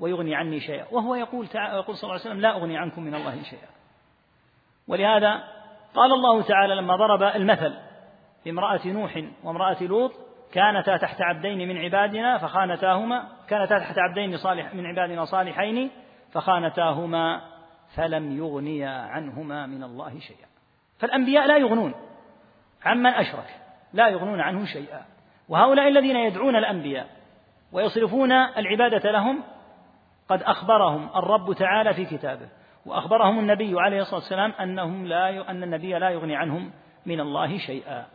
ويغني 0.00 0.34
عني 0.34 0.60
شيئا. 0.60 0.86
وهو 0.90 1.14
يقول 1.14 1.46
يقول 1.54 1.96
صلى 1.96 2.02
الله 2.02 2.20
عليه 2.20 2.30
وسلم 2.30 2.40
لا 2.40 2.56
أغني 2.56 2.78
عنكم 2.78 3.02
من 3.02 3.14
الله 3.14 3.42
شيئا. 3.42 3.68
ولهذا 4.88 5.44
قال 5.94 6.12
الله 6.12 6.42
تعالى 6.42 6.74
لما 6.74 6.96
ضرب 6.96 7.22
المثل 7.22 7.74
بامرأة 8.44 8.86
نوح 8.86 9.24
وامرأة 9.44 9.82
لوط 9.82 10.12
كانتا 10.52 10.96
تحت 10.96 11.22
عبدين 11.22 11.68
من 11.68 11.78
عبادنا 11.78 12.38
فخانتاهما 12.38 13.28
كانتا 13.48 13.78
تحت 13.78 13.98
عبدين 13.98 14.36
صالح 14.36 14.74
من 14.74 14.86
عبادنا 14.86 15.24
صالحين 15.24 15.90
فخانتاهما 16.32 17.40
فلم 17.96 18.38
يغنيا 18.38 18.90
عنهما 18.90 19.66
من 19.66 19.84
الله 19.84 20.18
شيئا. 20.18 20.48
فالأنبياء 20.98 21.46
لا 21.46 21.56
يغنون 21.56 21.94
عمن 22.84 23.06
أشرك 23.06 23.60
لا 23.92 24.08
يغنون 24.08 24.40
عنه 24.40 24.64
شيئا. 24.64 25.04
وهؤلاء 25.48 25.88
الذين 25.88 26.16
يدعون 26.16 26.56
الأنبياء 26.56 27.06
ويصرفون 27.72 28.32
العبادة 28.32 29.10
لهم 29.10 29.42
قد 30.28 30.42
أخبرهم 30.42 31.08
الرب 31.16 31.52
تعالى 31.52 31.94
في 31.94 32.04
كتابه 32.04 32.48
وأخبرهم 32.86 33.38
النبي 33.38 33.80
عليه 33.80 34.00
الصلاة 34.00 34.20
والسلام 34.20 34.52
أنهم 34.52 35.06
لا 35.06 35.50
أن 35.50 35.62
النبي 35.62 35.92
لا 35.92 36.10
يغني 36.10 36.36
عنهم 36.36 36.70
من 37.06 37.20
الله 37.20 37.58
شيئا. 37.58 38.06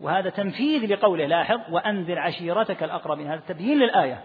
وهذا 0.00 0.30
تنفيذ 0.30 0.92
لقوله 0.92 1.26
لاحظ 1.26 1.60
وأنذر 1.70 2.18
عشيرتك 2.18 2.82
الأقربين 2.82 3.26
هذا 3.26 3.42
تبيين 3.48 3.78
للآية. 3.78 4.24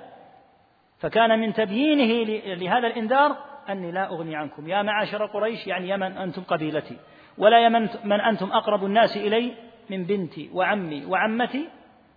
فكان 1.00 1.40
من 1.40 1.54
تبيينه 1.54 2.24
لهذا 2.56 2.88
الإنذار 2.88 3.38
أني 3.70 3.92
لا 3.92 4.08
أغني 4.08 4.36
عنكم. 4.36 4.68
يا 4.68 4.82
معاشر 4.82 5.26
قريش 5.26 5.68
يعني 5.68 5.90
يمن 5.90 6.18
أنتم 6.18 6.44
قبيلتي. 6.44 6.98
ولا 7.38 7.66
يمن 7.66 7.90
من 8.04 8.22
أنتم 8.22 8.52
أقرب 8.52 8.86
الناس 8.86 9.18
إلي 9.18 9.54
من 9.90 10.04
بنتي 10.04 10.50
وعمي 10.54 11.06
وعمتي 11.06 11.70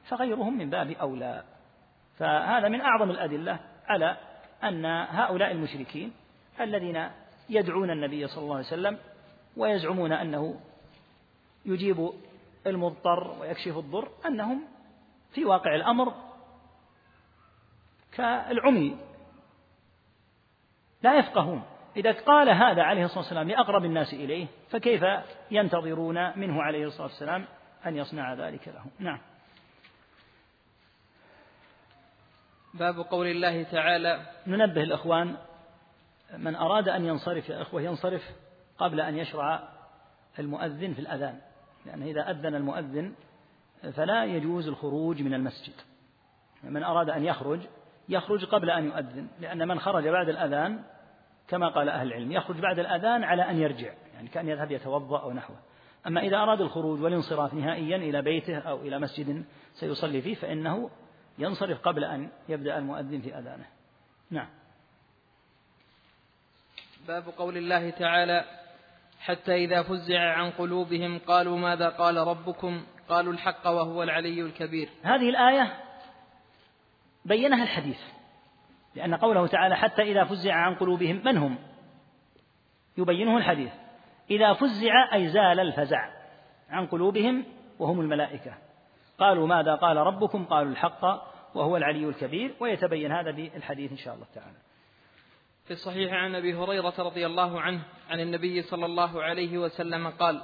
فغيرهم 0.04 0.58
من 0.58 0.70
باب 0.70 0.90
أولى. 0.90 1.42
فهذا 2.18 2.68
من 2.68 2.80
أعظم 2.80 3.10
الأدلة 3.10 3.58
على 3.86 4.16
أن 4.64 4.84
هؤلاء 5.10 5.50
المشركين 5.50 6.12
الذين 6.60 7.08
يدعون 7.50 7.90
النبي 7.90 8.26
صلى 8.26 8.44
الله 8.44 8.56
عليه 8.56 8.66
وسلم 8.66 8.98
ويزعمون 9.56 10.12
أنه 10.12 10.54
يجيب 11.66 12.10
المضطر 12.66 13.36
ويكشف 13.40 13.78
الضر 13.78 14.08
أنهم 14.26 14.64
في 15.32 15.44
واقع 15.44 15.74
الأمر 15.74 16.14
كالعمي. 18.12 18.96
لا 21.02 21.18
يفقهون. 21.18 21.62
إذا 21.96 22.12
قال 22.12 22.48
هذا 22.48 22.82
عليه 22.82 23.04
الصلاة 23.04 23.18
والسلام 23.18 23.48
لأقرب 23.48 23.84
الناس 23.84 24.14
إليه 24.14 24.46
فكيف 24.70 25.04
ينتظرون 25.50 26.38
منه 26.38 26.62
عليه 26.62 26.86
الصلاة 26.86 27.06
والسلام 27.06 27.44
أن 27.86 27.96
يصنع 27.96 28.34
ذلك 28.34 28.68
لهم؟ 28.68 28.90
نعم. 28.98 29.18
باب 32.74 32.98
قول 32.98 33.26
الله 33.26 33.62
تعالى 33.62 34.26
ننبه 34.46 34.82
الإخوان 34.82 35.36
من 36.36 36.54
أراد 36.54 36.88
أن 36.88 37.04
ينصرف 37.04 37.48
يا 37.48 37.62
إخوة 37.62 37.82
ينصرف 37.82 38.22
قبل 38.78 39.00
أن 39.00 39.16
يشرع 39.16 39.68
المؤذن 40.38 40.94
في 40.94 40.98
الأذان. 40.98 41.40
لأن 41.86 42.02
إذا 42.02 42.30
أذن 42.30 42.54
المؤذن 42.54 43.14
فلا 43.92 44.24
يجوز 44.24 44.68
الخروج 44.68 45.22
من 45.22 45.34
المسجد. 45.34 45.74
من 46.62 46.82
أراد 46.82 47.10
أن 47.10 47.24
يخرج 47.24 47.60
يخرج 48.08 48.44
قبل 48.44 48.70
أن 48.70 48.84
يؤذن 48.84 49.28
لأن 49.40 49.68
من 49.68 49.80
خرج 49.80 50.08
بعد 50.08 50.28
الأذان 50.28 50.82
كما 51.48 51.68
قال 51.68 51.88
أهل 51.88 52.06
العلم 52.06 52.32
يخرج 52.32 52.60
بعد 52.60 52.78
الأذان 52.78 53.24
على 53.24 53.50
أن 53.50 53.58
يرجع 53.58 53.92
يعني 54.14 54.28
كأن 54.28 54.48
يذهب 54.48 54.70
يتوضأ 54.70 55.22
أو 55.22 55.32
نحوه. 55.32 55.56
أما 56.06 56.20
إذا 56.20 56.36
أراد 56.36 56.60
الخروج 56.60 57.02
والانصراف 57.02 57.54
نهائيا 57.54 57.96
إلى 57.96 58.22
بيته 58.22 58.58
أو 58.58 58.80
إلى 58.80 58.98
مسجد 58.98 59.44
سيصلي 59.74 60.22
فيه 60.22 60.34
فإنه 60.34 60.90
ينصرف 61.38 61.80
قبل 61.80 62.04
أن 62.04 62.28
يبدأ 62.48 62.78
المؤذن 62.78 63.20
في 63.20 63.38
أذانه. 63.38 63.66
نعم. 64.30 64.48
باب 67.08 67.24
قول 67.38 67.56
الله 67.56 67.90
تعالى 67.90 68.61
حتى 69.22 69.54
إذا 69.54 69.82
فزع 69.82 70.20
عن 70.20 70.50
قلوبهم 70.50 71.18
قالوا 71.18 71.58
ماذا 71.58 71.88
قال 71.88 72.16
ربكم؟ 72.16 72.84
قالوا 73.08 73.32
الحق 73.32 73.66
وهو 73.66 74.02
العلي 74.02 74.42
الكبير. 74.42 74.88
هذه 75.02 75.28
الآية 75.28 75.76
بينها 77.24 77.62
الحديث 77.62 78.00
لأن 78.94 79.14
قوله 79.14 79.46
تعالى 79.46 79.76
حتى 79.76 80.02
إذا 80.02 80.24
فزع 80.24 80.54
عن 80.54 80.74
قلوبهم 80.74 81.22
من 81.24 81.36
هم؟ 81.36 81.58
يبينه 82.98 83.36
الحديث. 83.36 83.72
إذا 84.30 84.52
فزع 84.52 85.14
أي 85.14 85.28
زال 85.28 85.60
الفزع 85.60 86.10
عن 86.70 86.86
قلوبهم 86.86 87.44
وهم 87.78 88.00
الملائكة. 88.00 88.54
قالوا 89.18 89.46
ماذا 89.46 89.74
قال 89.74 89.96
ربكم؟ 89.96 90.44
قالوا 90.44 90.72
الحق 90.72 91.04
وهو 91.54 91.76
العلي 91.76 92.04
الكبير 92.04 92.54
ويتبين 92.60 93.12
هذا 93.12 93.30
بالحديث 93.30 93.90
إن 93.90 93.96
شاء 93.96 94.14
الله 94.14 94.26
تعالى. 94.34 94.56
في 95.64 95.70
الصحيح 95.70 96.12
عن 96.12 96.34
أبي 96.34 96.54
هريرة 96.54 96.94
رضي 96.98 97.26
الله 97.26 97.60
عنه 97.60 97.80
عن 98.10 98.20
النبي 98.20 98.62
صلى 98.62 98.86
الله 98.86 99.22
عليه 99.22 99.58
وسلم 99.58 100.08
قال 100.08 100.42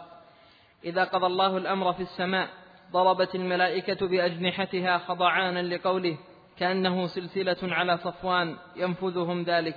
إذا 0.84 1.04
قضى 1.04 1.26
الله 1.26 1.56
الأمر 1.56 1.92
في 1.92 2.02
السماء 2.02 2.48
ضربت 2.92 3.34
الملائكة 3.34 4.06
بأجنحتها 4.06 4.98
خضعانا 4.98 5.62
لقوله 5.74 6.18
كأنه 6.58 7.06
سلسلة 7.06 7.56
على 7.62 7.98
صفوان 7.98 8.56
ينفذهم 8.76 9.42
ذلك. 9.42 9.76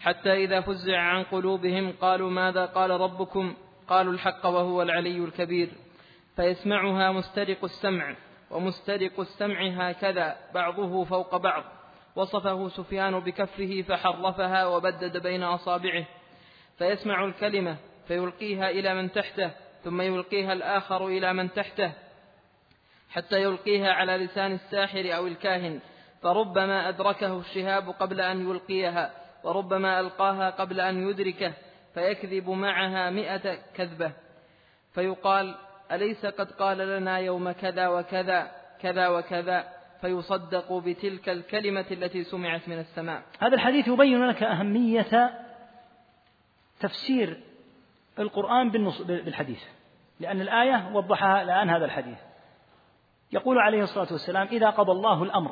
حتى 0.00 0.44
إذا 0.44 0.60
فزع 0.60 0.98
عن 0.98 1.22
قلوبهم 1.22 1.92
قالوا 2.00 2.30
ماذا 2.30 2.66
قال 2.66 2.90
ربكم؟ 2.90 3.54
قالوا 3.88 4.12
الحق 4.12 4.46
وهو 4.46 4.82
العلي 4.82 5.24
الكبير. 5.24 5.68
فيسمعها 6.36 7.12
مسترق 7.12 7.64
السمع 7.64 8.16
ومسترق 8.50 9.20
السمع 9.20 9.68
هكذا 9.68 10.36
بعضه 10.54 11.04
فوق 11.04 11.36
بعض. 11.36 11.64
وصفه 12.16 12.68
سفيان 12.68 13.20
بكفه 13.20 13.84
فحرفها 13.88 14.66
وبدد 14.66 15.16
بين 15.16 15.42
أصابعه 15.42 16.06
فيسمع 16.78 17.24
الكلمة 17.24 17.76
فيلقيها 18.08 18.70
إلى 18.70 18.94
من 18.94 19.12
تحته 19.12 19.50
ثم 19.84 20.00
يلقيها 20.00 20.52
الآخر 20.52 21.06
إلى 21.06 21.32
من 21.32 21.52
تحته 21.52 21.92
حتى 23.10 23.42
يلقيها 23.42 23.92
على 23.92 24.16
لسان 24.16 24.52
الساحر 24.52 25.16
أو 25.16 25.26
الكاهن 25.26 25.80
فربما 26.22 26.88
أدركه 26.88 27.38
الشهاب 27.38 27.90
قبل 27.90 28.20
أن 28.20 28.50
يلقيها 28.50 29.10
وربما 29.44 30.00
ألقاها 30.00 30.50
قبل 30.50 30.80
أن 30.80 31.08
يدركه 31.08 31.52
فيكذب 31.94 32.50
معها 32.50 33.10
مئة 33.10 33.58
كذبة 33.76 34.12
فيقال 34.94 35.54
أليس 35.92 36.26
قد 36.26 36.52
قال 36.52 36.78
لنا 36.78 37.18
يوم 37.18 37.52
كذا 37.52 37.88
وكذا 37.88 38.50
كذا 38.80 39.08
وكذا؟ 39.08 39.79
فيصدق 40.00 40.72
بتلك 40.72 41.28
الكلمة 41.28 41.86
التي 41.90 42.24
سمعت 42.24 42.68
من 42.68 42.78
السماء. 42.78 43.22
هذا 43.40 43.54
الحديث 43.54 43.88
يبين 43.88 44.26
لك 44.26 44.42
أهمية 44.42 45.30
تفسير 46.80 47.40
القرآن 48.18 48.70
بالحديث. 49.00 49.64
لأن 50.20 50.40
الآية 50.40 50.90
وضحها 50.94 51.42
الآن 51.42 51.70
هذا 51.70 51.84
الحديث. 51.84 52.18
يقول 53.32 53.58
عليه 53.58 53.82
الصلاة 53.82 54.08
والسلام 54.12 54.46
إذا 54.46 54.70
قضى 54.70 54.92
الله 54.92 55.22
الأمر. 55.22 55.50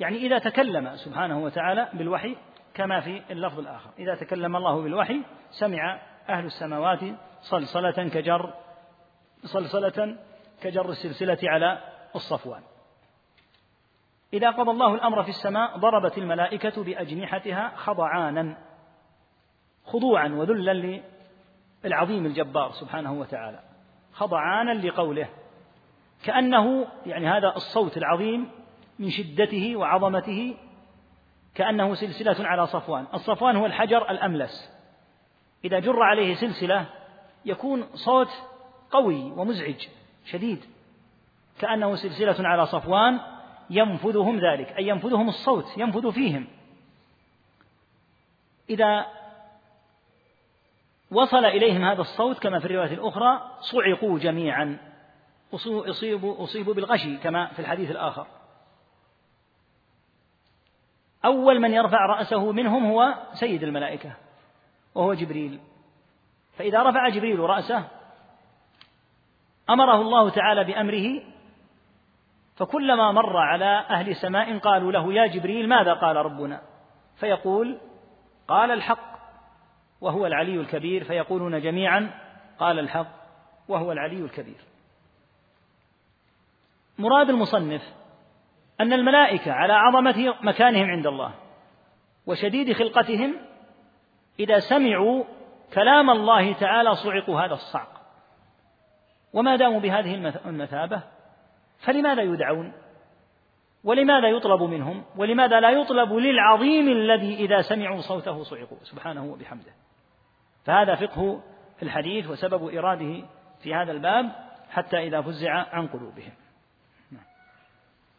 يعني 0.00 0.16
إذا 0.16 0.38
تكلم 0.38 0.96
سبحانه 0.96 1.38
وتعالى 1.38 1.88
بالوحي 1.92 2.36
كما 2.74 3.00
في 3.00 3.22
اللفظ 3.30 3.58
الآخر. 3.58 3.90
إذا 3.98 4.14
تكلم 4.14 4.56
الله 4.56 4.82
بالوحي 4.82 5.22
سمع 5.50 6.00
أهل 6.28 6.44
السماوات 6.44 7.00
صلصلة 7.40 8.08
كجر 8.08 8.54
صلصلة 9.44 10.16
كجر 10.62 10.90
السلسلة 10.90 11.38
على 11.42 11.78
الصفوان. 12.14 12.62
إذا 14.32 14.50
قضى 14.50 14.70
الله 14.70 14.94
الأمر 14.94 15.22
في 15.22 15.28
السماء 15.28 15.78
ضربت 15.78 16.18
الملائكة 16.18 16.84
بأجنحتها 16.84 17.72
خضعانا 17.76 18.56
خضوعا 19.84 20.28
وذلا 20.28 21.02
للعظيم 21.84 22.26
الجبار 22.26 22.70
سبحانه 22.70 23.12
وتعالى 23.12 23.60
خضعانا 24.12 24.70
لقوله 24.70 25.28
كأنه 26.24 26.86
يعني 27.06 27.28
هذا 27.28 27.52
الصوت 27.56 27.96
العظيم 27.96 28.50
من 28.98 29.10
شدته 29.10 29.76
وعظمته 29.76 30.56
كأنه 31.54 31.94
سلسلة 31.94 32.48
على 32.48 32.66
صفوان 32.66 33.06
الصفوان 33.14 33.56
هو 33.56 33.66
الحجر 33.66 34.10
الأملس 34.10 34.72
إذا 35.64 35.78
جر 35.78 36.02
عليه 36.02 36.34
سلسلة 36.34 36.86
يكون 37.44 37.86
صوت 37.94 38.28
قوي 38.90 39.32
ومزعج 39.36 39.88
شديد 40.24 40.64
كأنه 41.58 41.94
سلسلة 41.94 42.48
على 42.48 42.66
صفوان 42.66 43.20
ينفذهم 43.70 44.38
ذلك 44.38 44.72
أي 44.78 44.88
ينفذهم 44.88 45.28
الصوت 45.28 45.78
ينفذ 45.78 46.12
فيهم. 46.12 46.46
إذا 48.70 49.06
وصل 51.10 51.44
إليهم 51.44 51.84
هذا 51.84 52.00
الصوت 52.00 52.38
كما 52.38 52.58
في 52.58 52.64
الرواية 52.64 52.94
الأخرى 52.94 53.50
صعقوا 53.60 54.18
جميعا 54.18 54.78
أصيبوا 55.54 56.44
أصيبوا 56.44 56.74
بالغشي 56.74 57.16
كما 57.16 57.46
في 57.46 57.58
الحديث 57.58 57.90
الآخر. 57.90 58.26
أول 61.24 61.60
من 61.60 61.72
يرفع 61.72 62.06
رأسه 62.06 62.52
منهم 62.52 62.86
هو 62.86 63.14
سيد 63.32 63.62
الملائكة 63.62 64.12
وهو 64.94 65.14
جبريل. 65.14 65.60
فإذا 66.58 66.82
رفع 66.82 67.08
جبريل 67.08 67.40
رأسه 67.40 67.88
أمره 69.70 70.00
الله 70.00 70.30
تعالى 70.30 70.64
بأمره 70.64 71.35
فكلما 72.56 73.12
مر 73.12 73.36
على 73.36 73.84
أهل 73.90 74.16
سماء 74.16 74.58
قالوا 74.58 74.92
له 74.92 75.12
يا 75.12 75.26
جبريل 75.26 75.68
ماذا 75.68 75.94
قال 75.94 76.16
ربنا؟ 76.16 76.62
فيقول 77.16 77.78
قال 78.48 78.70
الحق 78.70 79.16
وهو 80.00 80.26
العلي 80.26 80.60
الكبير. 80.60 81.04
فيقولون 81.04 81.60
جميعا 81.60 82.10
قال 82.58 82.78
الحق 82.78 83.12
وهو 83.68 83.92
العلي 83.92 84.20
الكبير. 84.20 84.60
مراد 86.98 87.30
المصنف 87.30 87.82
أن 88.80 88.92
الملائكة 88.92 89.52
على 89.52 89.72
عظمة 89.72 90.34
مكانهم 90.42 90.90
عند 90.90 91.06
الله 91.06 91.34
وشديد 92.26 92.72
خلقتهم 92.72 93.34
إذا 94.40 94.58
سمعوا 94.58 95.24
كلام 95.74 96.10
الله 96.10 96.52
تعالى 96.52 96.94
صعقوا 96.94 97.40
هذا 97.40 97.54
الصعق. 97.54 97.88
وما 99.32 99.56
داموا 99.56 99.80
بهذه 99.80 100.32
المثابة 100.46 101.15
فلماذا 101.78 102.22
يدعون؟ 102.22 102.72
ولماذا 103.84 104.28
يطلب 104.28 104.62
منهم؟ 104.62 105.04
ولماذا 105.16 105.60
لا 105.60 105.70
يطلب 105.70 106.12
للعظيم 106.12 106.88
الذي 106.88 107.34
إذا 107.34 107.62
سمعوا 107.62 108.00
صوته 108.00 108.42
صعقوا؟ 108.42 108.78
سبحانه 108.82 109.24
وبحمده. 109.24 109.72
فهذا 110.64 110.94
فقه 110.94 111.42
الحديث 111.82 112.26
وسبب 112.26 112.74
إراده 112.74 113.26
في 113.62 113.74
هذا 113.74 113.92
الباب 113.92 114.32
حتى 114.70 114.98
إذا 114.98 115.20
فزع 115.20 115.52
عن 115.52 115.86
قلوبهم. 115.86 116.32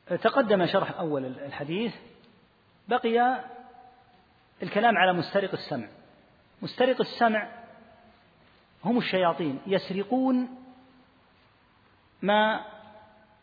تقدم 0.08 0.66
شرح 0.66 1.00
أول 1.00 1.26
الحديث 1.26 1.96
بقي 2.88 3.44
الكلام 4.64 4.98
على 4.98 5.14
مسترق 5.14 5.52
السمع. 5.52 5.88
مسترق 6.62 7.02
السمع 7.02 7.48
هم 8.86 8.98
الشياطين 8.98 9.60
يسرقون 9.68 10.50
ما 12.22 12.66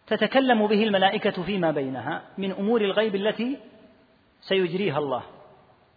تتكلم 0.07 0.67
به 0.67 0.83
الملائكة 0.83 1.43
فيما 1.43 1.71
بينها 1.71 2.23
من 2.39 2.53
أمور 2.53 2.81
الغيب 2.81 3.15
التي 3.15 3.59
سيجريها 4.41 4.99
الله. 4.99 5.23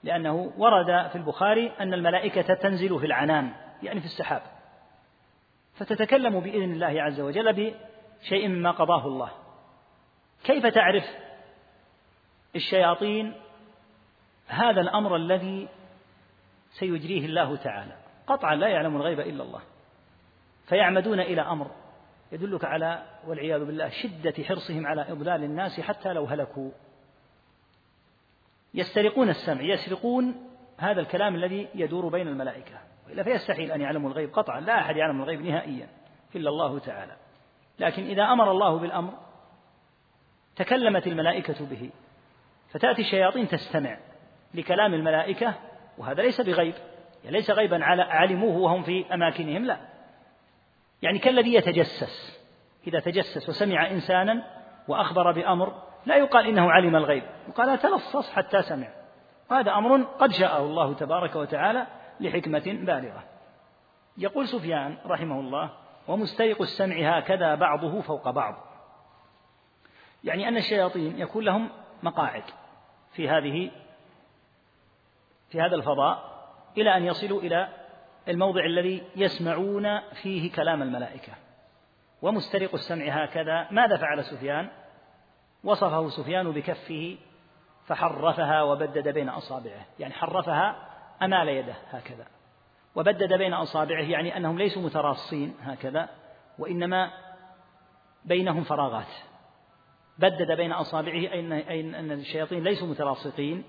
لأنه 0.03 0.53
ورد 0.57 1.09
في 1.09 1.15
البخاري 1.15 1.71
أن 1.79 1.93
الملائكة 1.93 2.53
تنزل 2.53 2.99
في 2.99 3.05
العنان 3.05 3.51
يعني 3.83 3.99
في 3.99 4.05
السحاب. 4.05 4.41
فتتكلم 5.75 6.39
بإذن 6.39 6.71
الله 6.71 7.01
عز 7.01 7.21
وجل 7.21 7.53
بشيء 7.53 8.47
مما 8.47 8.71
قضاه 8.71 9.07
الله. 9.07 9.31
كيف 10.43 10.65
تعرف 10.65 11.03
الشياطين 12.55 13.33
هذا 14.47 14.81
الأمر 14.81 15.15
الذي 15.15 15.67
سيجريه 16.69 17.25
الله 17.25 17.55
تعالى؟ 17.55 17.95
قطعا 18.27 18.55
لا 18.55 18.67
يعلم 18.67 18.95
الغيب 18.95 19.19
إلا 19.19 19.43
الله. 19.43 19.61
فيعمدون 20.69 21.19
إلى 21.19 21.41
أمر 21.41 21.71
يدلك 22.31 22.65
على 22.65 23.03
والعياذ 23.27 23.65
بالله 23.65 23.89
شدة 23.89 24.43
حرصهم 24.43 24.87
على 24.87 25.11
إضلال 25.11 25.43
الناس 25.43 25.79
حتى 25.79 26.13
لو 26.13 26.25
هلكوا. 26.25 26.71
يسترقون 28.73 29.29
السمع 29.29 29.61
يسرقون 29.61 30.35
هذا 30.77 31.01
الكلام 31.01 31.35
الذي 31.35 31.67
يدور 31.75 32.07
بين 32.09 32.27
الملائكة. 32.27 32.79
وإلا 33.07 33.23
فيستحيل 33.23 33.71
أن 33.71 33.81
يعلموا 33.81 34.09
الغيب 34.09 34.33
قطعا 34.33 34.59
لا 34.59 34.79
أحد 34.79 34.97
يعلم 34.97 35.21
الغيب 35.21 35.41
نهائيا 35.41 35.89
إلا 36.35 36.49
الله 36.49 36.79
تعالى. 36.79 37.15
لكن 37.79 38.03
إذا 38.03 38.23
أمر 38.23 38.51
الله 38.51 38.79
بالأمر 38.79 39.13
تكلمت 40.55 41.07
الملائكة 41.07 41.65
به 41.65 41.89
فتأتي 42.69 43.01
الشياطين 43.01 43.47
تستمع 43.47 43.97
لكلام 44.53 44.93
الملائكة 44.93 45.53
وهذا 45.97 46.21
ليس 46.21 46.41
بغيب 46.41 46.73
يعني 47.23 47.37
ليس 47.37 47.51
غيبا 47.51 47.83
علموه 47.85 48.57
وهم 48.57 48.83
في 48.83 49.13
أماكنهم 49.13 49.65
لا. 49.65 49.96
يعني 51.01 51.19
كالذي 51.19 51.53
يتجسس. 51.53 52.37
إذا 52.87 52.99
تجسس 52.99 53.49
وسمع 53.49 53.91
إنسانا 53.91 54.43
وأخبر 54.87 55.31
بأمر 55.31 55.81
لا 56.05 56.15
يقال 56.15 56.47
إنه 56.47 56.71
علم 56.71 56.95
الغيب. 56.95 57.23
يقال 57.47 57.79
تلصص 57.79 58.31
حتى 58.31 58.61
سمع. 58.61 58.87
وهذا 59.51 59.71
أمر 59.71 60.03
قد 60.03 60.31
شاءه 60.31 60.61
الله 60.61 60.93
تبارك 60.93 61.35
وتعالى 61.35 61.87
لحكمة 62.19 62.63
بالغة. 62.65 63.23
يقول 64.17 64.47
سفيان 64.47 64.97
رحمه 65.05 65.39
الله 65.39 65.69
ومستيق 66.07 66.61
السمع 66.61 67.17
هكذا 67.17 67.55
بعضه 67.55 68.01
فوق 68.01 68.29
بعض. 68.29 68.55
يعني 70.23 70.47
أن 70.47 70.57
الشياطين 70.57 71.19
يكون 71.19 71.43
لهم 71.43 71.69
مقاعد 72.03 72.43
في 73.11 73.29
هذه 73.29 73.71
في 75.49 75.61
هذا 75.61 75.75
الفضاء 75.75 76.37
إلى 76.77 76.97
أن 76.97 77.05
يصلوا 77.05 77.41
إلى 77.41 77.67
الموضع 78.27 78.65
الذي 78.65 79.03
يسمعون 79.15 79.99
فيه 79.99 80.51
كلام 80.51 80.81
الملائكة. 80.81 81.33
ومسترق 82.21 82.73
السمع 82.73 83.05
هكذا. 83.05 83.67
ماذا 83.71 83.97
فعل 83.97 84.23
سفيان؟ 84.23 84.69
وصفه 85.63 86.09
سفيان 86.09 86.51
بكفه 86.51 87.17
فحرفها 87.87 88.61
وبدد 88.61 89.07
بين 89.07 89.29
أصابعه. 89.29 89.85
يعني 89.99 90.13
حرفها 90.13 90.75
أمال 91.21 91.49
يده 91.49 91.75
هكذا. 91.91 92.27
وبدد 92.95 93.33
بين 93.33 93.53
أصابعه 93.53 94.03
يعني 94.03 94.37
أنهم 94.37 94.57
ليسوا 94.57 94.81
متراصين 94.81 95.55
هكذا 95.61 96.09
وإنما 96.59 97.11
بينهم 98.25 98.63
فراغات. 98.63 99.07
بدد 100.17 100.51
بين 100.51 100.71
أصابعه 100.71 101.13
أي 101.13 101.39
أن 101.99 102.11
الشياطين 102.11 102.63
ليسوا 102.63 102.87
متلاصقين 102.87 103.63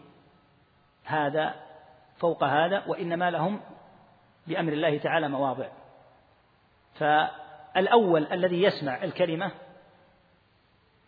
هذا 1.04 1.54
فوق 2.18 2.44
هذا 2.44 2.84
وإنما 2.86 3.30
لهم 3.30 3.60
بأمر 4.48 4.72
الله 4.72 4.98
تعالى 4.98 5.28
مواضع. 5.28 5.68
فالأول 6.94 8.26
الذي 8.32 8.62
يسمع 8.62 9.04
الكلمة 9.04 9.52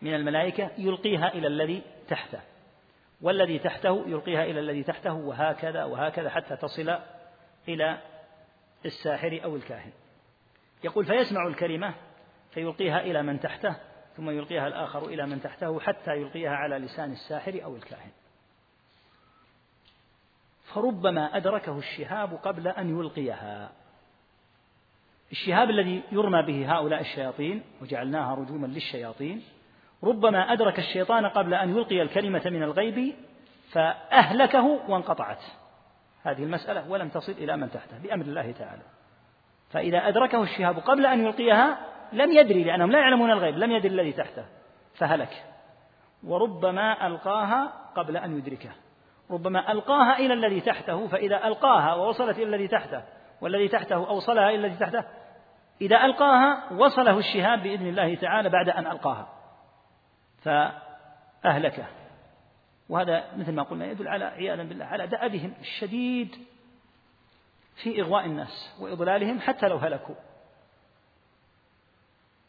من 0.03 0.15
الملائكة 0.15 0.71
يلقيها 0.79 1.29
إلى 1.29 1.47
الذي 1.47 1.83
تحته 2.09 2.41
والذي 3.23 3.59
تحته 3.59 4.05
يلقيها 4.07 4.45
إلى 4.45 4.61
الذي 4.61 4.83
تحته 4.83 5.13
وهكذا 5.13 5.85
وهكذا 5.85 6.31
حتى 6.31 6.57
تصل 6.57 6.99
إلى 7.69 7.99
الساحر 8.85 9.41
أو 9.45 9.57
الكاهن. 9.57 9.93
يقول 10.85 11.05
فيسمع 11.05 11.47
الكلمة 11.47 11.95
فيلقيها 12.51 13.01
إلى 13.01 13.23
من 13.23 13.41
تحته 13.41 13.77
ثم 14.17 14.31
يلقيها 14.31 14.67
الآخر 14.67 15.07
إلى 15.07 15.27
من 15.27 15.43
تحته 15.43 15.81
حتى 15.81 16.11
يلقيها 16.11 16.51
على 16.51 16.79
لسان 16.79 17.13
الساحر 17.13 17.61
أو 17.65 17.77
الكاهن. 17.77 18.11
فربما 20.75 21.37
أدركه 21.37 21.79
الشهاب 21.79 22.35
قبل 22.35 22.69
أن 22.69 22.99
يلقيها. 22.99 23.71
الشهاب 25.33 25.71
الذي 25.71 26.03
يرمى 26.13 26.43
به 26.43 26.73
هؤلاء 26.73 27.01
الشياطين 27.01 27.63
وجعلناها 27.83 28.35
رجوما 28.35 28.67
للشياطين 28.67 29.43
ربما 30.05 30.53
أدرك 30.53 30.79
الشيطان 30.79 31.27
قبل 31.27 31.55
أن 31.55 31.77
يلقي 31.77 32.03
الكلمة 32.03 32.43
من 32.45 32.63
الغيب 32.63 33.15
فأهلكه 33.73 34.81
وانقطعت. 34.89 35.43
هذه 36.23 36.43
المسألة 36.43 36.91
ولم 36.91 37.09
تصل 37.09 37.33
إلى 37.33 37.57
من 37.57 37.71
تحته 37.71 37.99
بأمر 37.99 38.25
الله 38.25 38.53
تعالى. 38.53 38.83
فإذا 39.71 40.09
أدركه 40.09 40.43
الشهاب 40.43 40.79
قبل 40.79 41.07
أن 41.07 41.25
يلقيها 41.25 41.79
لم 42.13 42.33
يدري 42.33 42.65
لأنهم 42.65 42.91
لا 42.91 42.99
يعلمون 42.99 43.31
الغيب 43.31 43.59
لم 43.59 43.71
يدري 43.73 43.95
الذي 43.95 44.13
تحته 44.13 44.45
فهلك. 44.95 45.45
وربما 46.25 47.07
ألقاها 47.07 47.73
قبل 47.97 48.17
أن 48.17 48.39
يدركه. 48.39 48.71
ربما 49.31 49.73
ألقاها 49.73 50.19
إلى 50.19 50.35
الذي 50.35 50.61
تحته 50.61 51.07
فإذا 51.07 51.47
ألقاها 51.47 51.95
ووصلت 51.95 52.39
إلى 52.39 52.47
الذي 52.47 52.69
تحته 52.69 53.03
والذي 53.41 53.69
تحته 53.69 54.09
أوصلها 54.09 54.51
إلى 54.51 54.67
الذي 54.67 54.77
تحته 54.77 55.05
إذا 55.81 56.05
ألقاها 56.05 56.73
وصله 56.73 57.19
الشهاب 57.19 57.63
بإذن 57.63 57.87
الله 57.87 58.15
تعالى 58.15 58.49
بعد 58.49 58.69
أن 58.69 58.87
ألقاها. 58.87 59.29
فأهلكه. 60.43 61.87
وهذا 62.89 63.25
مثل 63.37 63.53
ما 63.53 63.63
قلنا 63.63 63.87
يدل 63.87 64.09
على 64.09 64.25
عياذا 64.25 64.63
بالله 64.63 64.85
على 64.85 65.07
دأبهم 65.07 65.55
الشديد 65.61 66.37
في 67.83 68.01
إغواء 68.03 68.27
الناس 68.27 68.77
وإضلالهم 68.81 69.41
حتى 69.41 69.69
لو 69.69 69.77
هلكوا. 69.77 70.15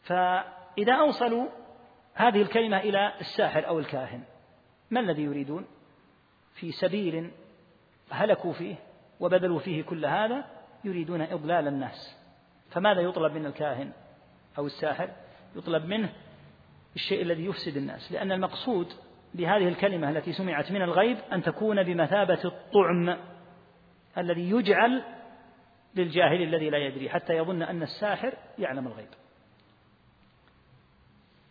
فإذا 0.02 0.94
أوصلوا 0.94 1.46
هذه 2.14 2.42
الكلمة 2.42 2.78
إلى 2.78 3.12
الساحر 3.20 3.66
أو 3.66 3.78
الكاهن 3.78 4.22
ما 4.90 5.00
الذي 5.00 5.22
يريدون؟ 5.22 5.66
في 6.54 6.72
سبيل 6.72 7.30
هلكوا 8.10 8.52
فيه 8.52 8.74
وبذلوا 9.20 9.58
فيه 9.58 9.82
كل 9.82 10.06
هذا 10.06 10.44
يريدون 10.84 11.20
إضلال 11.20 11.68
الناس. 11.68 12.18
فماذا 12.70 13.00
يطلب 13.00 13.32
من 13.32 13.46
الكاهن 13.46 13.92
أو 14.58 14.66
الساحر؟ 14.66 15.10
يطلب 15.56 15.84
منه 15.84 16.12
الشيء 16.96 17.22
الذي 17.22 17.44
يفسد 17.44 17.76
الناس. 17.76 18.12
لأن 18.12 18.32
المقصود 18.32 18.92
بهذه 19.34 19.68
الكلمة 19.68 20.10
التي 20.10 20.32
سمعت 20.32 20.72
من 20.72 20.82
الغيب 20.82 21.18
أن 21.32 21.42
تكون 21.42 21.82
بمثابة 21.82 22.44
الطعم 22.44 23.16
الذي 24.18 24.50
يجعل 24.50 25.02
للجاهل 25.94 26.42
الذي 26.42 26.70
لا 26.70 26.78
يدري 26.78 27.10
حتى 27.10 27.32
يظن 27.32 27.62
أن 27.62 27.82
الساحر 27.82 28.34
يعلم 28.58 28.86
الغيب. 28.86 29.08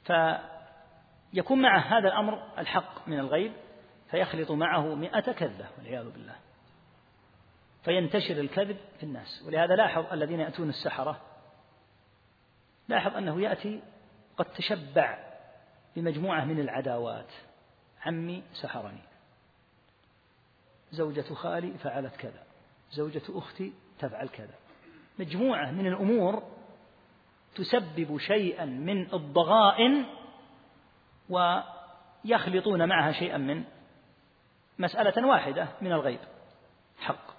فيكون 0.04 1.62
معه 1.62 1.80
هذا 1.80 2.08
الأمر 2.08 2.44
الحق 2.58 3.08
من 3.08 3.20
الغيب 3.20 3.52
فيخلط 4.12 4.52
معه 4.52 4.96
مئة 4.96 5.32
كذبة 5.32 5.68
والعياذ 5.78 6.12
بالله. 6.12 6.36
فينتشر 7.84 8.40
الكذب 8.40 8.78
في 8.98 9.04
الناس 9.04 9.44
ولهذا 9.48 9.76
لاحظ 9.76 10.06
الذين 10.14 10.40
يأتون 10.40 10.70
السحرة 10.70 11.22
لاحظ 12.88 13.16
أنه 13.16 13.42
يأتي 13.42 13.82
قد 14.38 14.46
تشبع 14.46 15.18
بمجموعة 15.96 16.46
من 16.46 16.60
العداوات. 16.60 17.32
عمي 18.06 18.44
سحرني. 18.54 19.02
زوجة 20.92 21.34
خالي 21.34 21.78
فعلت 21.78 22.16
كذا. 22.16 22.44
زوجة 22.92 23.22
أختي 23.30 23.74
تفعل 24.00 24.30
كذا. 24.30 24.56
مجموعة 25.20 25.72
من 25.72 25.88
الأمور 25.88 26.44
تسبب 27.56 28.18
شيئا 28.18 28.66
من 28.66 29.14
الضغائن 29.14 30.06
ويخلطون 31.30 32.90
معها 32.90 33.12
شيئا 33.12 33.38
من 33.38 33.64
مسألة 34.82 35.28
واحدة 35.28 35.68
من 35.82 35.92
الغيب 35.92 36.20
حق. 37.00 37.32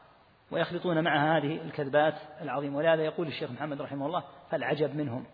ويخلطون 0.50 1.04
معها 1.04 1.38
هذه 1.38 1.62
الكذبات 1.62 2.14
العظيمة. 2.40 2.76
ولهذا 2.76 3.02
يقول 3.02 3.26
الشيخ 3.26 3.50
محمد 3.50 3.82
رحمه 3.82 4.06
الله 4.06 4.24
فالعجب 4.50 4.96
منهم. 4.96 5.24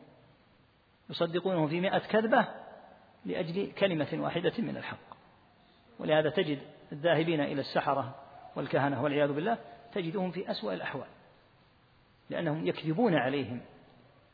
يصدقونه 1.11 1.67
في 1.67 1.81
مئة 1.81 1.99
كذبة 1.99 2.47
لأجل 3.25 3.73
كلمة 3.73 4.09
واحدة 4.13 4.53
من 4.59 4.77
الحق. 4.77 5.09
ولهذا 5.99 6.31
تجد 6.31 6.59
الذاهبين 6.93 7.41
إلى 7.41 7.61
السحرة 7.61 8.15
والكهنة 8.57 9.03
والعياذ 9.03 9.33
بالله 9.33 9.59
تجدهم 9.95 10.31
في 10.31 10.51
أسوأ 10.51 10.75
الأحوال 10.75 11.07
لأنهم 12.31 12.67
يكذبون 12.67 13.15
عليهم 13.15 13.61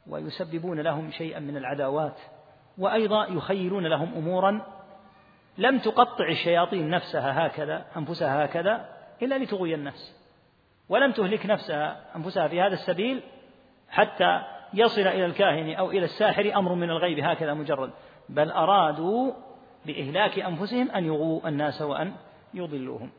ويسببون 0.07 0.81
لهم 0.81 1.11
شيئا 1.11 1.41
من 1.41 1.57
العداوات 1.57 2.17
وأيضا 2.79 3.27
يخيلون 3.27 3.87
لهم 3.87 4.15
أمورا 4.15 4.67
لم 5.59 5.79
تقطع 5.79 6.29
الشياطين 6.29 6.91
نفسها 6.91 7.47
هكذا 7.47 7.85
أنفسها 7.97 8.45
هكذا 8.45 8.89
إلا 9.23 9.39
لتغوي 9.39 9.75
الناس 9.75 10.15
ولم 10.89 11.13
تهلك 11.13 11.47
نفسها 11.47 12.01
أنفسها 12.17 12.49
في 12.49 12.61
هذا 12.61 12.75
السبيل 12.75 13.23
حتى 13.89 14.43
يصل 14.75 15.01
إلى 15.01 15.27
الكاهن 15.27 15.75
أو 15.75 15.91
إلى 15.91 16.05
الساحر 16.05 16.53
أمر 16.57 16.75
من 16.75 16.91
الغيب 16.91 17.19
هكذا 17.19 17.55
مجرد. 17.55 17.91
بل 18.29 18.51
أرادوا 18.51 19.33
بإهلاك 19.87 20.39
أنفسهم 20.39 20.91
أن 20.91 21.05
يغووا 21.05 21.49
الناس 21.49 21.83
وأن 21.83 22.13
يضلوهم. 22.55 23.11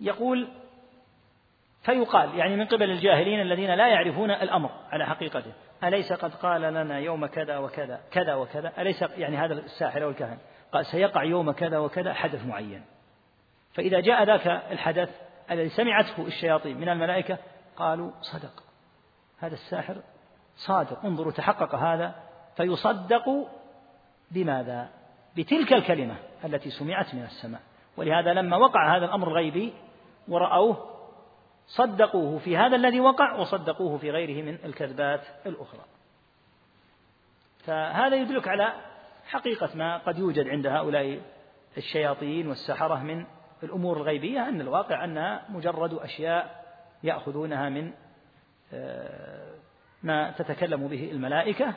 يقول 0.00 0.48
فيقال 1.82 2.38
يعني 2.38 2.56
من 2.56 2.66
قبل 2.66 2.90
الجاهلين 2.90 3.40
الذين 3.40 3.74
لا 3.74 3.88
يعرفون 3.88 4.30
الأمر 4.30 4.70
على 4.90 5.06
حقيقته 5.06 5.52
أليس 5.84 6.12
قد 6.12 6.34
قال 6.34 6.60
لنا 6.60 6.98
يوم 6.98 7.26
كذا 7.26 7.58
وكذا 7.58 8.00
كذا 8.10 8.34
وكذا 8.34 8.72
أليس 8.78 9.02
يعني 9.02 9.36
هذا 9.36 9.54
الساحر 9.54 10.04
أو 10.04 10.10
الكاهن؟ 10.10 10.38
قال 10.72 10.86
سيقع 10.86 11.24
يوم 11.24 11.52
كذا 11.52 11.78
وكذا 11.78 12.12
حدث 12.12 12.46
معين. 12.46 12.84
فإذا 13.74 14.00
جاء 14.00 14.24
ذاك 14.24 14.46
الحدث 14.46 15.10
الذي 15.50 15.68
سمعته 15.68 16.26
الشياطين 16.26 16.80
من 16.80 16.88
الملائكة 16.88 17.38
قالوا 17.76 18.10
صدق. 18.20 18.62
هذا 19.38 19.54
الساحر 19.54 19.96
صادق 20.56 21.04
انظروا 21.04 21.32
تحقق 21.32 21.74
هذا 21.74 22.14
فيصدق 22.56 23.48
بماذا؟ 24.30 24.88
بتلك 25.36 25.72
الكلمة 25.72 26.16
التي 26.44 26.70
سمعت 26.70 27.14
من 27.14 27.22
السماء. 27.22 27.60
ولهذا 27.96 28.32
لما 28.32 28.56
وقع 28.56 28.96
هذا 28.96 29.04
الأمر 29.04 29.28
الغيبي 29.28 29.72
ورأوه 30.28 30.92
صدقوه 31.66 32.38
في 32.38 32.56
هذا 32.56 32.76
الذي 32.76 33.00
وقع 33.00 33.32
وصدقوه 33.32 33.98
في 33.98 34.10
غيره 34.10 34.42
من 34.42 34.58
الكذبات 34.64 35.20
الأخرى. 35.46 35.84
فهذا 37.66 38.16
يدلك 38.16 38.48
على 38.48 38.72
حقيقة 39.32 39.70
ما 39.74 39.98
قد 39.98 40.18
يوجد 40.18 40.48
عند 40.48 40.66
هؤلاء 40.66 41.20
الشياطين 41.76 42.48
والسحرة 42.48 43.02
من 43.02 43.24
الأمور 43.62 43.96
الغيبية 43.96 44.48
أن 44.48 44.60
الواقع 44.60 45.04
أنها 45.04 45.44
مجرد 45.48 45.94
أشياء 45.94 46.64
يأخذونها 47.02 47.68
من 47.68 47.92
آه، 48.72 49.54
ما 50.02 50.30
تتكلم 50.30 50.88
به 50.88 51.10
الملائكة 51.10 51.74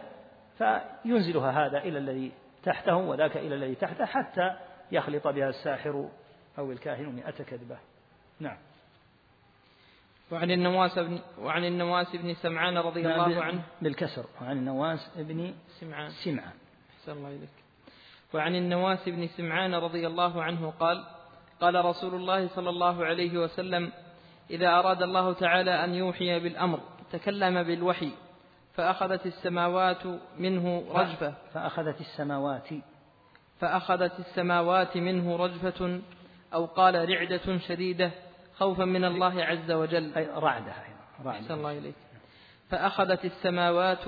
فينزلها 0.58 1.66
هذا 1.66 1.78
إلى 1.78 1.98
الذي 1.98 2.32
تحته 2.64 2.96
وذاك 2.96 3.38
إلى 3.38 3.56
الذي 3.56 3.76
تحته 3.76 4.06
حتى 4.06 4.56
يخلط 4.92 5.28
بها 5.28 5.50
الساحر 5.50 6.10
أو 6.58 6.72
الكاهن 6.72 7.06
مئة 7.06 7.44
كذبة. 7.44 7.78
نعم. 8.40 8.58
وعن 10.32 10.52
النواس 10.52 11.00
بن 11.00 11.20
وعن 11.40 11.66
النواس 11.66 12.16
بن 12.16 12.34
سمعان 12.34 12.78
رضي 12.78 13.02
نعم، 13.02 13.32
الله 13.32 13.44
عنه. 13.44 13.62
بالكسر. 13.82 14.26
وعن 14.42 14.58
النواس 14.58 15.12
بن 15.18 15.54
سمعان. 15.80 16.10
سمعان. 16.10 16.65
أحسن 17.06 17.18
الله 17.18 17.30
إليك. 17.30 17.50
وعن 18.34 18.56
النواس 18.56 19.10
بن 19.10 19.28
سمعان 19.28 19.76
رضي 19.76 20.08
الله 20.08 20.44
عنه 20.44 20.74
قال 20.80 21.04
قال 21.62 21.86
رسول 21.86 22.16
الله 22.16 22.48
صلى 22.48 22.70
الله 22.70 23.06
عليه 23.06 23.38
وسلم 23.38 23.92
إذا 24.50 24.70
أراد 24.80 25.04
الله 25.04 25.34
تعالى 25.34 25.84
أن 25.84 25.94
يوحي 25.94 26.40
بالأمر 26.40 26.80
تكلم 27.12 27.64
بالوحي 27.64 28.12
فأخذت 28.74 29.26
السماوات 29.26 30.06
منه 30.38 30.86
رجفة. 30.92 31.34
فأخذت 31.54 32.02
السماوات. 32.02 32.70
فأخذت 33.60 34.20
السماوات 34.20 34.98
منه 34.98 35.36
رجفة 35.36 36.02
أو 36.54 36.66
قال 36.66 37.10
رعدة 37.10 37.58
شديدة 37.58 38.12
خوفا 38.56 38.86
من 38.86 39.06
الله 39.06 39.44
عز 39.44 39.72
وجل. 39.72 40.14
أي 40.18 40.28
رعدة 40.36 40.74
رعدة. 41.26 41.54
الله 41.54 41.78
إليك. 41.78 41.96
فأخذت 42.70 43.26
السماوات 43.26 44.06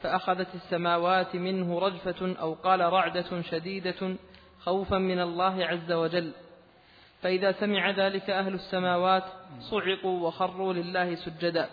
فأخذت 0.00 0.54
السماوات 0.54 1.36
منه 1.36 1.78
رجفة 1.78 2.36
أو 2.40 2.54
قال 2.54 2.80
رعدة 2.80 3.42
شديدة 3.42 4.16
خوفا 4.60 4.98
من 4.98 5.20
الله 5.20 5.66
عز 5.66 5.92
وجل. 5.92 6.32
فإذا 7.22 7.52
سمع 7.52 7.90
ذلك 7.90 8.30
أهل 8.30 8.54
السماوات 8.54 9.24
صعقوا 9.70 10.26
وخروا 10.26 10.72
لله 10.72 11.14
سجدا. 11.14 11.68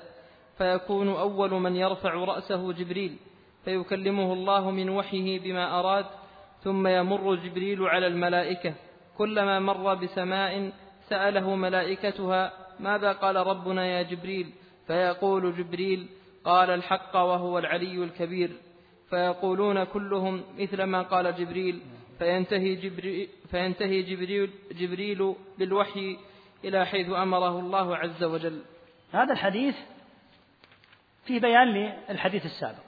فيكون 0.57 1.09
أول 1.09 1.51
من 1.51 1.75
يرفع 1.75 2.13
رأسه 2.13 2.73
جبريل. 2.73 3.17
فيكلمه 3.65 4.33
الله 4.33 4.71
من 4.71 4.89
وحيه 4.89 5.39
بما 5.39 5.79
أراد. 5.79 6.05
ثم 6.63 6.87
يمر 6.87 7.35
جبريل 7.35 7.83
على 7.83 8.07
الملائكة. 8.07 8.73
كلما 9.17 9.59
مر 9.59 9.93
بسماء 9.93 10.71
سأله 11.09 11.55
ملائكتها 11.55 12.51
ماذا 12.79 13.11
قال 13.11 13.35
ربنا 13.35 13.85
يا 13.85 14.01
جبريل؟ 14.01 14.53
فيقول 14.87 15.57
جبريل 15.57 16.07
قال 16.45 16.69
الحق 16.69 17.15
وهو 17.15 17.59
العلي 17.59 18.03
الكبير. 18.03 18.51
فيقولون 19.09 19.83
كلهم 19.83 20.43
مثل 20.57 20.83
ما 20.83 21.01
قال 21.01 21.35
جبريل. 21.35 21.81
فينتهي 22.19 22.75
جبريل, 22.75 23.29
فينتهي 23.51 24.01
جبريل, 24.01 24.51
جبريل 24.71 25.35
بالوحي 25.57 26.17
إلى 26.63 26.85
حيث 26.85 27.09
أمره 27.09 27.59
الله 27.59 27.97
عز 27.97 28.23
وجل. 28.23 28.61
هذا 29.11 29.33
الحديث 29.33 29.75
فيه 31.25 31.39
بيان 31.39 31.93
للحديث 32.09 32.45
السابق. 32.45 32.83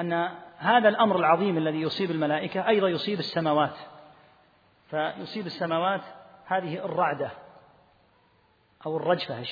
أن 0.00 0.12
هذا 0.58 0.88
الأمر 0.88 1.16
العظيم 1.18 1.58
الذي 1.58 1.80
يصيب 1.80 2.10
الملائكة 2.10 2.68
أيضا 2.68 2.88
يصيب 2.88 3.18
السماوات. 3.18 3.76
فيصيب 4.90 5.46
السماوات 5.46 6.02
هذه 6.46 6.84
الرعدة 6.84 7.30
أو 8.86 8.96
الرجفة 8.96 9.44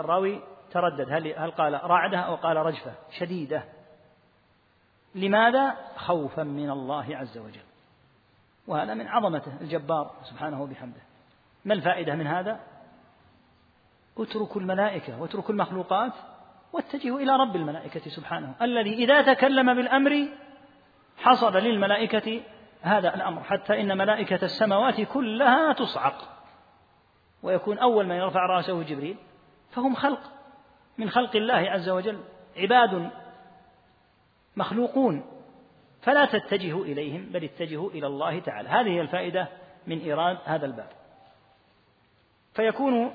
الراوي 0.00 0.42
تردد. 0.72 1.12
هل 1.12 1.34
هل 1.36 1.50
قال 1.50 1.80
رعدة 1.84 2.18
أو 2.18 2.34
قال 2.34 2.56
رجفة؟ 2.56 2.92
شديدة. 3.10 3.64
لماذا؟ 5.14 5.76
خوفا 5.96 6.42
من 6.42 6.70
الله 6.70 7.16
عز 7.16 7.38
وجل. 7.38 7.68
وهذا 8.66 8.94
من 8.94 9.08
عظمته 9.08 9.52
الجبار 9.60 10.10
سبحانه 10.22 10.62
وبحمده. 10.62 11.00
ما 11.64 11.74
الفائدة 11.74 12.14
من 12.14 12.26
هذا؟ 12.26 12.60
اتركوا 14.18 14.60
الملائكة 14.60 15.20
واتركوا 15.20 15.50
المخلوقات 15.54 16.12
واتجهوا 16.72 17.20
إلى 17.20 17.36
رب 17.36 17.56
الملائكة 17.56 18.10
سبحانه. 18.10 18.54
الذي 18.62 18.94
إذا 18.94 19.34
تكلم 19.34 19.74
بالأمر 19.74 20.28
حصل 21.18 21.56
للملائكة 21.56 22.40
هذا 22.82 23.14
الأمر 23.14 23.42
حتى 23.42 23.80
إن 23.80 23.98
ملائكة 23.98 24.44
السماوات 24.44 25.00
كلها 25.00 25.72
تصعق 25.72 26.38
ويكون 27.42 27.78
أول 27.78 28.06
من 28.06 28.16
يرفع 28.16 28.46
رأسه 28.46 28.82
جبريل 28.82 29.16
فهم 29.70 29.94
خلق. 29.94 30.20
من 30.98 31.10
خلق 31.10 31.36
الله 31.36 31.54
عز 31.54 31.88
وجل 31.88 32.18
عباد 32.56 33.10
مخلوقون 34.56 35.24
فلا 36.00 36.24
تتجهوا 36.24 36.84
إليهم 36.84 37.26
بل 37.32 37.44
اتجهوا 37.44 37.90
إلى 37.90 38.06
الله 38.06 38.38
تعالى. 38.38 38.68
هذه 38.68 38.88
هي 38.88 39.00
الفائدة 39.00 39.48
من 39.86 39.98
إيراد 39.98 40.38
هذا 40.44 40.66
الباب. 40.66 40.88
فيكون 42.54 43.14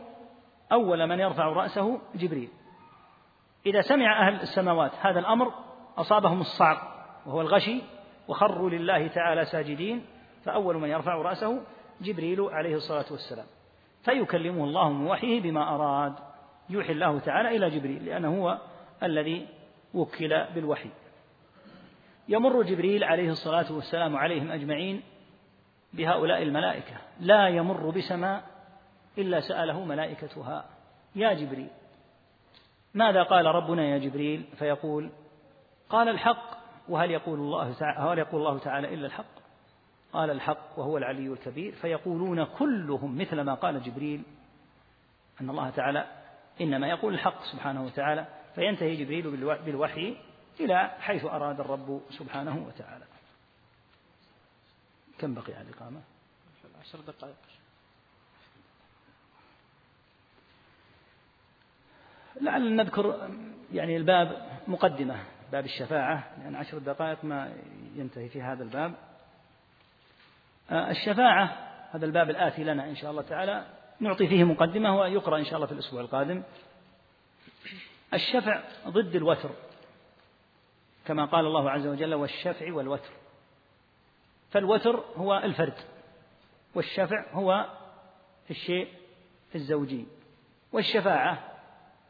أول 0.72 1.08
من 1.08 1.20
يرفع 1.20 1.46
رأسه 1.46 2.02
جبريل. 2.16 2.50
إذا 3.66 3.82
سمع 3.82 4.28
أهل 4.28 4.42
السماوات 4.42 4.92
هذا 5.02 5.20
الأمر 5.20 5.54
أصابهم 5.98 6.42
الصعق 6.42 7.08
وهو 7.26 7.42
الغشي 7.42 7.82
وخروا 8.28 8.70
لله 8.70 9.08
تعالى 9.08 9.46
ساجدين 9.46 10.06
فأول 10.46 10.78
من 10.78 10.90
يرفع 10.90 11.16
رأسه 11.16 11.62
جبريل 12.02 12.42
عليه 12.42 12.76
الصلاة 12.76 13.06
والسلام. 13.12 13.46
فيكلمه 14.04 14.64
الله 14.64 14.90
من 14.90 15.08
وحيه 15.08 15.42
بما 15.42 15.76
أراد. 15.76 16.14
يوحي 16.70 16.92
الله 16.92 17.20
تعالى 17.20 17.58
إلى 17.58 17.70
جبريل 17.70 18.06
لأنه 18.06 18.42
هو 18.42 18.58
الذي 19.04 19.48
وكل 19.94 20.46
بالوحي. 20.56 20.90
يمر 22.28 22.62
جبريل 22.62 23.04
عليه 23.04 23.30
الصلاة 23.30 23.72
والسلام 23.72 24.16
عليهم 24.16 24.52
أجمعين 24.52 25.02
بهؤلاء 25.94 26.44
الملائكة. 26.44 26.96
لا 27.20 27.48
يمر 27.48 27.90
بسماء 27.90 28.44
إلا 29.18 29.40
سأله 29.40 29.86
ملائكتها 29.86 30.66
يا 31.16 31.34
جبريل 31.34 31.70
ماذا 32.94 33.24
قال 33.24 33.46
ربنا 33.46 33.86
يا 33.86 33.98
جبريل؟ 33.98 34.44
فيقول 34.60 35.10
قال 35.90 36.10
الحق 36.10 36.58
وهل 36.90 37.12
يقول 37.12 37.40
الله 37.40 37.74
تعالى 37.74 38.00
هل 38.00 38.20
يقول 38.20 38.42
الله 38.42 38.60
تعالى 38.60 38.94
إلا 38.94 39.06
الحق؟ 39.06 39.34
قال 40.14 40.30
الحق 40.30 40.80
وهو 40.80 40.98
العلي 40.98 41.28
الكبير. 41.28 41.72
فيقولون 41.72 42.44
كلهم 42.44 43.18
مثل 43.18 43.42
ما 43.42 43.54
قال 43.54 43.84
جبريل 43.84 44.24
أن 45.42 45.50
الله 45.50 45.70
تعالى 45.70 46.23
إنما 46.62 46.88
يقول 46.88 47.14
الحق 47.14 47.44
سبحانه 47.44 47.86
وتعالى 47.86 48.28
فينتهي 48.56 48.96
جبريل 48.96 49.56
بالوحي 49.66 50.18
إلى 50.60 50.92
حيث 51.00 51.26
أراد 51.26 51.60
الرب 51.60 52.02
سبحانه 52.10 52.68
وتعالى. 52.68 53.06
كم 55.20 55.34
بقي 55.34 55.54
على 55.54 55.70
الإقامة؟ 55.70 56.02
عشر 56.82 57.00
دقائق. 57.00 57.36
لعل 62.42 62.76
نذكر 62.76 63.30
يعني 63.74 63.98
الباب 63.98 64.48
مقدمة 64.68 65.24
باب 65.52 65.66
الشفاعة 65.66 66.38
لأن 66.38 66.56
عشر 66.56 66.78
دقائق 66.78 67.26
ما 67.26 67.54
ينتهي 67.96 68.30
في 68.30 68.42
هذا 68.42 68.64
الباب. 68.64 68.96
آه، 70.72 70.92
الشفاعة 70.92 71.46
هذا 71.92 72.06
الباب 72.06 72.30
الآتي 72.30 72.64
لنا 72.64 72.90
إن 72.90 72.96
شاء 72.96 73.12
الله 73.12 73.22
تعالى. 73.22 73.66
نعطي 74.00 74.28
فيه 74.28 74.44
مقدمة 74.44 75.00
ويقرأ 75.00 75.38
إن 75.38 75.46
شاء 75.46 75.56
الله 75.56 75.66
في 75.66 75.72
الأسبوع 75.72 76.02
القادم. 76.02 76.44
الشفع 78.14 78.62
ضد 78.88 79.16
الوتر 79.16 79.50
كما 81.06 81.26
قال 81.26 81.46
الله 81.46 81.72
عز 81.72 81.88
وجل 81.88 82.14
والشفع 82.14 82.74
والوتر. 82.74 83.12
فالوتر 84.52 85.04
هو 85.16 85.38
الفرد 85.38 85.78
والشفع 86.76 87.32
هو 87.32 87.70
الشيء 88.50 88.88
الزوجي. 89.56 90.06
والشفاعة 90.72 91.52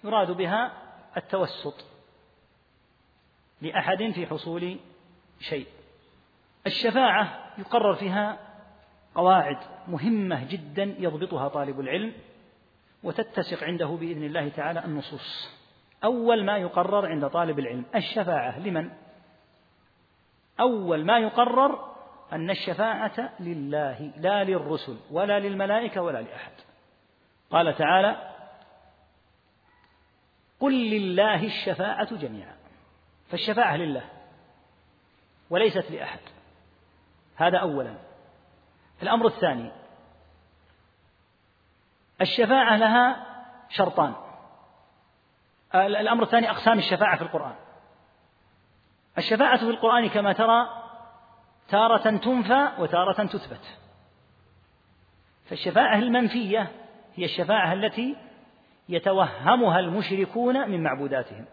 يراد 0.03 0.31
بها 0.31 0.73
التوسط 1.17 1.85
لأحد 3.61 4.11
في 4.15 4.27
حصول 4.27 4.79
شيء. 5.39 5.67
الشفاعة 6.67 7.53
يقرر 7.57 7.95
فيها 7.95 8.52
قواعد 9.15 9.57
مهمة 9.87 10.43
جدا 10.43 10.95
يضبطها 10.99 11.47
طالب 11.47 11.79
العلم 11.79 12.13
وتتسق 13.03 13.63
عنده 13.63 13.85
بإذن 13.85 14.23
الله 14.23 14.49
تعالى 14.49 14.85
النصوص. 14.85 15.49
أول 16.03 16.45
ما 16.45 16.57
يقرر 16.57 17.05
عند 17.05 17.27
طالب 17.27 17.59
العلم 17.59 17.85
الشفاعة 17.95 18.59
لمن؟ 18.59 18.89
أول 20.59 21.05
ما 21.05 21.19
يقرر 21.19 21.93
أن 22.33 22.49
الشفاعة 22.49 23.29
لله 23.39 24.11
لا 24.17 24.43
للرسل 24.43 24.97
ولا 25.11 25.39
للملائكة 25.39 26.01
ولا 26.01 26.21
لأحد. 26.21 26.51
قال 27.51 27.75
تعالى 27.75 28.29
قل 30.59 30.89
لله 30.89 31.45
الشفاعة 31.45 32.15
جميعا. 32.15 32.55
فالشفاعة 33.29 33.77
لله 33.77 34.03
وليست 35.49 35.91
لأحد. 35.91 36.19
هذا 37.35 37.57
أولا. 37.57 37.95
الأمر 39.03 39.27
الثاني 39.27 39.71
الشفاعة 42.21 42.77
لها 42.77 43.25
شرطان. 43.69 44.13
الأمر 45.75 46.23
الثاني 46.23 46.49
أقسام 46.49 46.77
الشفاعة 46.77 47.17
في 47.17 47.21
القرآن. 47.21 47.55
الشفاعة 49.17 49.57
في 49.57 49.69
القرآن 49.69 50.09
كما 50.09 50.33
ترى 50.33 50.67
تارة 51.67 52.17
تنفى 52.17 52.67
وتارة 52.77 53.23
تثبت. 53.23 53.79
فالشفاعة 55.45 55.95
المنفية 55.95 56.71
هي 57.15 57.25
الشفاعة 57.25 57.73
التي 57.73 58.15
يتوهمها 58.89 59.79
المشركون 59.79 60.69
من 60.69 60.83
معبوداتهم. 60.83 61.45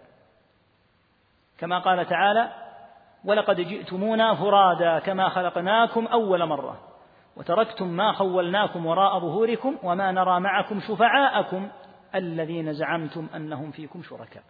كما 1.58 1.78
قال 1.78 2.06
تعالى 2.06 2.52
ولقد 3.24 3.60
جئتمونا 3.60 4.34
فرادا 4.34 4.98
كما 4.98 5.28
خلقناكم 5.28 6.06
أول 6.06 6.46
مرة. 6.46 6.89
وتركتم 7.40 7.88
ما 7.88 8.12
خولناكم 8.12 8.86
وراء 8.86 9.18
ظهوركم 9.18 9.78
وما 9.82 10.12
نرى 10.12 10.40
معكم 10.40 10.80
شفعاءكم 10.80 11.68
الذين 12.14 12.72
زعمتم 12.72 13.28
أنهم 13.36 13.70
فيكم 13.70 14.02
شركاء. 14.02 14.42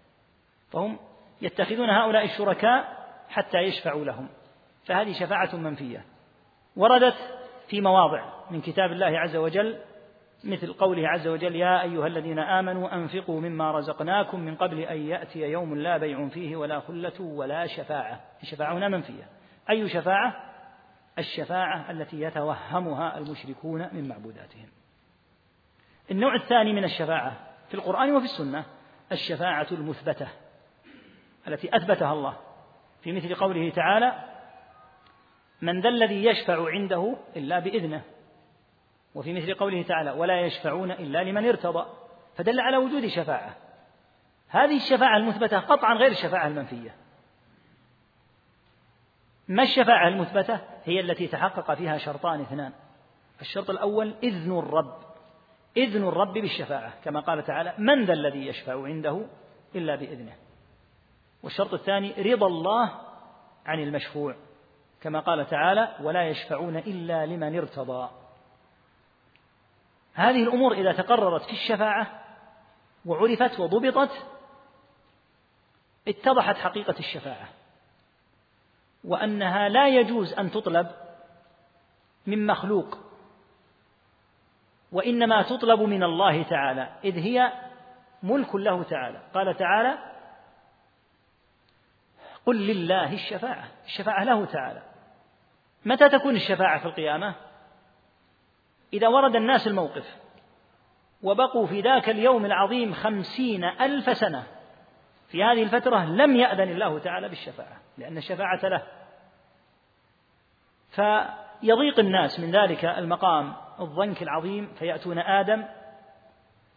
فهم 0.71 0.99
يتخذون 1.43 1.91
هؤلاء 1.91 2.25
الشركاء 2.25 2.99
حتى 3.29 3.59
يشفعوا 3.59 4.05
لهم. 4.05 4.29
فهذه 4.87 5.13
شفاعة 5.21 5.57
منفية. 5.57 6.05
وردت 6.77 7.17
في 7.69 7.81
مواضع 7.81 8.25
من 8.51 8.61
كتاب 8.61 8.93
الله 8.93 9.19
عز 9.19 9.37
وجل 9.37 9.79
مثل 10.45 10.73
قوله 10.73 11.09
عز 11.09 11.29
وجل 11.29 11.57
يا 11.57 11.83
أيها 11.83 12.07
الذين 12.07 12.39
آمنوا 12.39 12.95
أنفقوا 12.95 13.41
مما 13.41 13.71
رزقناكم 13.73 14.41
من 14.41 14.57
قبل 14.57 14.79
أن 14.79 14.97
يأتي 14.97 15.39
يوم 15.39 15.75
لا 15.75 15.99
بيع 15.99 16.29
فيه 16.29 16.57
ولا 16.57 16.81
خلة 16.81 17.21
ولا 17.21 17.67
شفاعة. 17.67 18.21
الشفاعة 18.43 18.75
هنا 18.75 18.89
منفية. 18.89 19.29
أي 19.71 19.89
شفاعة؟ 19.89 20.50
الشفاعة 21.19 21.91
التي 21.91 22.21
يتوهمها 22.21 23.19
المشركون 23.19 23.89
من 23.93 24.09
معبوداتهم. 24.09 24.69
النوع 26.11 26.35
الثاني 26.35 26.73
من 26.73 26.85
الشفاعة 26.85 27.37
في 27.69 27.75
القرآن 27.75 28.13
وفي 28.13 28.25
السنة 28.25 28.65
الشفاعة 29.13 29.67
المثبتة 29.73 30.29
التي 31.49 31.77
أثبتها 31.77 32.13
الله. 32.13 32.37
في 33.03 33.13
مثل 33.13 33.35
قوله 33.35 33.71
تعالى 33.71 34.25
من 35.63 35.81
ذا 35.81 35.89
الذي 35.89 36.25
يشفع 36.25 36.71
عنده 36.71 37.17
إلا 37.37 37.59
بإذنه. 37.59 38.03
وفي 39.15 39.33
مثل 39.33 39.55
قوله 39.55 39.83
تعالى 39.83 40.11
ولا 40.11 40.41
يشفعون 40.41 40.91
إلا 40.91 41.25
لمن 41.25 41.49
ارتضى. 41.49 41.87
فدل 42.37 42.61
على 42.61 42.77
وجود 42.77 43.07
شفاعة. 43.07 43.57
هذه 44.49 44.77
الشفاعة 44.77 45.17
المثبتة 45.17 45.59
قطعا 45.59 45.95
غير 45.95 46.11
الشفاعة 46.11 46.47
المنفية. 46.47 46.95
ما 49.51 49.63
الشفاعة 49.63 50.09
المثبتة؟ 50.09 50.61
هي 50.85 51.01
التي 51.01 51.27
تحقق 51.27 51.75
فيها 51.75 51.99
شرطان 51.99 52.41
اثنان. 52.41 52.73
الشرط 53.41 53.71
الأول 53.71 54.15
إذن 54.23 54.59
الرب. 54.59 54.99
إذن 55.77 56.09
الرب 56.09 56.33
بالشفاعة. 56.33 56.93
كما 57.05 57.21
قال 57.21 57.45
تعالى 57.45 57.75
من 57.79 58.05
ذا 58.05 58.13
الذي 58.13 58.47
يشفع 58.47 58.85
عنده 58.85 59.27
إلا 59.75 59.97
بإذنه. 59.97 60.33
والشرط 61.43 61.75
الثاني 61.75 62.13
رضا 62.13 62.47
الله 62.47 62.93
عن 63.67 63.81
المشفوع. 63.83 64.37
كما 65.01 65.21
قال 65.21 65.47
تعالى 65.47 65.97
ولا 66.01 66.29
يشفعون 66.29 66.77
إلا 66.77 67.27
لمن 67.27 67.57
ارتضى. 67.57 68.11
هذه 70.15 70.43
الأمور 70.43 70.73
إذا 70.73 70.93
تقررت 70.93 71.43
في 71.43 71.53
الشفاعة 71.53 72.25
وعرفت 73.07 73.61
وضبطت 73.61 74.27
اتضحت 76.09 76.57
حقيقة 76.57 76.99
الشفاعة. 76.99 77.60
وأنها 79.05 79.69
لا 79.69 79.89
يجوز 79.89 80.33
أن 80.33 80.51
تطلب 80.51 80.91
من 82.27 82.47
مخلوق 82.47 82.99
وإنما 84.93 85.43
تطلب 85.43 85.81
من 85.81 86.03
الله 86.03 86.43
تعالى 86.43 86.89
إذ 87.05 87.19
هي 87.19 87.53
ملك 88.23 88.55
له 88.55 88.83
تعالى. 88.83 89.21
قال 89.35 89.57
تعالى 89.57 89.99
قل 92.47 92.57
لله 92.57 93.13
الشفاعة 93.13 93.69
الشفاعة 93.87 94.25
له 94.25 94.45
تعالى. 94.45 94.83
متى 95.85 96.09
تكون 96.09 96.37
الشفاعة 96.37 96.79
في 96.79 96.87
القيامة؟ 96.87 97.35
إذا 98.93 99.09
ورد 99.09 99.37
الناس 99.37 99.67
الموقف 99.67 100.17
وبقوا 101.23 101.67
في 101.67 101.81
ذاك 101.81 102.09
اليوم 102.09 102.45
العظيم 102.45 102.95
خمسين 102.95 103.65
ألف 103.65 104.17
سنة 104.17 104.47
في 105.31 105.45
هذه 105.45 105.63
الفترة 105.63 106.05
لم 106.05 106.37
يأذن 106.37 106.73
الله 106.73 106.99
تعالى 106.99 107.29
بالشفاعة 107.29 107.81
لأن 107.99 108.17
الشفاعة 108.19 108.61
له. 108.63 108.83
فيضيق 110.91 111.99
الناس 111.99 112.41
من 112.41 112.51
ذلك 112.51 112.85
المقام 112.85 113.53
الضنك 113.81 114.23
العظيم 114.23 114.67
فيأتون 114.79 115.19
آدم 115.19 115.65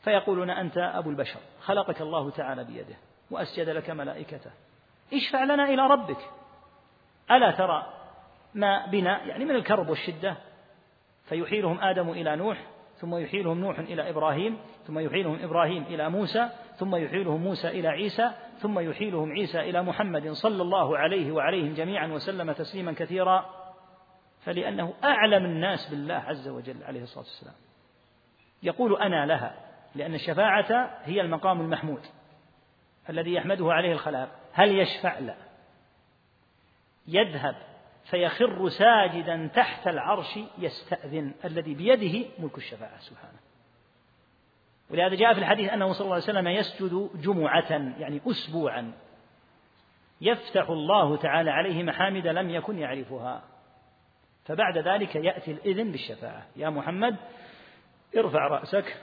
فيقولون 0.03 0.49
أنت 0.49 0.77
أبو 0.77 1.09
البشر 1.09 1.39
خلقك 1.61 2.01
الله 2.01 2.29
تعالى 2.29 2.63
بيده 2.63 2.95
وأسجد 3.31 3.69
لك 3.69 3.89
ملائكته. 3.89 4.51
اشفع 5.13 5.43
لنا 5.43 5.63
إلى 5.63 5.87
ربك. 5.87 6.29
ألا 7.31 7.51
ترى 7.51 7.93
ما 8.53 8.85
بنا؟ 8.85 9.23
يعني 9.23 9.45
من 9.45 9.55
الكرب 9.55 9.89
والشدة. 9.89 10.37
فيحيلهم 11.25 11.81
آدم 11.81 12.09
إلى 12.09 12.35
نوح 12.35 12.57
ثم 13.03 13.15
يحيلهم 13.15 13.59
نوح 13.59 13.79
إلى 13.79 14.09
إبراهيم 14.09 14.57
ثم 14.87 14.99
يحيلهم 14.99 15.39
إبراهيم 15.43 15.83
إلى 15.83 16.09
موسى 16.09 16.49
ثم 16.75 16.95
يحيلهم 16.95 17.41
موسى 17.41 17.67
إلى 17.67 17.87
عيسى 17.87 18.31
ثم 18.57 18.79
يحيلهم 18.79 19.31
عيسى 19.31 19.59
إلى 19.59 19.83
محمد 19.83 20.31
صلى 20.31 20.61
الله 20.61 20.97
عليه 20.97 21.31
وعليهم 21.31 21.73
جميعا 21.73 22.07
وسلم 22.07 22.51
تسليما 22.51 22.93
كثيرا. 22.93 23.45
فلأنه 24.41 24.93
أعلم 25.03 25.45
الناس 25.45 25.89
بالله 25.89 26.13
عز 26.13 26.47
وجل 26.47 26.83
عليه 26.83 27.03
الصلاة 27.03 27.23
والسلام. 27.23 27.55
يقول 28.63 29.01
أنا 29.01 29.25
لها 29.25 29.55
لأن 29.95 30.13
الشفاعة 30.13 30.99
هي 31.03 31.21
المقام 31.21 31.61
المحمود 31.61 32.01
الذي 33.09 33.33
يحمده 33.33 33.73
عليه 33.73 33.91
الخلائق. 33.91 34.29
هل 34.53 34.79
يشفع 34.79 35.19
لا 35.19 35.35
يذهب. 37.07 37.55
فيخر 38.03 38.69
ساجدا 38.69 39.49
تحت 39.55 39.87
العرش 39.87 40.39
يستأذن 40.57 41.31
الذي 41.45 41.73
بيده 41.73 42.29
ملك 42.39 42.57
الشفاعة 42.57 42.99
سبحانه. 42.99 43.39
ولهذا 44.89 45.15
جاء 45.15 45.33
في 45.33 45.39
الحديث 45.39 45.69
أنه 45.69 45.93
صلى 45.93 46.05
الله 46.05 46.13
عليه 46.13 46.23
وسلم 46.23 46.47
يسجد 46.47 47.09
جمعة 47.15 47.71
يعني 47.71 48.21
أسبوعا. 48.27 48.93
يفتح 50.21 50.69
الله 50.69 51.17
تعالى 51.17 51.51
عليه 51.51 51.83
محامد 51.83 52.27
لم 52.27 52.49
يكن 52.49 52.79
يعرفها. 52.79 53.43
فبعد 54.45 54.77
ذلك 54.77 55.15
يأتي 55.15 55.51
الإذن 55.51 55.91
بالشفاعة. 55.91 56.45
يا 56.55 56.69
محمد 56.69 57.15
ارفع 58.17 58.47
رأسك 58.47 58.97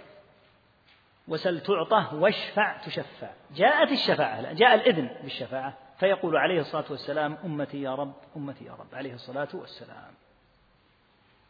وسل 1.28 1.60
تعطى 1.60 2.16
واشفع 2.16 2.76
تشفع. 2.76 3.30
جاءت 3.54 3.90
الشفاعة 3.92 4.52
جاء 4.52 4.74
الإذن 4.74 5.10
بالشفاعة. 5.22 5.78
فيقول 6.00 6.36
عليه 6.36 6.60
الصلاة 6.60 6.84
والسلام 6.90 7.38
أمتي 7.44 7.82
يا 7.82 7.94
رب 7.94 8.12
أمتي 8.36 8.64
يا 8.64 8.72
رب 8.72 8.94
عليه 8.94 9.14
الصلاة 9.14 9.48
والسلام. 9.54 10.14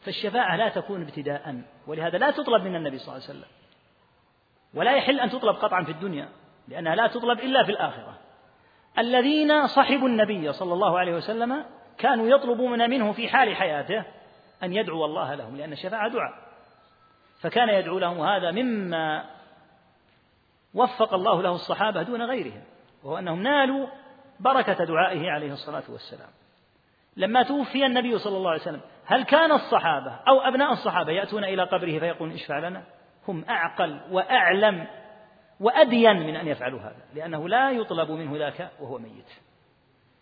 فالشفاعة 0.00 0.56
لا 0.56 0.68
تكون 0.68 1.02
ابتداء 1.02 1.62
ولهذا 1.86 2.18
لا 2.18 2.30
تطلب 2.30 2.62
من 2.62 2.76
النبي 2.76 2.98
صلى 2.98 3.16
الله 3.16 3.26
عليه 3.28 3.38
وسلم 3.38 3.50
ولا 4.74 4.96
يحل 4.96 5.20
أن 5.20 5.30
تطلب 5.30 5.56
قطعا 5.56 5.84
في 5.84 5.90
الدنيا 5.90 6.28
لأنها 6.68 6.94
لا 6.94 7.06
تطلب 7.06 7.40
إلا 7.40 7.64
في 7.64 7.70
الآخرة. 7.70 8.18
الذين 8.98 9.66
صحبوا 9.66 10.08
النبي 10.08 10.52
صلى 10.52 10.74
الله 10.74 10.98
عليه 10.98 11.14
وسلم 11.14 11.64
كانوا 11.98 12.26
يطلبون 12.26 12.90
منه 12.90 13.12
في 13.12 13.28
حال 13.28 13.56
حياته 13.56 14.04
أن 14.62 14.72
يدعو 14.72 15.04
الله 15.04 15.34
لهم 15.34 15.56
لأن 15.56 15.72
الشفاعة 15.72 16.08
دعاء. 16.08 16.34
فكان 17.40 17.68
يدعو 17.68 17.98
لهم 17.98 18.20
هذا 18.20 18.50
مما 18.50 19.30
وفق 20.74 21.14
الله 21.14 21.42
له 21.42 21.52
الصحابة 21.52 22.02
دون 22.02 22.22
غيرهم 22.22 22.62
وهو 23.04 23.18
أنهم 23.18 23.42
نالوا 23.42 23.86
بركة 24.40 24.84
دعائه 24.84 25.30
عليه 25.30 25.52
الصلاة 25.52 25.82
والسلام. 25.88 26.28
لما 27.16 27.42
توفي 27.42 27.86
النبي 27.86 28.18
صلى 28.18 28.36
الله 28.36 28.50
عليه 28.50 28.60
وسلم 28.60 28.80
هل 29.06 29.24
كان 29.24 29.52
الصحابة 29.52 30.12
أو 30.28 30.40
أبناء 30.40 30.72
الصحابة 30.72 31.12
يأتون 31.12 31.44
إلى 31.44 31.62
قبره 31.62 31.98
فيقولون 31.98 32.34
اشفع 32.34 32.58
لنا؟ 32.58 32.82
هم 33.28 33.44
أعقل 33.48 34.00
وأعلم 34.10 34.86
وأدين 35.60 36.16
من 36.16 36.36
أن 36.36 36.46
يفعلوا 36.46 36.80
هذا 36.80 37.02
لأنه 37.14 37.48
لا 37.48 37.70
يطلب 37.70 38.10
منه 38.10 38.38
ذاك 38.38 38.70
وهو 38.80 38.98
ميت. 38.98 39.30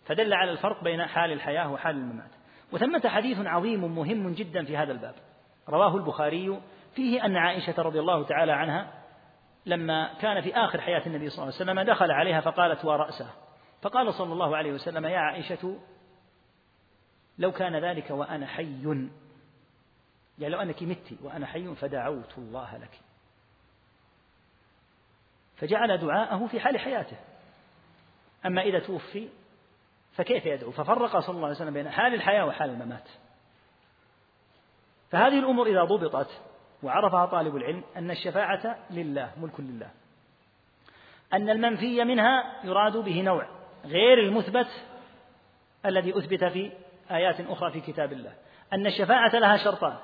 فدل 0.05 0.33
على 0.33 0.51
الفرق 0.51 0.83
بين 0.83 1.05
حال 1.05 1.31
الحياة 1.31 1.71
وحال 1.71 1.95
الممات. 1.95 2.31
وثمة 2.71 3.09
حديث 3.09 3.37
عظيم 3.39 3.95
مهم 3.95 4.33
جدا 4.33 4.65
في 4.65 4.77
هذا 4.77 4.91
الباب. 4.91 5.15
رواه 5.69 5.95
البخاري 5.95 6.59
فيه 6.95 7.25
أن 7.25 7.37
عائشة 7.37 7.81
رضي 7.81 7.99
الله 7.99 8.23
تعالى 8.23 8.51
عنها 8.51 8.87
لما 9.65 10.13
كان 10.21 10.41
في 10.41 10.55
آخر 10.55 10.81
حياة 10.81 11.01
النبي 11.05 11.29
صلى 11.29 11.43
الله 11.43 11.55
عليه 11.55 11.71
وسلم 11.71 11.93
دخل 11.93 12.11
عليها 12.11 12.41
فقالت 12.41 12.85
ورأسه. 12.85 13.27
فقال 13.81 14.13
صلى 14.13 14.33
الله 14.33 14.57
عليه 14.57 14.71
وسلم 14.73 15.05
يا 15.05 15.19
عائشة 15.19 15.79
لو 17.37 17.51
كان 17.51 17.75
ذلك 17.75 18.11
وأنا 18.11 18.47
حي 18.47 19.09
يعني 20.39 20.53
لو 20.53 20.61
أنك 20.61 20.83
مت 20.83 21.13
وأنا 21.23 21.45
حي 21.45 21.75
فدعوت 21.75 22.37
الله 22.37 22.77
لك. 22.77 22.99
فجعل 25.57 25.97
دعاءه 25.97 26.47
في 26.47 26.59
حال 26.59 26.79
حياته. 26.79 27.17
أما 28.45 28.61
إذا 28.61 28.79
توفي 28.79 29.29
فكيف 30.13 30.45
يدعو؟ 30.45 30.71
ففرق 30.71 31.19
صلى 31.19 31.35
الله 31.35 31.47
عليه 31.47 31.55
وسلم 31.55 31.73
بين 31.73 31.89
حال 31.89 32.13
الحياة 32.13 32.45
وحال 32.45 32.69
الممات. 32.69 33.09
فهذه 35.11 35.39
الأمور 35.39 35.67
إذا 35.67 35.83
ضبطت 35.83 36.41
وعرفها 36.83 37.25
طالب 37.25 37.55
العلم 37.55 37.83
أن 37.95 38.11
الشفاعة 38.11 38.77
لله 38.89 39.31
ملك 39.37 39.59
لله. 39.59 39.91
أن 41.33 41.49
المنفي 41.49 42.03
منها 42.03 42.65
يراد 42.65 42.97
به 42.97 43.21
نوع. 43.21 43.58
غير 43.85 44.19
المثبت 44.19 44.67
الذي 45.85 46.17
أثبت 46.17 46.43
في 46.43 46.71
آيات 47.11 47.41
أخرى 47.41 47.71
في 47.71 47.81
كتاب 47.81 48.13
الله. 48.13 48.33
أن 48.73 48.87
الشفاعة 48.87 49.35
لها 49.35 49.57
شرطان 49.57 49.97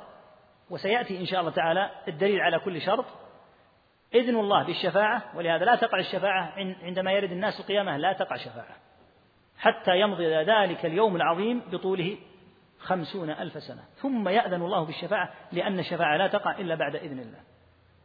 وسيأتي 0.70 1.20
إن 1.20 1.26
شاء 1.26 1.40
الله 1.40 1.52
تعالى 1.52 1.90
الدليل 2.08 2.42
على 2.42 2.60
كل 2.60 2.82
شرط. 2.82 3.06
إذن 4.16 4.36
الله 4.36 4.64
بالشفاعة 4.64 5.24
ولهذا 5.36 5.66
لا 5.66 5.76
تقع 5.76 6.00
الشفاعة 6.00 6.54
عندما 6.84 7.12
يرد 7.12 7.32
الناس 7.32 7.60
القيامة 7.60 7.98
لا 7.98 8.14
تقع 8.14 8.36
شفاعة 8.36 8.76
حتى 9.58 10.00
يمضي 10.00 10.28
ذلك 10.28 10.86
اليوم 10.86 11.16
العظيم 11.16 11.62
بطوله 11.72 12.18
خمسون 12.80 13.30
ألف 13.30 13.64
سنة. 13.64 13.84
ثم 13.96 14.30
يأذن 14.30 14.62
الله 14.62 14.86
بالشفاعة 14.86 15.30
لأن 15.52 15.80
الشفاعة 15.80 16.18
لا 16.18 16.28
تقع 16.28 16.52
إلا 16.52 16.76
بعد 16.76 16.96
إذن 16.96 17.20
الله. 17.20 17.40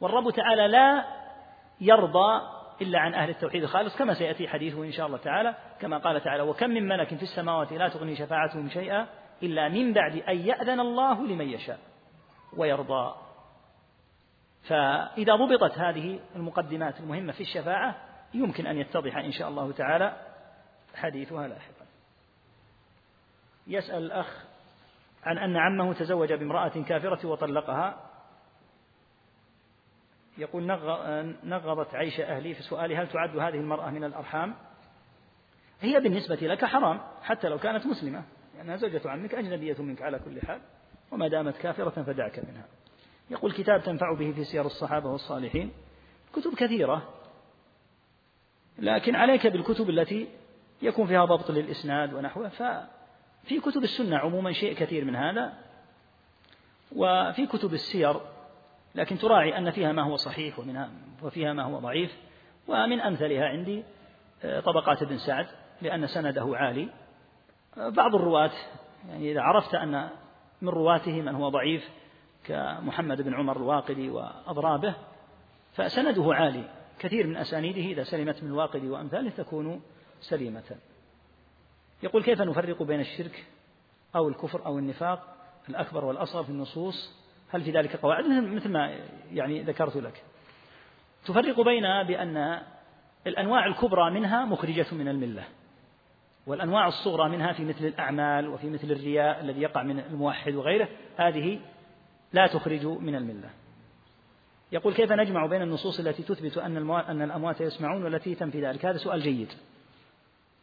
والرب 0.00 0.30
تعالى 0.30 0.68
لا 0.68 1.04
يرضى 1.80 2.59
إلا 2.80 2.98
عن 2.98 3.14
أهل 3.14 3.30
التوحيد 3.30 3.62
الخالص 3.62 3.96
كما 3.96 4.14
سيأتي 4.14 4.48
حديثه 4.48 4.84
إن 4.84 4.92
شاء 4.92 5.06
الله 5.06 5.18
تعالى 5.18 5.54
كما 5.80 5.98
قال 5.98 6.20
تعالى 6.20 6.42
وكم 6.42 6.70
من 6.70 6.88
ملك 6.88 7.14
في 7.14 7.22
السماوات 7.22 7.72
لا 7.72 7.88
تغني 7.88 8.16
شفاعتهم 8.16 8.68
شيئا 8.68 9.06
إلا 9.42 9.68
من 9.68 9.92
بعد 9.92 10.16
أن 10.16 10.38
يأذن 10.38 10.80
الله 10.80 11.26
لمن 11.26 11.48
يشاء 11.48 11.78
ويرضى. 12.56 13.14
فإذا 14.62 15.34
ضبطت 15.34 15.78
هذه 15.78 16.20
المقدمات 16.36 17.00
المهمة 17.00 17.32
في 17.32 17.40
الشفاعة 17.40 17.96
يمكن 18.34 18.66
أن 18.66 18.78
يتضح 18.78 19.16
إن 19.16 19.32
شاء 19.32 19.48
الله 19.48 19.72
تعالى 19.72 20.16
حديثها 20.94 21.48
لاحقا. 21.48 21.86
يسأل 23.66 24.02
الأخ 24.02 24.44
عن 25.24 25.38
أن 25.38 25.56
عمه 25.56 25.92
تزوج 25.92 26.32
بامرأة 26.32 26.82
كافرة 26.88 27.28
وطلقها. 27.28 28.09
يقول 30.38 30.66
نغضت 31.44 31.94
عيش 31.94 32.20
أهلي 32.20 32.54
في 32.54 32.62
سؤالي 32.62 32.96
هل 32.96 33.08
تعد 33.08 33.36
هذه 33.36 33.54
المرأة 33.54 33.90
من 33.90 34.04
الأرحام؟ 34.04 34.54
هي 35.80 36.00
بالنسبة 36.00 36.36
لك 36.36 36.64
حرام 36.64 37.00
حتى 37.22 37.48
لو 37.48 37.58
كانت 37.58 37.86
مسلمة. 37.86 38.24
لأنها 38.56 38.76
زوجة 38.76 39.00
عمك 39.04 39.34
أجنبية 39.34 39.76
منك 39.78 40.02
على 40.02 40.18
كل 40.18 40.40
حال 40.40 40.60
وما 41.12 41.28
دامت 41.28 41.56
كافرة 41.56 42.02
فدعك 42.02 42.38
منها. 42.38 42.64
يقول 43.30 43.52
كتاب 43.52 43.82
تنفع 43.82 44.14
به 44.14 44.32
في 44.32 44.44
سير 44.44 44.66
الصحابة 44.66 45.10
والصالحين. 45.10 45.72
كتب 46.32 46.54
كثيرة 46.54 47.08
لكن 48.78 49.14
عليك 49.14 49.46
بالكتب 49.46 49.90
التي 49.90 50.28
يكون 50.82 51.06
فيها 51.06 51.24
ضبط 51.24 51.50
للإسناد 51.50 52.14
ونحوه. 52.14 52.48
ففي 52.48 53.60
كتب 53.60 53.82
السنة 53.82 54.18
عموما 54.18 54.52
شيء 54.52 54.74
كثير 54.74 55.04
من 55.04 55.16
هذا 55.16 55.52
وفي 56.96 57.46
كتب 57.46 57.74
السير 57.74 58.20
لكن 58.94 59.18
تراعي 59.18 59.58
أن 59.58 59.70
فيها 59.70 59.92
ما 59.92 60.02
هو 60.02 60.16
صحيح 60.16 60.58
ومنها 60.58 60.90
وفيها 61.22 61.52
ما 61.52 61.62
هو 61.62 61.78
ضعيف. 61.78 62.16
ومن 62.68 63.00
أمثلها 63.00 63.44
عندي 63.44 63.84
آه، 64.44 64.60
طبقات 64.60 65.02
ابن 65.02 65.18
سعد 65.18 65.46
لأن 65.82 66.06
سنده 66.06 66.56
عالي. 66.56 66.88
آه، 67.78 67.88
بعض 67.88 68.14
الرواة 68.14 68.50
يعني 69.08 69.32
إذا 69.32 69.40
عرفت 69.40 69.74
أن 69.74 70.08
من 70.62 70.68
رواته 70.68 71.22
من 71.22 71.34
هو 71.34 71.48
ضعيف 71.48 71.90
كمحمد 72.44 73.22
بن 73.22 73.34
عمر 73.34 73.56
الواقدي 73.56 74.10
وأضرابه 74.10 74.94
فسنده 75.72 76.34
عالي. 76.34 76.64
كثير 76.98 77.26
من 77.26 77.36
أسانيده 77.36 77.80
إذا 77.80 78.02
سلمت 78.02 78.42
من 78.42 78.50
الواقدي 78.50 78.88
وأمثاله 78.88 79.30
تكون 79.30 79.82
سليمة. 80.20 80.76
يقول 82.02 82.22
كيف 82.22 82.40
نفرق 82.40 82.82
بين 82.82 83.00
الشرك 83.00 83.46
أو 84.16 84.28
الكفر 84.28 84.66
أو 84.66 84.78
النفاق؟ 84.78 85.36
الأكبر 85.68 86.04
والأصغر 86.04 86.44
في 86.44 86.50
النصوص. 86.50 87.19
هل 87.52 87.62
في 87.62 87.70
ذلك 87.70 87.96
قواعد؟ 87.96 88.24
مثل 88.26 88.68
ما 88.68 88.98
يعني 89.32 89.62
ذكرت 89.62 89.96
لك. 89.96 90.22
تفرق 91.24 91.60
بين 91.60 92.02
بأن 92.02 92.60
الأنواع 93.26 93.66
الكبرى 93.66 94.10
منها 94.10 94.44
مخرجة 94.44 94.86
من 94.92 95.08
الملة 95.08 95.44
والأنواع 96.46 96.88
الصغرى 96.88 97.28
منها 97.28 97.52
في 97.52 97.64
مثل 97.64 97.84
الأعمال 97.84 98.48
وفي 98.48 98.70
مثل 98.70 98.92
الرياء 98.92 99.40
الذي 99.40 99.60
يقع 99.60 99.82
من 99.82 99.98
الموحد 99.98 100.54
وغيره 100.54 100.88
هذه 101.16 101.60
لا 102.32 102.46
تخرج 102.46 102.86
من 102.86 103.14
الملة. 103.14 103.50
يقول 104.72 104.94
كيف 104.94 105.12
نجمع 105.12 105.46
بين 105.46 105.62
النصوص 105.62 106.00
التي 106.00 106.22
تثبت 106.22 106.58
أن 106.58 106.90
أن 106.90 107.22
الأموات 107.22 107.60
يسمعون 107.60 108.04
والتي 108.04 108.34
تنفي 108.34 108.66
ذلك؟ 108.66 108.86
هذا 108.86 108.96
سؤال 108.96 109.20
جيد. 109.20 109.48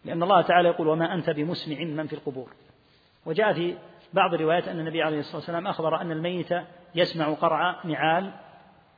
لأن 0.05 0.23
الله 0.23 0.41
تعالى 0.41 0.69
يقول 0.69 0.87
وما 0.87 1.13
أنت 1.13 1.29
بمسمع 1.29 1.79
من 1.79 2.07
في 2.07 2.13
القبور. 2.13 2.49
وجاء 3.25 3.53
في 3.53 3.77
بعض 4.13 4.33
الروايات 4.33 4.67
أن 4.67 4.79
النبي 4.79 5.01
عليه 5.01 5.19
الصلاة 5.19 5.35
والسلام 5.35 5.67
أخبر 5.67 6.01
أن 6.01 6.11
الميت 6.11 6.49
يسمع 6.95 7.33
قرع 7.33 7.85
نعال 7.85 8.31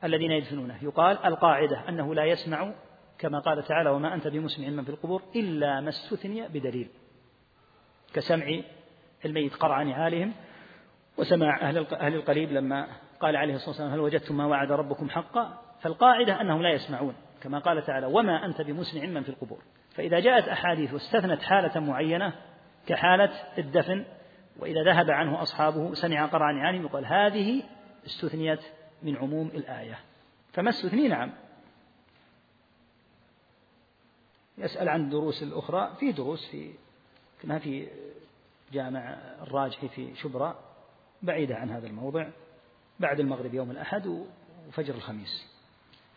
الذين 0.04 0.30
يدفنونه. 0.30 0.84
يقال 0.84 1.24
القاعدة 1.24 1.88
أنه 1.88 2.14
لا 2.14 2.24
يسمع 2.24 2.72
كما 3.18 3.38
قال 3.38 3.62
تعالى 3.62 3.90
وما 3.90 4.14
أنت 4.14 4.28
بمسمع 4.28 4.68
من 4.68 4.84
في 4.84 4.90
القبور 4.90 5.22
إلا 5.36 5.80
ما 5.80 5.88
استثني 5.88 6.48
بدليل 6.48 6.88
كسمع 8.14 8.60
الميت 9.24 9.54
قرع 9.54 9.82
نعالهم 9.82 10.32
وسمع 11.18 11.60
أهل 11.60 11.86
أهل 11.94 12.14
القريب 12.14 12.52
لما 12.52 12.86
قال 13.20 13.36
عليه 13.36 13.54
الصلاة 13.54 13.70
والسلام 13.70 13.92
هل 13.92 14.00
وجدتم 14.00 14.36
ما 14.36 14.46
وعد 14.46 14.72
ربكم 14.72 15.10
حقا؟ 15.10 15.62
فالقاعدة 15.80 16.40
أنهم 16.40 16.62
لا 16.62 16.70
يسمعون 16.72 17.14
كما 17.42 17.58
قال 17.58 17.82
تعالى 17.82 18.06
وما 18.06 18.44
أنت 18.44 18.62
بمسمع 18.62 19.06
من 19.06 19.22
في 19.22 19.28
القبور. 19.28 19.62
فإذا 19.94 20.20
جاءت 20.20 20.48
أحاديث 20.48 20.92
واستثنت 20.92 21.42
حالة 21.42 21.80
معينة 21.80 22.32
كحالة 22.86 23.30
الدفن 23.58 24.04
وإذا 24.58 24.82
ذهب 24.82 25.10
عنه 25.10 25.42
أصحابه 25.42 25.94
سمع 25.94 26.26
قرع 26.26 26.50
نعالهم 26.50 26.82
يقول 26.82 27.04
هذه 27.04 27.62
استثنيت 28.06 28.60
من 29.02 29.16
عموم 29.16 29.46
الآية. 29.46 29.98
فما 30.52 30.70
استثني؟ 30.70 31.08
نعم. 31.08 31.32
يسأل 34.58 34.88
عن 34.88 35.00
الدروس 35.00 35.42
الأخرى. 35.42 35.96
في 36.00 36.12
دروس 36.12 36.46
في 36.46 36.72
كما 37.42 37.58
في 37.58 37.88
جامع 38.72 39.18
الراجحي 39.42 39.88
في 39.88 40.14
شبرا 40.14 40.58
بعيدة 41.22 41.56
عن 41.56 41.70
هذا 41.70 41.86
الموضع. 41.86 42.28
بعد 43.00 43.20
المغرب 43.20 43.54
يوم 43.54 43.70
الأحد 43.70 44.24
وفجر 44.68 44.94
الخميس. 44.94 45.46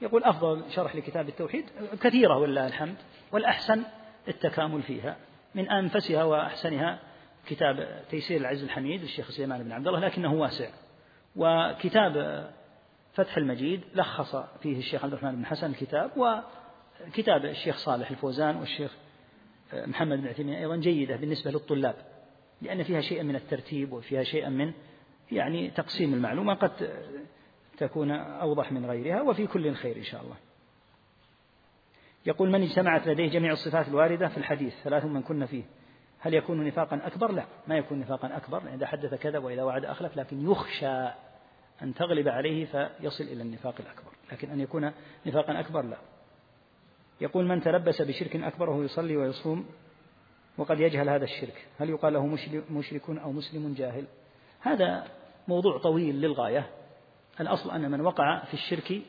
يقول 0.02 0.24
أفضل 0.24 0.72
شرح 0.72 0.96
لكتاب 0.96 1.30
التوحيد 1.30 1.66
كثيرة 2.02 2.38
ولله 2.38 2.68
الحمد 2.68 2.96
والأحسن 3.32 3.84
التكامل 4.28 4.82
فيها. 4.82 5.18
من 5.56 5.70
أنفسها 5.70 6.24
وأحسنها 6.24 7.00
كتاب 7.48 8.06
تيسير 8.10 8.42
العز 8.42 8.64
الحميد 8.64 9.02
للشيخ 9.02 9.32
سليمان 9.32 9.64
بن 9.64 9.72
عبد 9.72 9.88
الله 9.88 10.00
لكنه 10.00 10.34
واسع. 10.34 10.70
وكتاب 11.36 12.46
فتح 13.14 13.38
المجيد 13.38 13.82
لخص 13.96 14.36
فيه 14.36 14.78
الشيخ 14.78 15.04
عبد 15.04 15.14
الرحمن 15.14 15.36
بن 15.36 15.46
حسن 15.46 15.72
الكتاب 15.72 16.12
وكتاب 16.18 17.46
الشيخ 17.46 17.78
صالح 17.78 18.12
الفوزان 18.12 18.56
والشيخ 18.56 18.92
محمد 19.74 20.18
بن 20.18 20.28
عثيمين 20.28 20.56
أيضا 20.56 20.76
جيدة 20.76 21.16
بالنسبة 21.16 21.52
للطلاب 21.52 21.96
لأن 22.62 22.84
فيها 22.84 23.02
شيئا 23.02 23.24
من 23.24 23.36
الترتيب 23.36 23.94
وفيها 23.94 24.24
شيئا 24.24 24.50
من 24.50 24.74
يعني 25.32 25.70
تقسيم 25.70 26.14
المعلومة 26.14 26.54
قد 26.54 26.90
تكون 27.78 28.12
أوضح 28.12 28.72
من 28.72 28.86
غيرها 28.86 29.22
وفي 29.22 29.48
كل 29.48 29.74
خير 29.74 29.98
إن 29.98 30.04
شاء 30.04 30.22
الله. 30.22 30.36
يقول 32.26 32.50
من 32.50 32.62
اجتمعت 32.64 33.08
لديه 33.08 33.28
جميع 33.28 33.52
الصفات 33.52 33.88
الواردة 33.88 34.28
في 34.28 34.38
الحديث 34.38 34.74
ثلاث 34.84 35.06
من 35.06 35.22
كن 35.22 35.46
فيه. 35.46 35.64
هل 36.24 36.34
يكون 36.34 36.68
نفاقا 36.68 37.02
أكبر؟ 37.08 37.32
لا 37.32 37.46
ما 37.68 37.78
يكون 37.78 38.00
نفاقا 38.00 38.38
أكبر 38.38 38.74
إذا 38.74 38.88
حدث 38.88 39.14
كذب 39.14 39.44
وإذا 39.44 39.64
وعد 39.64 39.86
أخلف 39.86 40.18
لكن 40.18 40.52
يخشى 40.52 41.08
أن 41.82 41.94
تغلب 41.94 42.28
عليه 42.28 42.66
فيصل 42.66 43.24
إلى 43.24 43.42
النفاق 43.42 43.76
الأكبر. 43.80 44.12
لكن 44.32 44.50
أن 44.50 44.60
يكون 44.60 44.92
نفاقا 45.26 45.60
أكبر 45.60 45.82
لا. 45.82 45.98
يقول 47.22 47.46
من 47.46 47.62
تلبس 47.62 48.02
بشرك 48.02 48.36
أكبر 48.36 48.70
وهو 48.70 48.84
يصلي 48.84 49.18
ويصوم 49.18 49.66
وقد 50.58 50.80
يجهل 50.80 51.10
هذا 51.10 51.24
الشرك. 51.24 51.68
هل 51.80 51.90
يقال 51.90 52.14
له 52.14 52.26
مشرك 52.70 53.10
أو 53.10 53.32
مسلم 53.32 53.74
جاهل؟ 53.74 54.06
هذا 54.60 55.08
موضوع 55.48 55.78
طويل 55.78 56.22
للغاية. 56.22 56.70
الأصل 57.40 57.72
أن 57.72 57.92
من 57.92 58.02
وقع 58.02 58.44
في 58.46 58.54
الشرك 58.54 59.02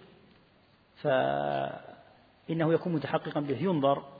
فإنه 1.02 2.72
يكون 2.72 2.92
متحققا 2.92 3.40
به 3.40 3.62
ينظر 3.62 4.13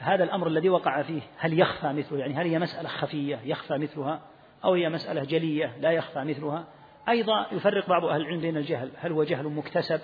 هذا 0.00 0.24
الأمر 0.24 0.46
الذي 0.46 0.68
وقع 0.68 1.02
فيه 1.02 1.20
هل 1.36 1.60
يخفى 1.60 1.92
مثله؟ 1.92 2.18
يعني 2.18 2.34
هل 2.34 2.46
هي 2.46 2.58
مسألة 2.58 2.88
خفية 2.88 3.40
يخفى 3.44 3.78
مثلها 3.78 4.20
أو 4.64 4.74
هي 4.74 4.88
مسألة 4.88 5.24
جلية 5.24 5.76
لا 5.80 5.90
يخفى 5.90 6.24
مثلها؟ 6.24 6.66
أيضا 7.08 7.46
يفرق 7.52 7.88
بعض 7.88 8.04
أهل 8.04 8.20
العلم 8.20 8.40
بين 8.40 8.56
الجهل 8.56 8.90
هل 8.96 9.12
هو 9.12 9.24
جهل 9.24 9.48
مكتسب 9.48 10.00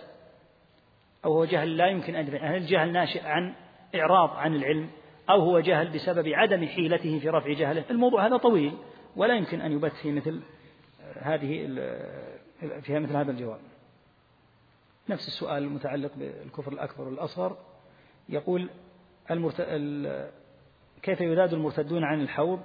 أو 1.24 1.32
هو 1.32 1.44
جهل 1.44 1.76
لا 1.76 1.86
يمكن 1.86 2.16
أن 2.16 2.28
هل 2.28 2.56
الجهل 2.56 2.92
ناشئ 2.92 3.26
عن 3.26 3.54
إعراض 3.94 4.30
عن 4.30 4.54
العلم 4.54 4.88
أو 5.30 5.40
هو 5.40 5.60
جهل 5.60 5.88
بسبب 5.88 6.28
عدم 6.28 6.66
حيلته 6.66 7.18
في 7.18 7.28
رفع 7.28 7.52
جهله؟ 7.52 7.84
الموضوع 7.90 8.26
هذا 8.26 8.36
طويل 8.36 8.72
ولا 9.16 9.34
يمكن 9.34 9.60
أن 9.60 9.72
يبث 9.72 10.02
في 10.02 10.12
مثل 10.12 10.42
هذه 11.22 11.66
فيها 12.82 12.98
مثل 12.98 13.16
هذا 13.16 13.30
الجواب. 13.30 13.60
نفس 15.08 15.28
السؤال 15.28 15.62
المتعلق 15.62 16.10
بالكفر 16.16 16.72
الأكبر 16.72 17.04
والأصغر 17.08 17.56
يقول 18.28 18.68
المرت... 19.30 19.54
ال... 19.58 20.30
كيف 21.02 21.20
يذاد 21.20 21.52
المرتدون 21.52 22.04
عن 22.04 22.20
الحوض؟ 22.20 22.60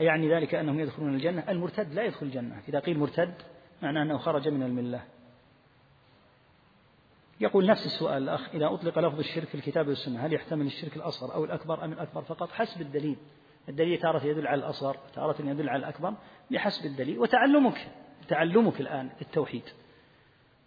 يعني 0.00 0.34
ذلك 0.34 0.54
أنهم 0.54 0.80
يدخلون 0.80 1.14
الجنة. 1.14 1.44
المرتد 1.48 1.94
لا 1.94 2.02
يدخل 2.02 2.26
الجنة. 2.26 2.62
إذا 2.68 2.78
قيل 2.78 2.98
مرتد 2.98 3.34
معناه 3.82 4.02
أنه 4.02 4.18
خرج 4.18 4.48
من 4.48 4.62
الملة. 4.62 5.04
يقول 7.40 7.66
نفس 7.66 7.86
السؤال 7.86 8.22
الأخ 8.22 8.54
إذا 8.54 8.66
أطلق 8.66 8.98
لفظ 8.98 9.18
الشرك 9.18 9.48
في 9.48 9.54
الكتاب 9.54 9.88
والسنة 9.88 10.26
هل 10.26 10.32
يحتمل 10.32 10.66
الشرك 10.66 10.96
الأصغر 10.96 11.34
أو 11.34 11.44
الأكبر 11.44 11.84
أم 11.84 11.92
الأكبر 11.92 12.22
فقط؟ 12.22 12.50
حسب 12.52 12.80
الدليل. 12.80 13.16
الدليل 13.68 13.98
تارة 13.98 14.26
يدل 14.26 14.46
على 14.46 14.58
الأصغر 14.58 14.96
تارة 15.14 15.36
يدل 15.42 15.68
على 15.68 15.78
الأكبر 15.78 16.14
بحسب 16.50 16.86
الدليل. 16.86 17.18
وتعلمك 17.18 17.88
تعلمك 18.28 18.80
الآن 18.80 19.10
التوحيد. 19.20 19.62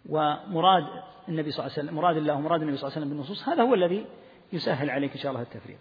ومراد 0.08 0.84
النبي 1.28 1.50
صلى 1.50 1.66
الله 1.66 1.72
عليه 1.72 1.82
وسلم 1.82 1.94
مراد 1.94 2.16
الله 2.16 2.34
ومراد 2.34 2.60
النبي 2.60 2.76
صلى 2.76 2.88
الله 2.88 2.96
عليه 2.96 3.06
وسلم 3.06 3.16
بالنصوص 3.16 3.48
هذا 3.48 3.62
هو 3.62 3.74
الذي 3.74 4.06
يسهل 4.52 4.90
عليك 4.90 5.12
إن 5.12 5.18
شاء 5.18 5.32
الله 5.32 5.42
التفريق. 5.42 5.78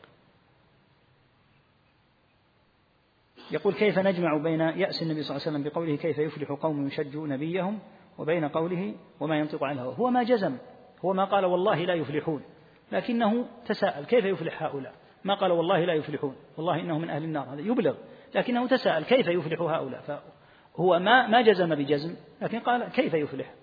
يقول 3.52 3.74
كيف 3.74 4.00
نجمع 4.00 4.38
بين 4.38 4.60
يأس 4.60 5.02
النبي 5.02 5.24
صلى 5.24 5.38
الله 5.38 5.48
عليه 5.48 5.58
وسلم 5.58 5.64
بقوله 5.64 5.96
كيف 5.96 6.18
يفلح 6.18 6.52
قوم 6.52 6.88
يشجوا 6.88 7.28
نبيهم 7.28 7.80
وبين 8.18 8.48
قوله 8.48 8.96
وما 9.20 9.40
ينطق 9.40 9.64
عن 9.64 9.76
الهوى. 9.76 9.96
هو 9.98 10.10
ما 10.10 10.24
جزم 10.24 10.58
هو 11.06 11.14
ما 11.14 11.26
قال 11.26 11.46
والله 11.46 11.86
لا 11.86 11.94
يفلحون 11.94 12.44
لكنه 12.92 13.48
تساءل 13.66 14.06
كيف 14.06 14.26
يفلح 14.26 14.64
هؤلاء؟ 14.64 14.94
ما 15.24 15.36
قال 15.36 15.52
والله 15.52 15.86
لا 15.86 15.94
يفلحون 15.94 16.36
والله 16.58 16.80
إنه 16.80 17.00
من 17.00 17.10
أهل 17.10 17.24
النار 17.24 17.54
هذا 17.54 17.62
يبلغ 17.62 17.96
لكنه 18.36 18.68
تساءل 18.68 19.04
كيف 19.04 19.28
يفلح 19.28 19.62
هؤلاء؟ 19.62 20.02
فهو 20.02 21.00
ما 21.00 21.28
ما 21.28 21.42
جزم 21.42 21.76
بجزم 21.76 22.16
لكن 22.42 22.60
قال 22.60 22.88
كيف 22.88 23.14
يفلح؟ 23.14 23.54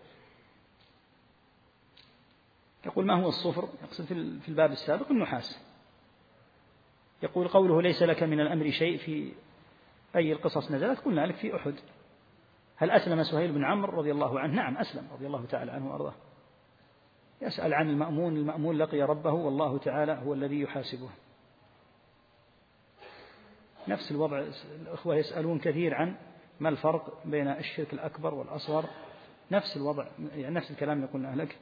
يقول 2.87 3.07
ما 3.07 3.23
هو 3.23 3.29
الصفر؟ 3.29 3.69
يقصد 3.83 4.05
في 4.41 4.49
الباب 4.49 4.71
السابق 4.71 5.11
النحاس. 5.11 5.61
يقول 7.23 7.49
قوله 7.49 7.83
ليس 7.83 8.03
لك 8.03 8.23
من 8.23 8.41
الأمر 8.41 8.71
شيء 8.71 8.99
في 8.99 9.33
أي 10.17 10.33
القصص 10.33 10.71
نزلت. 10.71 10.99
قلنا 10.99 11.27
لك 11.27 11.35
في 11.35 11.57
أحد. 11.57 11.75
هل 12.77 12.91
أسلم 12.91 13.23
سهيل 13.23 13.53
بن 13.53 13.65
عمرو 13.65 13.99
رضي 13.99 14.13
الله 14.13 14.41
عنه؟ 14.41 14.55
نعم 14.55 14.77
أسلم 14.77 15.09
رضي 15.13 15.27
الله 15.27 15.47
تعالى 15.47 15.73
عنه 15.73 15.91
وأرضاه. 15.91 16.15
يسأل 17.43 17.75
عن 17.75 17.91
المأمون 17.91 18.37
المأمون 18.37 18.79
لقي 18.79 19.03
ربه 19.03 19.33
والله 19.33 19.79
تعالى 19.79 20.13
هو 20.13 20.35
الذي 20.35 20.61
يحاسبه. 20.61 21.11
نفس 23.89 24.11
الوضع 24.11 24.45
الأخوة 24.83 25.17
يسألون 25.17 25.59
كثير 25.59 25.95
عن 25.95 26.17
ما 26.61 26.69
الفرق 26.69 27.23
بين 27.25 27.49
الشرك 27.49 27.93
الأكبر 27.93 28.35
والأصغر. 28.35 28.85
نفس 29.51 29.77
الوضع 29.77 30.07
يعني 30.37 30.55
نفس 30.55 30.71
الكلام 30.71 30.97
اللي 30.97 31.09
قلناه 31.09 31.35
لك 31.35 31.59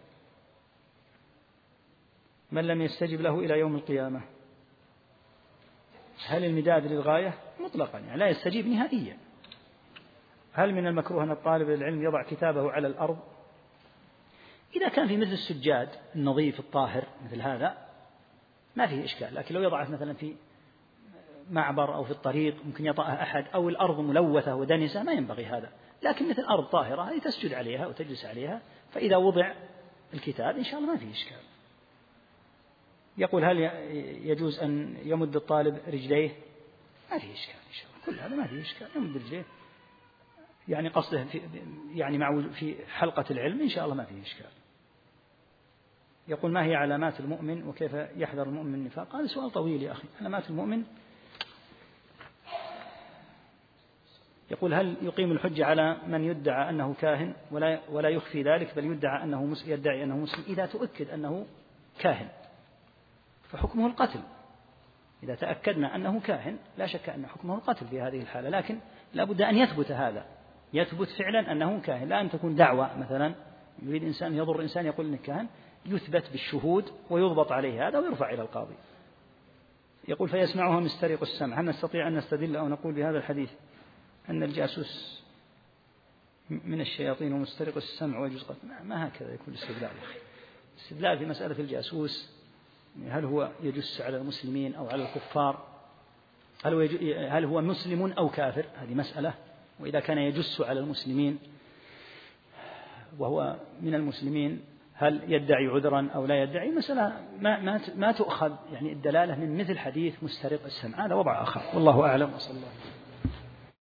من 2.52 2.66
لم 2.66 2.82
يستجب 2.82 3.20
له 3.20 3.38
إلى 3.38 3.58
يوم 3.58 3.76
القيامة. 3.76 4.20
هل 6.26 6.44
المداد 6.44 6.86
للغاية؟ 6.86 7.34
مطلقا 7.60 7.98
يعني 7.98 8.18
لا 8.18 8.28
يستجيب 8.28 8.66
نهائيا. 8.66 9.16
هل 10.52 10.74
من 10.74 10.86
المكروه 10.86 11.22
أن 11.22 11.30
الطالب 11.30 11.70
العلم 11.70 12.02
يضع 12.02 12.22
كتابه 12.22 12.72
على 12.72 12.86
الأرض؟ 12.86 13.18
إذا 14.76 14.88
كان 14.88 15.08
في 15.08 15.16
مثل 15.16 15.32
السجاد 15.32 15.88
النظيف 16.16 16.60
الطاهر 16.60 17.04
مثل 17.24 17.40
هذا 17.42 17.76
ما 18.76 18.86
فيه 18.86 19.04
إشكال. 19.04 19.34
لكن 19.34 19.54
لو 19.54 19.62
يضعه 19.62 19.88
مثلا 19.90 20.14
في 20.14 20.34
معبر 21.50 21.94
أو 21.94 22.04
في 22.04 22.10
الطريق 22.10 22.56
ممكن 22.64 22.86
يطأها 22.86 23.22
أحد 23.22 23.44
أو 23.54 23.68
الأرض 23.68 24.00
ملوثة 24.00 24.54
ودنسة 24.54 25.02
ما 25.02 25.12
ينبغي 25.12 25.46
هذا. 25.46 25.70
لكن 26.02 26.28
مثل 26.28 26.42
أرض 26.42 26.64
طاهرة 26.64 27.02
هذه 27.02 27.18
تسجد 27.18 27.54
عليها 27.54 27.86
وتجلس 27.86 28.24
عليها 28.24 28.60
فإذا 28.90 29.16
وضع 29.16 29.52
الكتاب 30.14 30.56
إن 30.56 30.64
شاء 30.64 30.80
الله 30.80 30.92
ما 30.92 30.98
فيه 30.98 31.12
إشكال. 31.12 31.51
يقول 33.18 33.44
هل 33.44 33.58
يجوز 34.26 34.58
أن 34.58 34.96
يمد 35.04 35.36
الطالب 35.36 35.78
رجليه؟ 35.88 36.30
ما 37.10 37.18
في 37.18 37.32
إشكال 37.32 37.54
إن 37.68 37.72
شاء 37.72 37.86
الله. 37.86 38.06
كل 38.06 38.18
هذا 38.20 38.36
ما 38.36 38.46
في 38.46 38.60
إشكال. 38.60 38.88
يمد 38.96 39.16
رجليه. 39.16 39.44
يعني 40.68 40.88
قصده 40.88 41.24
في 41.24 41.40
يعني 41.94 42.18
مع 42.18 42.42
في 42.48 42.74
حلقة 42.86 43.24
العلم 43.30 43.60
إن 43.60 43.68
شاء 43.68 43.84
الله 43.84 43.94
ما 43.94 44.04
في 44.04 44.22
إشكال. 44.22 44.50
يقول 46.28 46.52
ما 46.52 46.64
هي 46.64 46.74
علامات 46.74 47.20
المؤمن 47.20 47.68
وكيف 47.68 47.94
يحذر 48.16 48.42
المؤمن 48.42 48.72
من 48.72 48.74
النفاق؟ 48.74 49.16
هذا 49.16 49.26
سؤال 49.26 49.50
طويل 49.50 49.82
يا 49.82 49.92
أخي. 49.92 50.08
علامات 50.20 50.50
المؤمن. 50.50 50.84
يقول 54.50 54.74
هل 54.74 54.96
يقيم 55.02 55.32
الحجة 55.32 55.66
على 55.66 55.96
من 56.06 56.24
يدعى 56.24 56.70
أنه 56.70 56.94
كاهن 56.94 57.34
ولا 57.50 57.80
ولا 57.90 58.08
يخفي 58.08 58.42
ذلك 58.42 58.76
بل 58.76 58.84
يدعى 58.84 59.24
أنه 59.24 59.56
يدعي 59.66 60.04
أنه 60.04 60.16
مسلم؟ 60.16 60.44
إذا 60.48 60.66
تؤكد 60.66 61.10
أنه 61.10 61.46
كاهن. 61.98 62.28
فحكمه 63.52 63.86
القتل. 63.86 64.20
إذا 65.22 65.34
تأكدنا 65.34 65.96
أنه 65.96 66.20
كاهن 66.20 66.56
لا 66.78 66.86
شك 66.86 67.08
أن 67.08 67.26
حكمه 67.26 67.54
القتل 67.54 67.86
في 67.86 68.00
هذه 68.00 68.20
الحالة 68.20 68.48
لكن 68.48 68.78
لا 69.14 69.24
بد 69.24 69.42
أن 69.42 69.56
يثبت 69.56 69.92
هذا. 69.92 70.26
يثبت 70.72 71.08
فعلا 71.08 71.52
أنه 71.52 71.80
كاهن. 71.80 72.08
لا 72.08 72.20
أن 72.20 72.30
تكون 72.30 72.54
دعوة 72.54 72.98
مثلا 72.98 73.34
يريد 73.82 74.04
إنسان 74.04 74.34
يضر 74.34 74.62
إنسان 74.62 74.86
يقول 74.86 75.06
إنك 75.06 75.20
كاهن 75.20 75.46
يثبت 75.86 76.30
بالشهود 76.30 76.92
ويضبط 77.10 77.52
عليه 77.52 77.88
هذا 77.88 77.98
ويرفع 77.98 78.30
إلى 78.30 78.42
القاضي. 78.42 78.74
يقول 80.08 80.28
فيسمعها 80.28 80.80
مسترق 80.80 81.22
السمع. 81.22 81.60
هل 81.60 81.64
نستطيع 81.64 82.08
أن 82.08 82.14
نستدل 82.14 82.56
أو 82.56 82.68
نقول 82.68 82.94
بهذا 82.94 83.18
الحديث 83.18 83.50
أن 84.30 84.42
الجاسوس 84.42 85.22
من 86.50 86.80
الشياطين 86.80 87.32
ومسترق 87.32 87.76
السمع 87.76 88.18
ويجوز 88.18 88.42
قتل 88.42 88.68
ما 88.84 89.08
هكذا 89.08 89.34
يكون 89.34 89.54
الاستدلال. 89.54 89.82
يا 89.82 90.02
أخي 90.02 90.18
الاستدلال 90.76 91.18
في 91.18 91.26
مسألة 91.26 91.58
الجاسوس 91.58 92.41
هل 93.10 93.24
هو 93.24 93.50
يجس 93.62 94.00
على 94.00 94.16
المسلمين 94.16 94.74
أو 94.74 94.88
على 94.88 95.02
الكفار؟ 95.02 95.64
هل 96.64 96.74
هو, 96.74 96.80
هل 97.28 97.44
هو 97.44 97.60
مسلم 97.60 98.12
أو 98.12 98.28
كافر؟ 98.28 98.64
هذه 98.76 98.94
مسألة. 98.94 99.34
وإذا 99.80 100.00
كان 100.00 100.18
يجس 100.18 100.60
على 100.60 100.80
المسلمين 100.80 101.38
وهو 103.18 103.56
من 103.80 103.94
المسلمين 103.94 104.60
هل 104.94 105.20
يدعي 105.32 105.66
عذرا 105.66 106.08
أو 106.14 106.26
لا 106.26 106.42
يدعي؟ 106.42 106.70
مسألة 106.70 107.12
ما, 107.40 107.60
ما, 107.60 107.80
ما 107.96 108.12
تؤخذ. 108.12 108.52
يعني 108.72 108.92
الدلالة 108.92 109.34
من 109.34 109.58
مثل 109.58 109.78
حديث 109.78 110.14
مسترق 110.22 110.64
السمع. 110.64 111.06
هذا 111.06 111.14
وضع 111.14 111.42
آخر. 111.42 111.62
والله 111.74 112.06
أعلم. 112.06 112.34
وصلى 112.34 112.56
الله 112.56 112.68
عليه 112.68 113.01